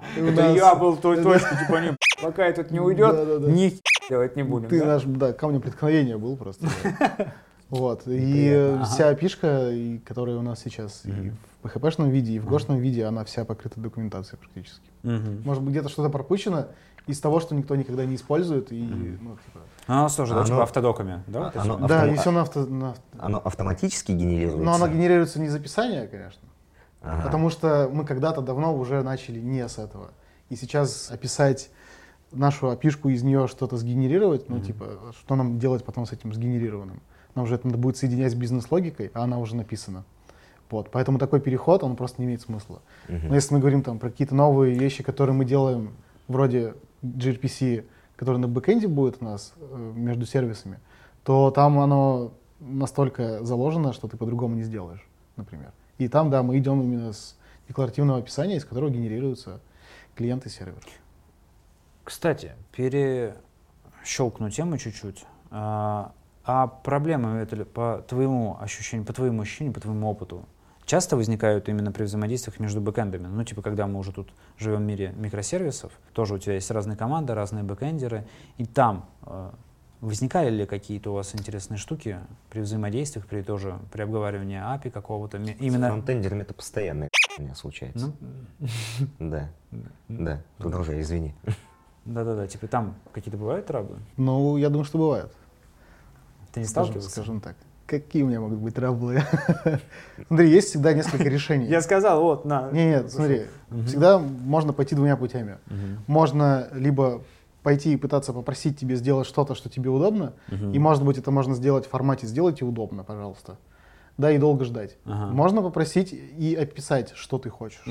я 0.55 0.75
был 0.75 0.97
той 0.97 1.17
точкой, 1.23 1.59
типа, 1.59 1.77
не, 1.79 1.97
пока 2.23 2.47
этот 2.47 2.71
не 2.71 2.81
уйдет, 2.81 3.49
ни 3.49 3.73
делать 4.09 4.37
не 4.37 4.43
будем. 4.43 4.69
Ты 4.69 4.85
наш, 4.85 5.03
да, 5.05 5.33
камнем 5.33 5.61
преткновения 5.61 6.17
был 6.17 6.37
просто. 6.37 6.69
Вот. 7.71 8.03
И 8.07 8.79
вся 8.85 9.15
пишка, 9.15 9.73
которая 10.07 10.37
у 10.37 10.43
нас 10.43 10.61
сейчас 10.61 11.03
и 11.05 11.33
в 11.63 11.67
PHP-шном 11.67 12.09
виде, 12.09 12.33
и 12.33 12.39
в 12.39 12.47
гошном 12.47 12.79
виде, 12.79 13.05
она 13.05 13.25
вся 13.25 13.45
покрыта 13.45 13.81
документацией 13.81 14.39
практически. 14.39 14.89
Может 15.03 15.63
быть, 15.63 15.73
где-то 15.73 15.89
что-то 15.89 16.09
пропущено 16.09 16.69
из 17.07 17.21
того, 17.21 17.41
что 17.41 17.55
никто 17.55 17.75
никогда 17.77 18.05
не 18.05 18.17
использует. 18.17 18.73
И, 18.73 18.83
ну, 18.83 19.37
типа, 19.47 19.61
А 19.89 20.01
у 20.01 20.03
нас 20.03 20.15
тоже, 20.15 20.35
да, 20.35 20.41
Оно- 20.41 20.47
типа 20.47 20.63
автодоками, 20.65 21.23
да? 21.27 21.49
это 21.49 21.63
оно- 21.63 21.79
всё? 21.79 21.87
Да, 21.89 22.03
Автом- 22.03 22.15
и 22.15 22.17
все 22.19 22.31
на 22.31 22.41
авто... 22.43 22.67
на 22.67 22.95
Оно 23.19 23.39
автоматически 23.39 24.13
генерируется? 24.13 24.63
Но 24.63 24.75
оно 24.75 24.87
генерируется 24.87 25.41
не 25.41 25.47
из 25.47 25.55
описания, 25.55 26.07
конечно. 26.07 26.47
Ага. 27.01 27.23
Потому 27.23 27.49
что 27.49 27.89
мы 27.91 28.05
когда-то 28.05 28.43
давно 28.43 28.77
уже 28.77 29.03
начали 29.03 29.41
не 29.41 29.67
с 29.67 29.79
этого. 29.79 30.11
И 30.51 30.57
сейчас 30.57 31.11
описать 31.11 31.71
нашу 32.33 32.69
опишку 32.69 33.09
из 33.09 33.23
нее 33.23 33.49
что-то 33.49 33.79
сгенерировать, 33.79 34.51
ну, 34.51 34.61
типа, 34.61 35.15
что 35.19 35.37
нам 35.37 35.59
делать 35.59 35.85
потом 35.85 36.05
с 36.05 36.13
этим 36.13 36.35
сгенерированным? 36.35 37.01
Нам 37.35 37.47
же 37.47 37.55
это 37.55 37.67
надо 37.67 37.79
будет 37.79 37.97
соединять 37.97 38.33
с 38.33 38.35
бизнес-логикой, 38.35 39.11
а 39.15 39.23
она 39.23 39.39
уже 39.39 39.57
написана. 39.57 40.05
Вот, 40.71 40.91
поэтому 40.91 41.19
такой 41.19 41.41
переход, 41.41 41.83
он 41.83 41.97
просто 41.97 42.21
не 42.21 42.27
имеет 42.27 42.43
смысла. 42.43 42.83
Мгм. 43.09 43.29
Но 43.29 43.35
если 43.35 43.55
мы 43.55 43.61
говорим 43.61 43.83
там 43.83 43.99
про 43.99 44.11
какие-то 44.11 44.35
новые 44.35 44.75
вещи, 44.75 45.03
которые 45.03 45.35
мы 45.35 45.47
делаем, 45.47 45.93
вроде 46.27 46.75
gRPC, 47.03 47.87
который 48.19 48.39
на 48.39 48.49
бэкэнде 48.49 48.89
будет 48.89 49.23
у 49.23 49.25
нас 49.25 49.55
э, 49.57 49.93
между 49.95 50.27
сервисами, 50.27 50.81
то 51.23 51.51
там 51.53 51.79
оно 51.79 52.33
настолько 52.59 53.45
заложено, 53.45 53.93
что 53.93 54.09
ты 54.09 54.17
по-другому 54.17 54.57
не 54.57 54.65
сделаешь, 54.65 55.07
например. 55.37 55.73
И 55.99 56.09
там, 56.09 56.29
да, 56.29 56.43
мы 56.43 56.59
идем 56.59 56.83
именно 56.83 57.13
с 57.13 57.37
декларативного 57.69 58.19
описания, 58.19 58.57
из 58.57 58.65
которого 58.65 58.91
генерируются 58.91 59.61
клиент 60.17 60.47
и 60.47 60.49
сервер. 60.49 60.83
Кстати, 62.03 62.53
перещелкну 62.73 64.51
тему 64.51 64.79
чуть-чуть. 64.79 65.25
А, 65.51 66.13
а 66.45 66.67
проблемы 66.67 67.39
это 67.39 67.65
по 67.65 68.05
твоему 68.09 68.59
ощущению, 68.61 69.07
по 69.07 69.13
твоему 69.13 69.43
ощущению, 69.43 69.73
по 69.73 69.81
твоему 69.81 70.11
опыту, 70.11 70.45
часто 70.89 71.17
возникают 71.17 71.69
именно 71.69 71.93
при 71.93 72.03
взаимодействиях 72.05 72.59
между 72.59 72.81
бэкэндами? 72.81 73.27
Ну, 73.29 73.45
типа, 73.45 73.63
когда 73.63 73.87
мы 73.87 74.01
уже 74.01 74.11
тут 74.13 74.31
живем 74.59 74.79
в 74.79 74.87
мире 74.87 75.13
микросервисов, 75.17 75.93
тоже 76.13 76.35
у 76.35 76.39
тебя 76.39 76.55
есть 76.55 76.71
разные 76.71 76.97
команды, 76.97 77.35
разные 77.35 77.63
бэкэндеры, 77.63 78.27
и 78.57 78.65
там 78.65 79.05
э, 79.27 79.51
возникали 80.01 80.51
ли 80.51 80.67
какие-то 80.67 81.11
у 81.11 81.15
вас 81.15 81.35
интересные 81.35 81.77
штуки 81.79 82.19
при 82.51 82.61
взаимодействиях, 82.61 83.27
при 83.27 83.43
тоже 83.43 83.79
при 83.93 84.03
обговаривании 84.03 84.59
API 84.59 84.91
какого-то? 84.91 85.39
ме- 85.39 85.57
С 85.57 85.61
Именно... 85.61 85.89
фронтендерами 85.89 86.41
это 86.43 86.55
постоянно 86.55 87.09
у 87.39 87.43
меня 87.43 87.55
случается. 87.55 88.13
Ну, 88.59 88.69
Да, 89.19 89.51
да. 90.09 90.43
Продолжай, 90.57 91.03
извини. 91.03 91.35
да-да-да, 92.07 92.47
типа 92.47 92.67
там 92.67 92.95
какие-то 93.13 93.37
бывают 93.37 93.67
траблы? 93.67 93.99
Ну, 94.17 94.57
я 94.57 94.71
думаю, 94.71 94.85
что 94.87 94.97
бывает. 94.99 95.31
Ты 96.53 96.61
не 96.61 96.67
сталкивался? 96.67 97.11
скажем 97.11 97.41
так. 97.43 97.57
Какие 97.89 98.23
у 98.23 98.27
меня 98.27 98.39
могут 98.39 98.59
быть 98.59 98.75
траблы? 98.75 99.23
Смотри, 100.29 100.51
есть 100.51 100.69
всегда 100.69 100.93
несколько 100.93 101.25
решений. 101.25 101.65
Я 101.65 101.81
сказал, 101.81 102.23
вот, 102.23 102.45
на. 102.45 102.71
Не, 102.71 102.85
нет, 102.85 103.11
смотри, 103.11 103.47
всегда 103.87 104.19
можно 104.19 104.75
пойти 104.75 104.95
двумя 104.95 105.17
путями. 105.17 105.57
Можно 106.07 106.69
либо 106.75 107.23
пойти 107.63 107.95
и 107.95 107.97
пытаться 107.97 108.35
попросить 108.35 108.79
тебе 108.79 108.95
сделать 108.97 109.27
что-то, 109.27 109.55
что 109.55 109.71
тебе 109.71 109.89
удобно, 109.89 110.35
и, 110.51 110.79
может 110.79 111.03
быть, 111.03 111.17
это 111.17 111.31
можно 111.31 111.55
сделать 111.55 111.87
в 111.87 111.89
формате 111.89 112.27
«сделайте 112.27 112.67
удобно, 112.67 113.05
пожалуйста». 113.05 113.57
Да, 114.19 114.33
и 114.33 114.39
долго 114.39 114.65
ждать. 114.65 114.97
Ага. 115.05 115.33
Можно 115.33 115.63
попросить 115.63 116.13
и 116.13 116.55
описать, 116.55 117.13
что 117.15 117.39
ты 117.39 117.51
хочешь. 117.51 117.85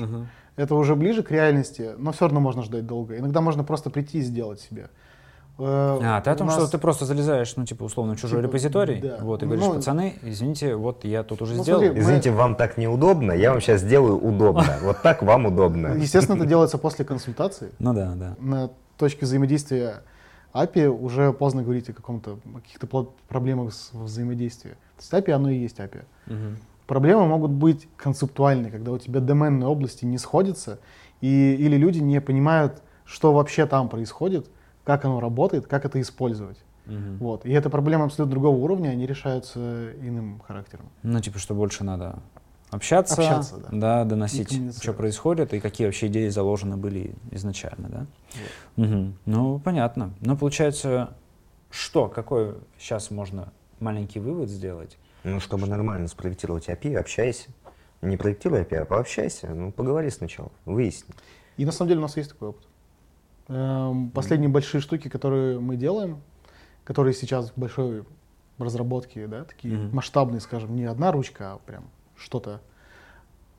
Это 0.56 0.74
уже 0.74 0.94
ближе 0.94 1.22
к 1.22 1.30
реальности, 1.30 1.90
но 1.96 2.12
все 2.12 2.26
равно 2.26 2.40
можно 2.40 2.62
ждать 2.62 2.86
долго. 2.86 3.16
Иногда 3.18 3.40
можно 3.40 3.64
просто 3.64 3.90
прийти 3.90 4.18
и 4.18 4.22
сделать 4.22 4.60
себе. 4.60 4.90
Э, 5.58 5.98
А, 6.02 6.20
ты 6.20 6.30
о 6.30 6.36
том, 6.36 6.46
у 6.46 6.50
что 6.50 6.60
нас- 6.60 6.70
ты 6.70 6.78
просто 6.78 7.04
залезаешь, 7.04 7.56
ну, 7.56 7.64
типа, 7.64 7.82
условно, 7.84 8.14
в 8.14 8.20
чужой 8.20 8.38
Типа, 8.40 8.46
репозиторий, 8.46 9.00
да. 9.00 9.18
вот, 9.20 9.42
и 9.42 9.46
говоришь, 9.46 9.64
Ну, 9.64 9.74
пацаны, 9.74 10.14
извините, 10.22 10.76
вот 10.76 11.04
я 11.04 11.24
тут 11.24 11.42
уже 11.42 11.54
Ну, 11.56 11.62
сделал. 11.64 11.80
смотри, 11.80 11.96
мы- 11.96 12.02
Извините, 12.04 12.30
вам 12.30 12.54
так 12.54 12.78
неудобно, 12.78 13.32
я 13.32 13.50
вам 13.50 13.60
сейчас 13.60 13.80
сделаю 13.80 14.16
удобно. 14.18 14.64
Вот 14.82 15.02
так 15.02 15.22
вам 15.22 15.46
удобно. 15.46 15.88
Естественно, 15.96 16.36
это 16.36 16.46
делается 16.54 16.78
после 16.78 17.04
консультации. 17.04 17.70
Ну 17.80 17.92
да, 17.92 18.14
да. 18.14 18.36
на 18.38 18.70
точке 18.96 19.26
взаимодействия 19.26 20.02
API 20.54 20.86
уже 20.88 21.32
поздно 21.32 21.62
говорить 21.62 21.88
о 21.90 21.92
каком-то 21.92 22.38
каких-то 22.64 22.86
проблемах 23.28 23.72
с 23.74 23.90
взаимодействия. 23.92 24.72
То 24.96 25.00
есть 25.00 25.12
API 25.12 25.32
оно 25.32 25.50
и 25.50 25.56
есть 25.56 25.78
API. 25.80 26.04
Проблемы 26.86 27.26
могут 27.26 27.50
быть 27.50 27.86
концептуальные, 27.96 28.70
когда 28.70 28.92
у 28.92 28.98
тебя 28.98 29.20
доменные 29.20 29.68
области 29.68 30.04
не 30.06 30.16
сходятся, 30.18 30.78
и, 31.20 31.54
или 31.58 31.76
люди 31.76 31.98
не 31.98 32.20
понимают, 32.20 32.80
что 33.04 33.32
вообще 33.34 33.66
там 33.66 33.88
происходит, 33.90 34.46
как 34.88 35.04
оно 35.04 35.20
работает, 35.20 35.66
как 35.66 35.84
это 35.84 36.00
использовать. 36.00 36.56
Мгм. 36.86 37.18
Вот. 37.18 37.44
И 37.44 37.52
это 37.52 37.68
проблемы 37.68 38.06
абсолютно 38.06 38.30
другого 38.30 38.56
уровня, 38.56 38.88
они 38.88 39.06
решаются 39.06 39.92
иным 40.00 40.40
характером. 40.40 40.86
Ну, 41.02 41.20
типа, 41.20 41.38
что 41.38 41.54
больше 41.54 41.84
надо 41.84 42.20
общаться, 42.70 43.12
Общаться, 43.12 43.58
да. 43.70 44.00
И 44.00 44.04
доносить, 44.06 44.50
что 44.82 44.94
происходит, 44.94 45.52
и 45.52 45.60
какие 45.60 45.86
вообще 45.88 46.06
идеи 46.06 46.28
заложены 46.30 46.78
были 46.78 47.14
изначально, 47.32 47.88
да? 47.90 48.06
Мгм. 48.76 49.18
Ну, 49.26 49.58
понятно. 49.58 50.14
Ну, 50.22 50.38
получается, 50.38 51.10
что, 51.70 52.08
какой 52.08 52.54
сейчас 52.78 53.10
можно 53.10 53.52
маленький 53.80 54.20
вывод 54.20 54.48
сделать? 54.48 54.96
Ну, 55.22 55.38
чтобы 55.38 55.66
нормально 55.66 56.08
спроектировать 56.08 56.70
API, 56.70 56.96
общайся. 56.96 57.50
Не 58.00 58.16
проектируй 58.16 58.62
API, 58.62 58.76
а 58.76 58.84
пообщайся. 58.86 59.48
Ну, 59.48 59.70
поговори 59.70 60.08
сначала, 60.08 60.50
выясни. 60.64 61.14
И 61.58 61.66
на 61.66 61.72
самом 61.72 61.88
деле 61.88 61.98
у 61.98 62.02
нас 62.04 62.16
есть 62.16 62.30
такой 62.30 62.48
опыт. 62.48 62.67
Эм, 63.48 64.10
Последние 64.10 64.50
большие 64.50 64.80
штуки, 64.80 65.08
которые 65.08 65.58
мы 65.58 65.76
делаем, 65.76 66.20
которые 66.84 67.14
сейчас 67.14 67.50
в 67.50 67.58
большой 67.58 68.04
разработке, 68.58 69.26
да, 69.26 69.44
такие 69.44 69.74
Мгм. 69.74 69.96
масштабные, 69.96 70.40
скажем, 70.40 70.74
не 70.76 70.84
одна 70.84 71.12
ручка, 71.12 71.54
а 71.54 71.58
прям 71.58 71.84
что-то 72.16 72.60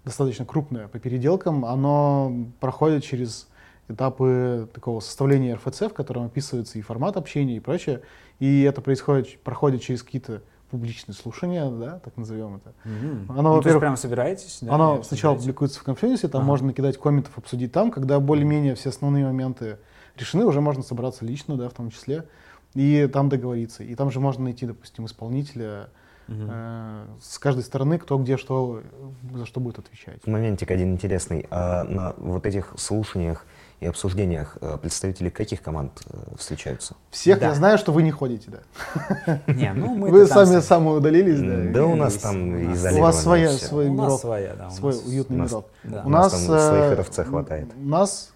достаточно 0.05 0.45
крупное 0.45 0.87
по 0.87 0.99
переделкам, 0.99 1.65
оно 1.65 2.47
проходит 2.59 3.03
через 3.03 3.47
этапы 3.87 4.69
такого 4.73 4.99
составления 4.99 5.55
РФЦ, 5.55 5.81
в 5.83 5.93
котором 5.93 6.25
описывается 6.25 6.77
и 6.77 6.81
формат 6.81 7.17
общения 7.17 7.57
и 7.57 7.59
прочее, 7.59 8.01
и 8.39 8.61
это 8.61 8.81
происходит, 8.81 9.39
проходит 9.41 9.81
через 9.81 10.03
какие-то 10.03 10.41
публичные 10.69 11.15
слушания, 11.15 11.69
да, 11.69 11.99
так 11.99 12.15
назовем 12.17 12.57
это. 12.57 12.73
Мгм. 12.85 13.25
Оно, 13.29 13.41
ну, 13.41 13.49
то 13.49 13.55
есть 13.55 13.57
во-первых, 13.65 13.79
прямо 13.81 13.95
собираетесь? 13.95 14.59
да, 14.61 14.73
Оно 14.75 15.03
сначала 15.03 15.35
публикуется 15.35 15.79
в 15.79 15.83
конференции, 15.83 16.27
там 16.27 16.41
Ага. 16.41 16.47
можно 16.47 16.67
накидать 16.67 16.97
комментов, 16.97 17.37
обсудить 17.37 17.71
там, 17.71 17.91
когда 17.91 18.19
более-менее 18.19 18.75
все 18.75 18.89
основные 18.89 19.25
моменты 19.25 19.77
решены, 20.17 20.45
уже 20.45 20.61
можно 20.61 20.83
собраться 20.83 21.25
лично, 21.25 21.55
да, 21.57 21.69
в 21.69 21.73
том 21.73 21.89
числе, 21.89 22.25
и 22.75 23.07
там 23.11 23.29
договориться. 23.29 23.83
И 23.83 23.95
там 23.95 24.11
же 24.11 24.19
можно 24.19 24.43
найти, 24.45 24.65
допустим, 24.65 25.05
исполнителя 25.05 25.89
Мгм. 26.27 26.47
э, 26.51 27.05
с 27.21 27.39
каждой 27.39 27.63
стороны, 27.63 27.97
кто 27.97 28.17
где 28.19 28.37
что, 28.37 28.83
за 29.33 29.45
что 29.47 29.59
будет 29.59 29.79
отвечать. 29.79 30.25
Моментик 30.27 30.69
один 30.69 30.93
интересный. 30.93 31.47
А 31.49 31.83
на 31.83 32.13
вот 32.17 32.45
этих 32.45 32.73
слушаниях 32.77 33.45
и 33.79 33.85
обсуждениях 33.85 34.57
э, 34.61 34.77
представители 34.81 35.29
каких 35.29 35.61
команд 35.61 35.91
э, 36.09 36.17
встречаются? 36.37 36.95
Всех 37.11 37.39
Да. 37.39 37.47
я 37.47 37.55
знаю, 37.55 37.77
что 37.77 37.91
вы 37.91 38.03
не 38.03 38.11
ходите, 38.11 38.51
да. 38.51 39.39
Не, 39.47 39.73
ну 39.73 39.95
мы 39.95 40.09
Вы 40.09 40.25
сами 40.27 40.59
самоудалились, 40.59 41.39
да. 41.39 41.71
Да 41.73 41.85
у 41.85 41.95
нас 41.95 42.15
там 42.15 42.49
У 42.49 42.57
нас- 42.69 42.77
изолировано 42.77 42.99
У 42.99 43.01
вас 43.11 43.21
своя, 43.23 43.49
свой 43.51 43.87
У 43.87 43.93
нас 43.93 44.05
мирок, 44.07 44.19
своя, 44.21 44.53
да. 44.55 44.67
у 44.67 44.71
свой 44.71 44.93
нас- 44.93 45.05
уютный 45.05 45.37
мирок. 45.37 45.65
У 46.05 46.09
нас 46.09 46.31
там 46.33 46.41
своих 46.41 46.83
э, 46.97 47.01
РФЦ 47.01 47.19
хватает. 47.25 47.67
У 47.81 47.87
нас 47.87 48.33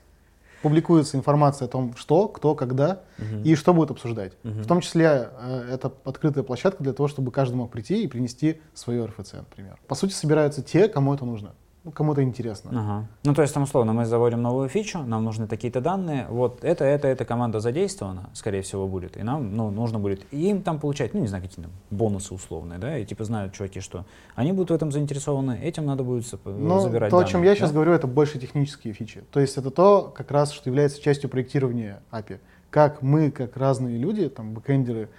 публикуется 0.62 1.18
информация 1.18 1.66
о 1.66 1.70
том, 1.70 1.94
что, 1.98 2.30
кто, 2.30 2.56
когда 2.56 3.02
и 3.44 3.56
что 3.56 3.74
будет 3.74 3.92
обсуждать. 3.92 4.32
В 4.44 4.66
том 4.66 4.80
числе 4.80 5.30
э, 5.42 5.68
это 5.74 5.92
открытая 6.06 6.46
площадка 6.46 6.82
для 6.82 6.94
того, 6.94 7.10
чтобы 7.10 7.32
каждый 7.32 7.56
мог 7.56 7.70
прийти 7.70 8.02
и 8.04 8.08
принести 8.08 8.62
свое 8.74 9.04
РФЦ, 9.06 9.34
например. 9.34 9.78
По 9.88 9.96
сути, 9.96 10.14
собираются 10.14 10.62
те, 10.62 10.88
кому 10.88 11.14
это 11.14 11.26
нужно. 11.26 11.52
Кому-то 11.92 12.24
интересно. 12.24 12.72
Ага. 12.72 13.08
Ну, 13.24 13.34
то 13.34 13.42
есть, 13.42 13.54
там, 13.54 13.64
условно, 13.64 13.94
мы 13.94 14.06
заводим 14.06 14.42
новую 14.42 14.70
фичу, 14.70 15.00
нам 15.00 15.24
нужны 15.24 15.48
такие-то 15.48 15.82
данные, 15.82 16.28
вот 16.30 16.64
это, 16.64 16.86
это, 16.86 17.08
эта 17.08 17.26
команда 17.26 17.60
задействована, 17.60 18.30
скорее 18.34 18.62
всего, 18.62 18.88
будет, 18.88 19.18
и 19.18 19.24
нам, 19.24 19.56
ну, 19.56 19.70
нужно 19.70 20.00
будет 20.00 20.26
и 20.32 20.50
им 20.50 20.62
там 20.62 20.80
получать, 20.80 21.14
ну, 21.14 21.20
не 21.20 21.28
знаю, 21.28 21.44
какие-то 21.44 21.70
бонусы 21.90 22.34
условные, 22.34 22.80
да, 22.80 22.98
и 22.98 23.06
типа 23.06 23.26
знают 23.26 23.54
чуваки, 23.54 23.82
что 23.82 24.06
они 24.36 24.54
будут 24.54 24.72
в 24.72 24.74
этом 24.74 24.92
заинтересованы, 24.92 25.60
этим 25.62 25.86
надо 25.86 26.04
будет 26.04 26.24
зап- 26.24 26.40
Ну, 26.46 26.80
забирать 26.80 27.10
то, 27.10 27.18
о 27.18 27.20
данные, 27.20 27.32
чем 27.32 27.44
я 27.44 27.56
сейчас 27.56 27.72
да? 27.72 27.76
говорю, 27.76 27.92
это 27.92 28.08
больше 28.08 28.40
технические 28.40 28.94
фичи. 28.94 29.24
То 29.32 29.40
есть 29.40 29.58
это 29.58 29.70
то, 29.70 30.14
как 30.16 30.32
раз, 30.32 30.52
что 30.52 30.70
является 30.70 31.02
частью 31.02 31.30
проектирования 31.30 32.02
API. 32.12 32.40
Как 32.70 33.02
мы, 33.02 33.30
как 33.30 33.56
разные 33.58 33.98
люди, 33.98 34.30
там, 34.30 34.54
бэкэндеры 34.54 35.10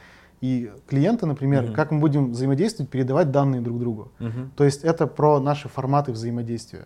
и 0.45 0.70
клиенты, 0.86 1.24
например, 1.24 1.62
Мгм. 1.64 1.72
как 1.74 1.90
мы 1.90 2.01
будем 2.01 2.32
взаимодействовать, 2.32 2.90
передавать 2.90 3.30
данные 3.30 3.62
друг 3.62 3.78
другу. 3.78 4.12
Мгм. 4.18 4.51
То 4.57 4.64
есть 4.64 4.84
это 4.84 5.07
про 5.07 5.40
наши 5.40 5.68
форматы 5.68 6.12
взаимодействия. 6.12 6.84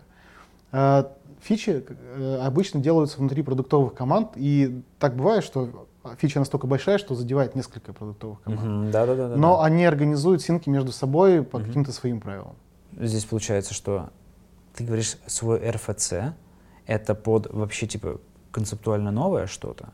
Э, 0.71 1.03
Фичи 1.41 1.85
э, 1.87 2.39
обычно 2.43 2.81
делаются 2.81 3.17
внутри 3.17 3.43
продуктовых 3.43 3.93
команд, 3.93 4.31
и 4.35 4.81
так 4.99 5.15
бывает, 5.15 5.43
что 5.45 5.87
фича 6.17 6.39
настолько 6.39 6.67
большая, 6.67 6.97
что 6.97 7.15
задевает 7.15 7.55
несколько 7.55 7.93
продуктовых 7.93 8.41
команд. 8.41 8.61
Мгм. 8.63 8.91
Да-да-да. 8.91 9.35
Но 9.37 9.61
они 9.61 9.85
организуют 9.85 10.41
синки 10.41 10.69
между 10.69 10.91
собой 10.91 11.43
по 11.43 11.57
Мгм. 11.59 11.67
каким-то 11.67 11.91
своим 11.93 12.19
правилам. 12.19 12.55
Здесь 12.99 13.23
получается, 13.25 13.73
что 13.73 14.09
ты 14.75 14.83
говоришь 14.83 15.17
свой 15.27 15.59
РФЦ, 15.71 16.13
это 16.87 17.15
под 17.15 17.53
вообще 17.53 17.87
типа 17.87 18.19
концептуально 18.51 19.11
новое 19.11 19.47
что-то? 19.47 19.89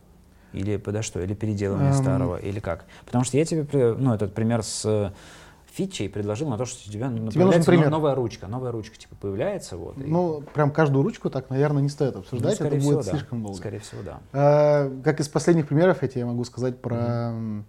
Или 0.55 0.77
подо 0.77 1.01
что? 1.01 1.19
Или 1.21 1.33
переделывание 1.33 1.91
Эм. 1.91 1.97
старого? 1.97 2.37
Или 2.37 2.59
как? 2.59 2.85
Потому 3.05 3.23
что 3.23 3.37
я 3.37 3.45
тебе, 3.45 3.65
ну, 3.97 4.13
этот 4.13 4.33
пример 4.33 4.63
с 4.63 4.83
э, 4.85 5.11
фичей 5.71 6.07
предложил 6.09 6.49
на 6.49 6.57
то, 6.57 6.65
что 6.65 6.87
у 6.89 6.91
тебя 6.91 7.09
ну, 7.09 7.29
Тебе 7.31 7.45
нужен 7.45 7.63
пример. 7.63 7.85
но- 7.89 7.97
новая 7.97 8.15
ручка. 8.15 8.47
Новая 8.47 8.71
ручка 8.71 8.97
типа 8.97 9.15
появляется, 9.15 9.75
вот. 9.77 9.97
и- 9.97 10.03
Ну, 10.05 10.41
прям 10.53 10.71
каждую 10.71 11.03
ручку 11.03 11.29
так, 11.29 11.49
наверное, 11.49 11.81
не 11.83 11.89
стоит 11.89 12.13
ну, 12.15 12.21
обсуждать, 12.21 12.55
скорее 12.55 12.69
это 12.77 12.79
всего, 12.79 12.93
будет 12.95 13.05
да. 13.05 13.11
слишком 13.11 13.41
долго. 13.43 13.57
Скорее 13.57 13.79
всего, 13.79 14.01
да. 14.03 14.19
Э, 14.31 15.01
Как 15.03 15.19
из 15.19 15.27
последних 15.27 15.67
примеров, 15.67 16.01
я 16.01 16.07
тебе 16.07 16.25
могу 16.25 16.43
сказать 16.45 16.79
про 16.81 16.95
м, 17.31 17.65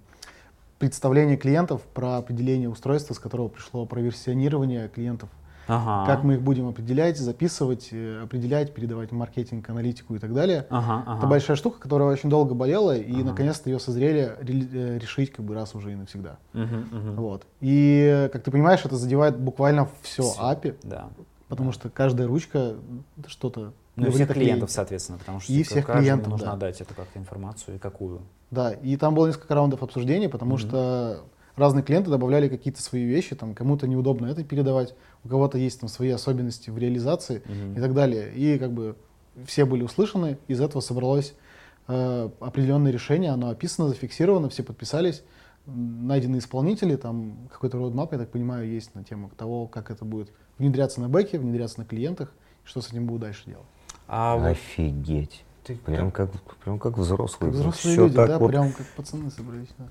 представление 0.79 1.37
клиентов, 1.37 1.83
про 1.95 2.19
определение 2.19 2.69
устройства, 2.69 3.15
с 3.15 3.19
которого 3.19 3.49
пришло 3.49 3.87
про 3.87 4.01
версионирование 4.01 4.89
клиентов. 4.89 5.29
Ага. 5.69 6.07
Как 6.07 6.23
мы 6.25 6.35
их 6.35 6.43
будем 6.43 6.69
определять, 6.69 7.19
записывать, 7.19 7.89
э, 7.93 8.23
определять, 8.23 8.73
передавать 8.73 9.11
в 9.11 9.15
маркетинг, 9.15 9.69
аналитику 9.69 10.15
и 10.15 10.19
так 10.19 10.33
далее. 10.33 10.67
Ага, 10.71 11.03
ага. 11.07 11.19
Это 11.19 11.27
большая 11.27 11.57
штука, 11.57 11.81
которая 11.81 12.09
очень 12.13 12.31
долго 12.31 12.55
болела, 12.55 12.97
и 12.97 13.13
Ага. 13.15 13.25
наконец-то 13.31 13.69
ее 13.71 13.81
созрели 13.81 14.33
ре- 14.41 14.69
э, 14.73 14.99
решить 14.99 15.33
как 15.33 15.45
бы 15.45 15.55
раз 15.55 15.75
уже 15.75 15.93
и 15.93 15.95
навсегда. 15.97 16.37
Мгм, 16.53 16.89
мгм. 16.93 17.15
Вот. 17.17 17.47
И, 17.61 18.09
э, 18.27 18.29
как 18.29 18.43
ты 18.45 18.51
понимаешь, 18.51 18.85
это 18.85 18.97
задевает 18.97 19.37
буквально 19.39 19.89
все 20.03 20.23
Всё. 20.23 20.41
API, 20.41 20.77
Да. 20.85 21.09
потому 21.49 21.73
что 21.73 21.91
каждая 21.91 22.27
ручка 22.29 22.75
это 23.19 23.29
что-то 23.29 23.73
Ну 23.97 24.03
и 24.05 24.09
говорит 24.11 24.29
всех 24.29 24.37
клиентов, 24.37 24.71
соответственно, 24.71 25.19
потому 25.19 25.41
что 25.41 25.53
И 25.53 25.63
всех 25.63 25.87
клиентов, 25.87 26.29
нужно 26.33 26.47
да. 26.49 26.53
отдать 26.53 26.81
эту 26.81 26.95
как-то 26.95 27.19
информацию 27.19 27.77
и 27.77 27.79
какую. 27.79 28.21
Да, 28.53 28.71
и 28.73 28.97
там 28.97 29.15
было 29.15 29.27
несколько 29.27 29.55
раундов 29.55 29.83
обсуждений, 29.83 30.29
потому 30.29 30.53
Мгм. 30.53 30.59
что 30.59 31.21
разные 31.57 31.83
клиенты 31.83 32.11
добавляли 32.11 32.49
какие-то 32.49 32.81
свои 32.83 33.05
вещи, 33.05 33.35
там 33.35 33.55
кому-то 33.55 33.87
неудобно 33.89 34.27
это 34.27 34.45
передавать, 34.45 34.95
у 35.25 35.29
кого-то 35.29 35.59
есть 35.59 35.81
там 35.81 35.89
свои 35.89 36.11
особенности 36.11 36.71
в 36.71 36.79
реализации 36.79 37.43
Мгм. 37.47 37.75
и 37.77 37.81
так 37.81 37.95
далее. 37.95 38.33
И 38.35 38.59
как 38.59 38.73
бы 38.73 38.97
все 39.47 39.65
были 39.65 39.83
услышаны, 39.83 40.39
из 40.49 40.61
этого 40.61 40.81
собралось 40.81 41.35
э, 41.89 42.31
определенное 42.41 42.91
решение, 42.93 43.31
оно 43.31 43.49
описано, 43.51 43.89
зафиксировано, 43.89 44.49
все 44.49 44.63
подписались, 44.63 45.23
найдены 45.67 46.39
исполнители, 46.39 46.97
там 46.97 47.49
какой-то 47.53 47.79
roadmap, 47.79 48.09
я 48.13 48.19
так 48.19 48.31
понимаю, 48.31 48.69
есть 48.69 48.95
на 48.95 49.05
тему 49.05 49.31
того, 49.37 49.67
как 49.67 49.91
это 49.91 50.05
будет 50.05 50.31
внедряться 50.59 51.01
на 51.01 51.09
бэке, 51.09 51.39
внедряться 51.39 51.81
на 51.81 51.85
клиентах, 51.87 52.33
и 52.65 52.69
что 52.69 52.81
с 52.81 52.89
этим 52.91 53.07
будут 53.07 53.23
дальше 53.23 53.43
делать. 53.47 53.67
А 54.09 54.35
Офигеть. 54.49 55.45
ты 55.65 55.77
Прям 55.77 56.11
как, 56.13 56.31
прям 56.65 56.79
как 56.79 56.97
взрослые. 56.99 57.51
Как 57.53 57.61
взрослые 57.61 57.93
Всё 57.95 58.05
люди, 58.05 58.17
так 58.17 58.29
да, 58.29 58.39
вот 58.39 58.49
прям 58.49 58.73
как 58.73 58.87
пацаны 58.97 59.31
собрались. 59.31 59.69
да. 59.79 59.85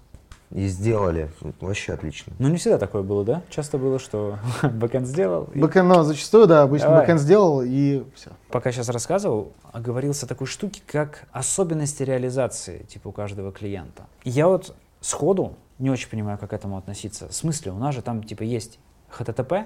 И 0.51 0.67
сделали. 0.67 1.31
Вообще 1.59 1.93
отлично. 1.93 2.33
Ну, 2.39 2.49
не 2.49 2.57
всегда 2.57 2.77
такое 2.77 3.01
было, 3.01 3.23
да? 3.25 3.41
Часто 3.49 3.77
было, 3.77 3.99
что 3.99 4.37
бэкэнд 4.63 5.07
сделал. 5.07 5.49
и- 5.53 5.59
Бэкэнд, 5.59 5.87
ну, 5.89 6.03
зачастую, 6.03 6.47
да, 6.47 6.61
обычно 6.63 6.89
Давай. 6.89 7.01
бэкэнд 7.03 7.19
сделал, 7.19 7.61
и 7.63 8.03
все. 8.15 8.31
Пока 8.49 8.71
сейчас 8.71 8.89
рассказывал, 8.89 9.51
оговорился 9.71 10.27
такой 10.27 10.47
штуки, 10.47 10.81
как 10.85 11.27
особенности 11.31 12.03
реализации, 12.03 12.83
типа 12.87 13.09
у 13.09 13.11
каждого 13.11 13.51
клиента. 13.51 14.03
И 14.23 14.29
я 14.29 14.47
вот 14.47 14.75
сходу 15.01 15.55
не 15.79 15.89
очень 15.89 16.09
понимаю, 16.09 16.37
как 16.37 16.51
к 16.51 16.53
этому 16.53 16.77
относиться. 16.77 17.27
В 17.27 17.33
смысле, 17.33 17.71
у 17.71 17.77
нас 17.77 17.93
же 17.95 18.01
там 18.01 18.23
типа 18.23 18.43
есть 18.43 18.79
HTTP, 19.17 19.65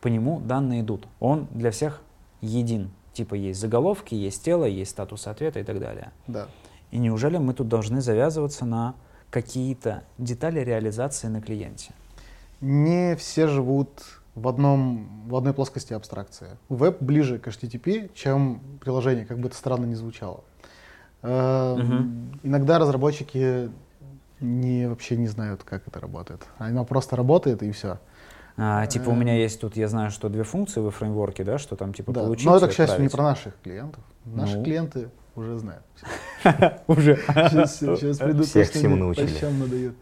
по 0.00 0.08
нему 0.08 0.40
данные 0.40 0.82
идут. 0.82 1.06
Он 1.18 1.48
для 1.50 1.70
всех 1.70 2.02
един. 2.40 2.90
Типа 3.12 3.34
есть 3.34 3.58
заголовки, 3.58 4.14
есть 4.14 4.44
тело, 4.44 4.66
есть 4.66 4.90
статус 4.90 5.26
ответа 5.26 5.58
и 5.58 5.64
так 5.64 5.80
далее. 5.80 6.12
Да. 6.26 6.46
И 6.90 6.98
неужели 6.98 7.38
мы 7.38 7.54
тут 7.54 7.66
должны 7.68 8.00
завязываться 8.00 8.64
на 8.66 8.94
какие-то 9.40 10.02
детали 10.16 10.60
реализации 10.60 11.26
на 11.28 11.42
клиенте? 11.42 11.90
Не 12.62 13.14
все 13.16 13.46
живут 13.48 13.90
в, 14.34 14.48
одном, 14.48 15.28
в 15.28 15.36
одной 15.36 15.52
плоскости 15.52 15.92
абстракции. 15.92 16.56
Веб 16.70 17.02
ближе 17.02 17.38
к 17.38 17.46
HTTP, 17.46 18.10
чем 18.14 18.62
приложение, 18.80 19.26
как 19.26 19.38
бы 19.38 19.48
это 19.48 19.56
странно 19.58 19.84
ни 19.84 19.92
звучало. 19.92 20.42
Мгм. 21.22 22.40
Иногда 22.44 22.78
разработчики 22.78 23.70
не, 24.40 24.88
вообще 24.88 25.18
не 25.18 25.26
знают, 25.28 25.64
как 25.64 25.86
это 25.86 26.00
работает. 26.00 26.46
Оно 26.56 26.86
просто 26.86 27.14
работает 27.16 27.62
и 27.62 27.70
все. 27.72 27.98
А, 28.56 28.86
типа 28.86 29.10
у 29.10 29.14
меня 29.14 29.34
Эм. 29.34 29.40
есть 29.40 29.60
тут, 29.60 29.76
я 29.76 29.88
знаю, 29.88 30.10
что 30.10 30.30
две 30.30 30.44
функции 30.44 30.80
во 30.80 30.90
фреймворке, 30.90 31.44
да, 31.44 31.58
что 31.58 31.76
там 31.76 31.92
типа 31.92 32.12
Да. 32.12 32.22
получить 32.22 32.46
Но 32.46 32.56
это, 32.56 32.68
к 32.68 32.72
счастью, 32.72 33.02
не 33.02 33.10
про 33.10 33.22
наших 33.22 33.52
клиентов. 33.62 34.02
Наши 34.24 34.56
Ну. 34.56 34.64
клиенты 34.64 35.10
уже 35.34 35.58
знают. 35.58 35.82
Уже. 36.86 37.16
Сейчас, 37.16 38.18
придут, 38.18 38.46
Всех 38.46 38.66
что 38.68 38.78
всему 38.78 38.96
научили. 38.96 39.30
надают. 39.58 39.96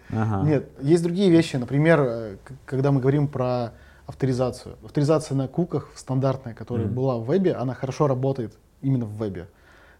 Нет, 0.45 0.69
есть 0.81 1.03
другие 1.03 1.31
вещи. 1.31 1.57
Например, 1.57 2.01
э, 2.01 2.37
когда 2.67 2.93
мы 2.93 3.01
говорим 3.01 3.29
про 3.29 3.73
авторизацию. 4.07 4.77
Авторизация 4.85 5.35
на 5.35 5.49
куках 5.49 5.91
стандартная, 5.97 6.55
которая 6.55 6.87
была 6.87 7.17
в 7.19 7.25
вебе, 7.27 7.55
она 7.55 7.75
хорошо 7.75 8.07
работает 8.07 8.55
именно 8.83 9.07
в 9.07 9.17
вебе. 9.17 9.49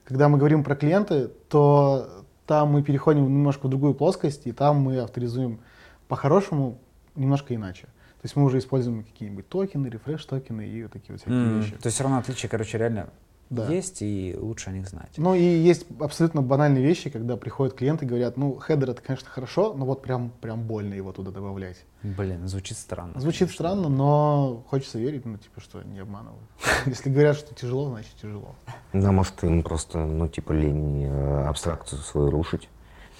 Когда 0.05 0.29
мы 0.29 0.37
говорим 0.37 0.63
про 0.63 0.77
клиенты, 0.77 1.29
то 1.49 2.25
там 2.47 2.69
мы 2.69 2.83
переходим 2.83 3.25
немножко 3.25 3.67
в 3.67 3.71
другую 3.71 3.95
плоскость, 3.95 4.47
и 4.47 4.53
там 4.53 4.77
мы 4.77 4.99
авторизуем 4.99 5.61
по-хорошему 6.09 6.79
немножко 7.17 7.55
иначе. 7.55 7.85
То 7.85 8.27
есть 8.27 8.37
мы 8.37 8.45
уже 8.45 8.59
используем 8.59 9.05
какие-нибудь 9.05 9.49
токены, 9.49 9.87
refresh-токены 9.87 10.67
и 10.67 10.83
вот 10.83 10.93
такие 10.93 11.13
вот 11.13 11.21
всякие 11.21 11.39
М, 11.39 11.61
вещи. 11.61 11.73
То 11.77 11.87
есть 11.87 11.95
все 11.95 12.05
равно 12.05 12.19
отличия, 12.19 12.49
короче, 12.51 12.77
реально 12.79 13.09
Да. 13.51 13.71
есть, 13.71 14.03
и 14.03 14.35
лучше 14.39 14.71
о 14.71 14.73
них 14.73 14.89
знать. 14.89 15.13
Ну 15.17 15.35
и 15.35 15.43
есть 15.43 15.87
абсолютно 16.01 16.43
банальные 16.43 16.83
вещи, 16.83 17.11
когда 17.11 17.37
приходят 17.37 17.75
клиенты 17.75 18.05
и 18.05 18.09
говорят, 18.09 18.37
ну, 18.37 18.57
хедер 18.57 18.91
это, 18.91 19.03
конечно, 19.03 19.29
хорошо, 19.29 19.75
но 19.75 19.85
вот 19.85 20.03
прям, 20.03 20.31
прям 20.41 20.63
больно 20.63 20.95
его 20.95 21.13
туда 21.13 21.31
добавлять. 21.31 21.77
Блин, 22.03 22.49
звучит 22.49 22.79
странно. 22.79 23.21
Звучит 23.21 23.49
конечно. 23.49 23.55
странно, 23.55 23.89
но 23.89 24.65
хочется 24.69 24.99
верить, 24.99 25.25
ну, 25.25 25.39
типа, 25.39 25.61
что 25.61 25.83
не 25.83 26.01
обманывают. 26.01 26.43
Если 26.87 27.11
говорят, 27.11 27.37
что 27.37 27.55
тяжело, 27.55 27.89
значит 27.91 28.13
тяжело. 28.21 28.55
Да, 28.93 29.13
может, 29.13 29.43
им 29.45 29.63
просто, 29.63 29.99
ну, 29.99 30.29
типа, 30.29 30.53
лень 30.53 31.05
э, 31.05 31.47
абстракцию 31.47 32.01
свою 32.01 32.31
рушить. 32.31 32.69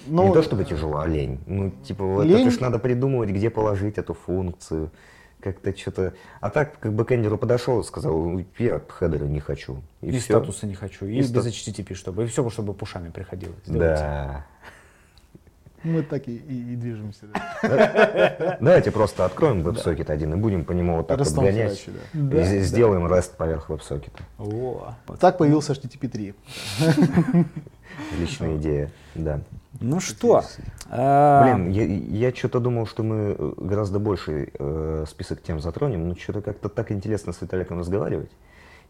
Ну, 0.07 0.27
не 0.27 0.33
то 0.33 0.43
чтобы 0.43 0.65
тяжело, 0.65 0.99
а 0.99 1.07
лень. 1.07 1.39
Ну, 1.47 1.71
типа, 1.71 2.21
лень- 2.23 2.41
это 2.41 2.51
ж 2.51 2.59
надо 2.59 2.79
придумывать, 2.79 3.29
где 3.29 3.49
положить 3.49 3.97
эту 3.97 4.13
функцию. 4.13 4.91
Как-то 5.45 5.77
что-то... 5.77 6.13
А 6.41 6.49
так, 6.49 6.79
как 6.79 6.91
бэкэндеру 6.93 7.37
подошел 7.37 7.79
и 7.79 7.83
сказал, 7.83 8.17
«Ну, 8.17 8.43
я 8.57 8.81
хедера 8.89 9.25
не 9.25 9.39
хочу. 9.39 9.83
И, 10.01 10.09
всё. 10.09 10.39
статуса 10.39 10.65
не 10.65 10.73
хочу, 10.73 11.05
и, 11.05 11.17
И 11.17 11.19
без 11.19 11.29
стат- 11.29 11.45
HTTP, 11.45 11.93
чтобы, 11.93 12.23
и 12.23 12.25
все, 12.25 12.49
чтобы 12.49 12.73
пушами 12.73 13.11
приходилось. 13.11 13.59
Да. 13.67 14.43
Мы 15.83 16.01
так 16.01 16.27
и, 16.27 16.35
и- 16.35 16.73
и 16.73 16.75
движемся. 16.75 17.27
да. 17.61 18.57
Давайте 18.59 18.89
просто 18.89 19.23
откроем 19.23 19.61
WebSocket 19.61 20.11
один 20.11 20.33
и 20.33 20.37
будем 20.37 20.65
по 20.65 20.71
нему 20.71 20.97
вот 20.97 21.07
так 21.09 21.19
вот 21.19 21.25
Ростом 21.27 21.45
гонять. 21.45 21.73
задачи, 21.73 21.91
И 22.13 22.17
да. 22.17 22.43
сделаем 22.63 23.05
REST 23.05 23.35
поверх 23.37 23.69
WebSocket. 23.69 24.13
О. 24.39 24.95
Так 25.19 25.37
появился 25.37 25.73
HTTP 25.73 26.07
3. 26.07 26.33
Отличная 28.13 28.57
идея, 28.57 28.91
да. 29.13 29.41
Ну 29.81 29.99
что? 29.99 30.43
а, 30.89 31.43
Блин, 31.43 31.69
я, 31.71 31.83
я 32.29 32.33
что-то 32.35 32.59
думал, 32.59 32.85
что 32.85 33.03
мы 33.03 33.35
э, 33.37 33.53
гораздо 33.57 33.99
больше 33.99 34.49
э, 34.57 35.05
список 35.07 35.41
тем 35.41 35.59
затронем, 35.59 36.07
но 36.07 36.15
что-то 36.15 36.41
как-то 36.41 36.69
так 36.69 36.91
интересно 36.91 37.33
с 37.33 37.41
Виталиком 37.41 37.79
разговаривать. 37.79 38.31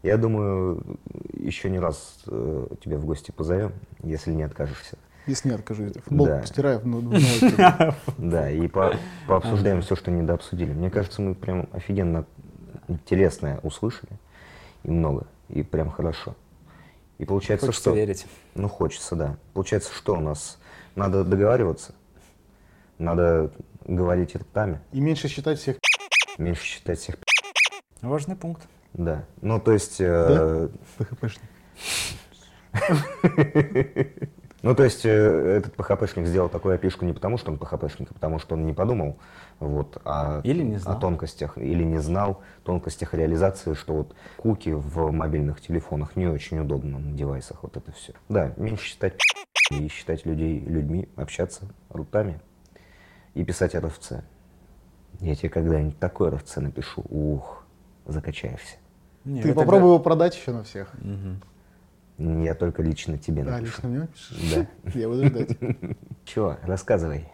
Я 0.02 0.16
думаю, 0.16 0.98
еще 1.32 1.70
не 1.70 1.78
раз 1.80 2.18
э, 2.26 2.66
тебя 2.82 2.98
в 2.98 3.04
гости 3.04 3.30
позовем, 3.32 3.72
если 4.02 4.30
не 4.32 4.42
откажешься. 4.44 4.96
Если 5.26 5.48
не 5.48 5.56
откажусь, 5.56 5.92
футбол 6.04 6.26
Да. 6.26 6.44
стираю 6.46 6.78
в 6.78 6.86
ну- 6.86 6.98
в 7.00 7.02
новости. 7.04 7.54
Да, 8.18 8.48
и 8.48 8.68
по- 8.68 8.94
пообсуждаем 9.26 9.82
все, 9.82 9.96
что 9.96 10.10
недообсудили. 10.12 10.72
Мне 10.72 10.88
кажется, 10.90 11.20
мы 11.20 11.34
прям 11.34 11.68
офигенно 11.72 12.26
интересное 12.86 13.58
услышали. 13.64 14.12
И 14.84 14.90
много. 14.90 15.26
И 15.48 15.64
прям 15.64 15.90
хорошо. 15.90 16.36
И 17.18 17.24
получается, 17.24 17.66
Хочется 17.66 17.90
что... 17.90 17.94
верить. 17.96 18.26
Ну, 18.54 18.68
хочется, 18.68 19.16
да. 19.16 19.36
Получается, 19.54 19.92
что 19.94 20.14
у 20.14 20.20
нас? 20.20 20.58
Надо 20.94 21.24
договариваться, 21.24 21.94
надо 22.98 23.50
говорить 23.84 24.34
ртами, 24.34 24.80
И 24.92 25.00
меньше 25.00 25.28
считать 25.28 25.58
всех. 25.58 25.76
меньше 26.38 26.62
считать 26.64 26.98
всех. 26.98 27.16
Важный 28.02 28.36
пункт. 28.36 28.66
Да. 28.92 29.24
Ну, 29.42 29.60
то 29.60 29.72
есть... 29.72 30.00
э, 30.00 30.68
PHP-шник. 30.98 31.40
Ну, 34.62 34.74
то 34.74 34.84
есть 34.84 35.04
э, 35.04 35.08
этот 35.10 35.74
PHP-шник 35.76 36.26
сделал 36.26 36.48
такую 36.48 36.74
опишку 36.74 37.04
не 37.04 37.12
потому, 37.12 37.36
что 37.38 37.52
он 37.52 37.58
PHP-шник, 37.58 38.08
а 38.10 38.14
потому 38.14 38.38
что 38.38 38.54
он 38.54 38.66
не 38.66 38.72
подумал 38.72 39.18
вот, 39.60 40.00
о, 40.04 40.40
Или 40.42 40.62
не 40.62 40.76
о 40.76 40.80
знал. 40.80 40.98
тонкостях, 40.98 41.58
или 41.58 41.84
не 41.84 41.98
знал 41.98 42.42
тонкостях 42.64 43.14
реализации, 43.14 43.74
что 43.74 43.94
вот 43.94 44.14
куки 44.36 44.70
в 44.70 45.10
мобильных 45.12 45.60
телефонах 45.60 46.16
не 46.16 46.26
очень 46.26 46.58
удобно 46.58 46.98
на 46.98 47.12
девайсах, 47.12 47.62
вот 47.62 47.76
это 47.76 47.92
все. 47.92 48.14
Да, 48.28 48.52
меньше 48.56 48.84
считать 48.86 49.14
и 49.70 49.88
считать 49.88 50.24
людей 50.26 50.58
людьми, 50.60 51.08
общаться 51.16 51.66
ртами 51.94 52.40
и 53.34 53.44
писать 53.44 53.74
RFC. 53.74 54.22
Я 55.20 55.34
тебе 55.34 55.48
когда-нибудь 55.50 55.98
такой 55.98 56.30
RFC 56.30 56.60
напишу, 56.60 57.02
ух, 57.08 57.64
закачаешься. 58.06 58.76
Не, 59.24 59.42
Ты 59.42 59.54
попробуй 59.54 59.88
его 59.88 59.98
продать 59.98 60.36
еще 60.36 60.52
на 60.52 60.64
всех. 60.64 60.90
да. 60.94 61.36
Я 62.18 62.54
только 62.54 62.82
лично 62.82 63.18
тебе 63.18 63.44
Да, 63.44 63.52
напишу. 63.58 63.66
лично 63.72 63.88
мне 63.88 64.06
пишешь? 64.06 64.54
Да. 64.84 64.90
Я 64.98 65.08
буду 65.08 65.26
ждать. 65.26 65.50
Чего, 66.24 66.56
рассказывай, 66.62 67.28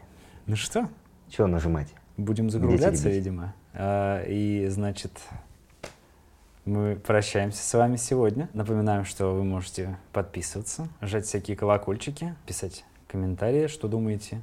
Ну 0.46 0.56
что, 0.56 0.88
чего 1.28 1.46
нажимать? 1.46 1.94
будем 2.16 2.50
закругляться, 2.50 3.08
видимо. 3.08 3.54
А, 3.74 4.22
И, 4.26 4.66
значит, 4.68 5.12
мы 6.64 6.96
прощаемся 6.96 7.62
с 7.62 7.74
вами 7.74 7.96
сегодня. 7.96 8.48
Напоминаем, 8.52 9.04
что 9.04 9.34
вы 9.34 9.44
можете 9.44 9.96
подписываться, 10.12 10.88
жать 11.00 11.24
всякие 11.26 11.56
колокольчики, 11.56 12.34
писать 12.46 12.84
комментарии, 13.08 13.66
что 13.68 13.88
думаете. 13.88 14.42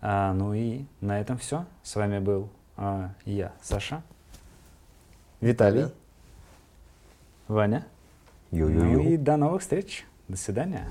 А, 0.00 0.32
Ну 0.34 0.54
и 0.54 0.84
на 1.00 1.20
этом 1.20 1.38
все. 1.38 1.64
С 1.82 1.94
вами 1.96 2.18
был 2.18 2.50
а, 2.76 3.12
я, 3.24 3.52
Саша, 3.62 4.02
Виталий, 5.40 5.86
Ваня. 7.48 7.86
Ну 8.50 8.58
Ю-ю-ю. 8.58 9.00
и 9.10 9.16
до 9.16 9.36
новых 9.36 9.62
встреч. 9.62 10.04
До 10.28 10.36
свидания. 10.36 10.86